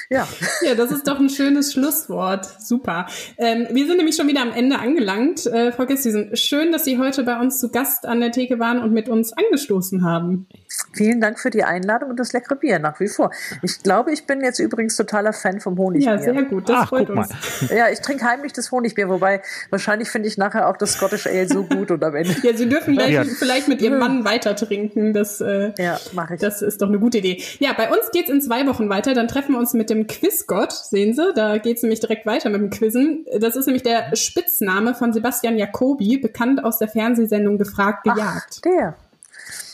ja. 0.09 0.27
ja, 0.61 0.75
das 0.75 0.91
ist 0.91 1.07
doch 1.07 1.19
ein 1.19 1.29
schönes 1.29 1.73
Schlusswort. 1.73 2.45
Super. 2.61 3.07
Ähm, 3.37 3.67
wir 3.71 3.87
sind 3.87 3.97
nämlich 3.97 4.15
schon 4.15 4.27
wieder 4.27 4.41
am 4.41 4.51
Ende 4.51 4.79
angelangt. 4.79 5.45
Äh, 5.45 5.71
Frau 5.71 5.85
Gestisen, 5.85 6.35
schön, 6.35 6.71
dass 6.71 6.85
Sie 6.85 6.97
heute 6.97 7.23
bei 7.23 7.39
uns 7.39 7.59
zu 7.59 7.69
Gast 7.69 8.05
an 8.05 8.19
der 8.19 8.31
Theke 8.31 8.59
waren 8.59 8.81
und 8.81 8.93
mit 8.93 9.09
uns 9.09 9.33
angestoßen 9.33 10.03
haben. 10.03 10.47
Vielen 10.93 11.21
Dank 11.21 11.39
für 11.39 11.49
die 11.49 11.63
Einladung 11.63 12.11
und 12.11 12.19
das 12.19 12.33
leckere 12.33 12.55
Bier 12.55 12.79
nach 12.79 12.99
wie 12.99 13.07
vor. 13.07 13.31
Ich 13.61 13.81
glaube, 13.83 14.11
ich 14.11 14.25
bin 14.25 14.41
jetzt 14.41 14.59
übrigens 14.59 14.95
totaler 14.95 15.33
Fan 15.33 15.59
vom 15.59 15.77
Honigbier. 15.77 16.11
Ja, 16.11 16.17
sehr 16.17 16.43
gut. 16.43 16.69
Das 16.69 16.77
Ach, 16.81 16.89
freut 16.89 17.09
uns. 17.09 17.29
Ja, 17.69 17.89
ich 17.89 18.01
trinke 18.01 18.25
heimlich 18.25 18.53
das 18.53 18.71
Honigbier, 18.71 19.09
wobei 19.09 19.41
wahrscheinlich 19.69 20.02
wahrscheinlich 20.03 20.09
finde 20.11 20.27
ich 20.27 20.37
nachher 20.37 20.69
auch 20.69 20.77
das 20.77 20.93
Scottish 20.93 21.27
Ale 21.27 21.47
so 21.47 21.63
gut 21.63 21.91
und 21.91 22.03
am 22.03 22.15
Ende. 22.15 22.35
Ja, 22.43 22.55
Sie 22.55 22.67
dürfen 22.67 22.95
gleich, 22.95 23.11
ja. 23.11 23.23
vielleicht 23.23 23.67
mit 23.67 23.81
Ihrem 23.81 23.99
Mann 23.99 24.25
weiter 24.25 24.55
trinken. 24.55 25.13
Das, 25.13 25.41
äh, 25.41 25.71
ja, 25.77 25.99
mache 26.13 26.35
ich. 26.35 26.41
Das 26.41 26.61
ist 26.61 26.81
doch 26.81 26.87
eine 26.87 26.99
gute 26.99 27.19
Idee. 27.19 27.41
Ja, 27.59 27.73
bei 27.73 27.89
uns 27.89 28.11
geht's 28.11 28.29
in 28.29 28.41
zwei 28.41 28.65
Wochen 28.67 28.89
weiter. 28.89 29.13
Dann 29.13 29.27
treffen 29.27 29.53
wir 29.53 29.59
uns 29.59 29.73
mit 29.73 29.89
dem 29.89 30.07
Quizgott, 30.07 30.71
sehen 30.71 31.13
Sie. 31.13 31.33
Da 31.35 31.57
geht's 31.57 31.81
nämlich 31.81 31.99
direkt 31.99 32.25
weiter 32.25 32.49
mit 32.49 32.61
dem 32.61 32.69
Quizzen. 32.69 33.25
Das 33.39 33.55
ist 33.55 33.65
nämlich 33.65 33.83
der 33.83 34.15
Spitzname 34.15 34.93
von 34.93 35.13
Sebastian 35.13 35.57
Jacobi, 35.57 36.17
bekannt 36.17 36.63
aus 36.63 36.79
der 36.79 36.87
Fernsehsendung 36.87 37.57
Gefragt, 37.57 38.03
gejagt. 38.03 38.55
Ach, 38.57 38.61
der. 38.61 38.95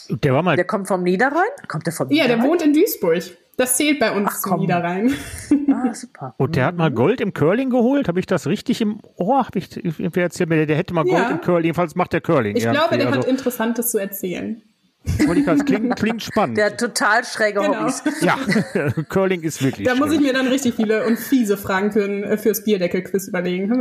Der 0.10 0.34
war 0.34 0.42
mal. 0.42 0.56
Der 0.56 0.66
kommt 0.66 0.88
vom 0.88 1.04
Niederrhein? 1.04 1.50
Kommt 1.68 1.86
der 1.86 1.94
vom 1.94 2.08
Niederrhein? 2.08 2.30
Ja, 2.32 2.36
der 2.38 2.46
wohnt 2.46 2.62
in 2.62 2.74
Duisburg. 2.74 3.24
Das 3.60 3.76
zählt 3.76 4.00
bei 4.00 4.14
uns 4.14 4.30
Ach, 4.32 4.40
zum 4.40 4.60
Niederrhein. 4.62 5.14
Ah, 5.72 5.94
super. 5.94 6.34
Und 6.38 6.56
der 6.56 6.66
hat 6.66 6.76
mal 6.76 6.90
Gold 6.90 7.22
im 7.22 7.34
Curling 7.34 7.70
geholt. 7.70 8.08
Habe 8.08 8.20
ich 8.20 8.26
das 8.26 8.48
richtig 8.48 8.82
im 8.82 9.00
Ohr? 9.18 9.46
Hab 9.46 9.56
ich, 9.56 9.70
wer 9.84 10.24
erzählt 10.24 10.50
mir, 10.50 10.66
der 10.66 10.76
hätte 10.76 10.96
mal 10.96 11.04
Gold 11.04 11.24
ja. 11.24 11.30
im 11.30 11.42
Curling. 11.42 11.66
Jedenfalls 11.66 11.96
macht 11.96 12.12
der 12.12 12.22
Curling. 12.22 12.56
Ich 12.56 12.64
glaube, 12.64 12.98
der 12.98 13.08
also. 13.08 13.20
hat 13.20 13.28
Interessantes 13.28 13.92
zu 13.92 14.00
erzählen. 14.00 14.62
Das 15.04 15.66
klingt, 15.66 15.96
klingt 16.00 16.24
spannend. 16.24 16.58
Der 16.58 16.76
total 16.76 17.24
schräge 17.24 17.62
genau. 17.62 17.82
Hobbys. 17.82 18.04
Ja, 18.22 18.38
Curling 19.10 19.42
ist 19.42 19.64
wirklich. 19.64 19.88
Da 19.88 19.96
schön. 19.96 20.00
muss 20.00 20.14
ich 20.14 20.20
mir 20.20 20.34
dann 20.34 20.48
richtig 20.48 20.76
viele 20.76 21.06
und 21.06 21.18
fiese 21.18 21.56
Fragen 21.58 21.92
für 21.92 22.04
ein, 22.04 22.38
fürs 22.38 22.64
Bierdeckel-Quiz 22.64 23.30
überlegen. 23.30 23.72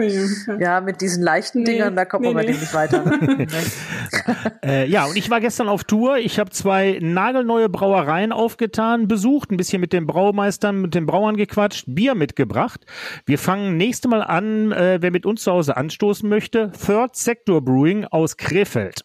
Ja, 0.61 0.81
mit 0.81 1.01
diesen 1.01 1.23
leichten 1.23 1.61
nee, 1.61 1.73
Dingern, 1.73 1.97
da 1.97 2.05
kommen 2.05 2.25
nee, 2.25 2.37
wir 2.37 2.45
nee. 2.45 2.53
nicht 2.53 2.73
weiter. 2.73 3.05
Ne? 3.05 3.47
äh, 4.65 4.87
ja, 4.87 5.07
und 5.07 5.17
ich 5.17 5.29
war 5.29 5.41
gestern 5.41 5.69
auf 5.69 5.85
Tour. 5.85 6.19
Ich 6.19 6.39
habe 6.39 6.51
zwei 6.51 6.99
nagelneue 7.01 7.69
Brauereien 7.69 8.33
aufgetan, 8.33 9.09
besucht, 9.09 9.51
ein 9.51 9.57
bisschen 9.57 9.81
mit 9.81 9.93
den 9.93 10.07
Braumeistern, 10.07 10.81
mit 10.81 10.95
den 10.95 11.07
Brauern 11.07 11.37
gequatscht, 11.37 11.87
Bier 11.89 12.15
mitgebracht. 12.15 12.87
Wir 13.27 13.39
fangen 13.39 13.77
nächste 13.77 14.09
Mal 14.09 14.23
an, 14.23 14.71
äh, 14.71 14.99
wer 15.01 15.11
mit 15.11 15.27
uns 15.27 15.43
zu 15.43 15.53
Hause 15.53 15.77
anstoßen 15.77 16.29
möchte. 16.29 16.71
Third 16.87 17.17
Sector 17.17 17.61
Brewing 17.63 18.05
aus 18.05 18.37
Krefeld. 18.37 19.05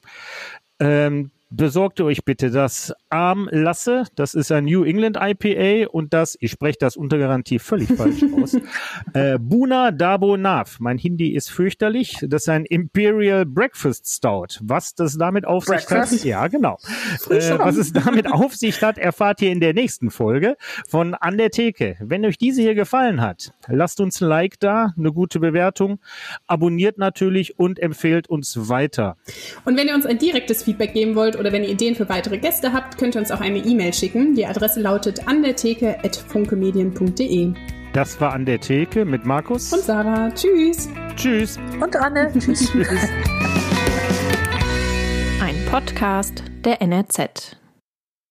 Ähm, 0.79 1.31
besorgt 1.55 2.01
euch 2.01 2.25
bitte 2.25 2.49
das 2.49 2.93
Armlasse. 3.09 4.05
Das 4.15 4.33
ist 4.33 4.51
ein 4.51 4.65
New 4.65 4.83
England 4.83 5.17
IPA 5.21 5.89
und 5.89 6.13
das, 6.13 6.35
ich 6.39 6.51
spreche 6.51 6.77
das 6.79 6.97
unter 6.97 7.17
Garantie 7.17 7.59
völlig 7.59 7.89
falsch 7.97 8.23
aus. 8.41 8.57
Äh, 9.13 9.37
Buna 9.39 9.91
Dabo 9.91 10.35
Nav. 10.35 10.79
Mein 10.79 10.97
Hindi 10.97 11.33
ist 11.33 11.51
fürchterlich. 11.51 12.17
Das 12.27 12.43
ist 12.43 12.49
ein 12.49 12.65
Imperial 12.65 13.45
Breakfast 13.45 14.07
Stout. 14.07 14.59
Was 14.61 14.95
das 14.95 15.17
damit 15.17 15.45
auf 15.45 15.65
sich 15.65 15.89
hat, 15.89 16.11
ja 16.23 16.47
genau. 16.47 16.77
Äh, 17.29 17.59
was 17.59 17.77
es 17.77 17.93
damit 17.93 18.31
auf 18.31 18.55
sich 18.55 18.81
hat, 18.81 18.97
erfahrt 18.97 19.41
ihr 19.41 19.51
in 19.51 19.59
der 19.59 19.73
nächsten 19.73 20.09
Folge 20.09 20.57
von 20.87 21.13
An 21.13 21.37
der 21.37 21.51
Theke. 21.51 21.97
Wenn 21.99 22.25
euch 22.25 22.37
diese 22.37 22.61
hier 22.61 22.75
gefallen 22.75 23.21
hat, 23.21 23.53
lasst 23.67 24.01
uns 24.01 24.21
ein 24.21 24.27
Like 24.27 24.59
da, 24.59 24.93
eine 24.97 25.13
gute 25.13 25.39
Bewertung, 25.39 25.99
abonniert 26.47 26.97
natürlich 26.97 27.59
und 27.59 27.77
empfehlt 27.79 28.27
uns 28.27 28.69
weiter. 28.69 29.17
Und 29.65 29.77
wenn 29.77 29.87
ihr 29.87 29.93
uns 29.93 30.05
ein 30.05 30.17
direktes 30.17 30.63
Feedback 30.63 30.93
geben 30.93 31.15
wollt 31.15 31.35
oder 31.43 31.51
wenn 31.51 31.63
ihr 31.63 31.69
Ideen 31.71 31.93
für 31.93 32.07
weitere 32.07 32.37
Gäste 32.37 32.71
habt, 32.71 32.97
könnt 32.97 33.15
ihr 33.15 33.21
uns 33.21 33.29
auch 33.29 33.41
eine 33.41 33.57
E-Mail 33.57 33.93
schicken. 33.93 34.33
Die 34.33 34.45
Adresse 34.45 34.79
lautet 34.79 35.27
andertheke.funkemedien.de. 35.27 37.53
Das 37.91 38.21
war 38.21 38.31
an 38.31 38.45
der 38.45 38.61
Theke 38.61 39.03
mit 39.03 39.25
Markus 39.25 39.73
und 39.73 39.83
Sarah. 39.83 40.31
Tschüss. 40.31 40.87
Tschüss. 41.17 41.59
Und 41.81 41.97
Anne. 41.97 42.31
Tschüss. 42.31 42.45
Tschüss. 42.71 43.09
Ein 45.41 45.55
Podcast 45.69 46.45
der 46.63 46.81
NRZ. 46.81 47.57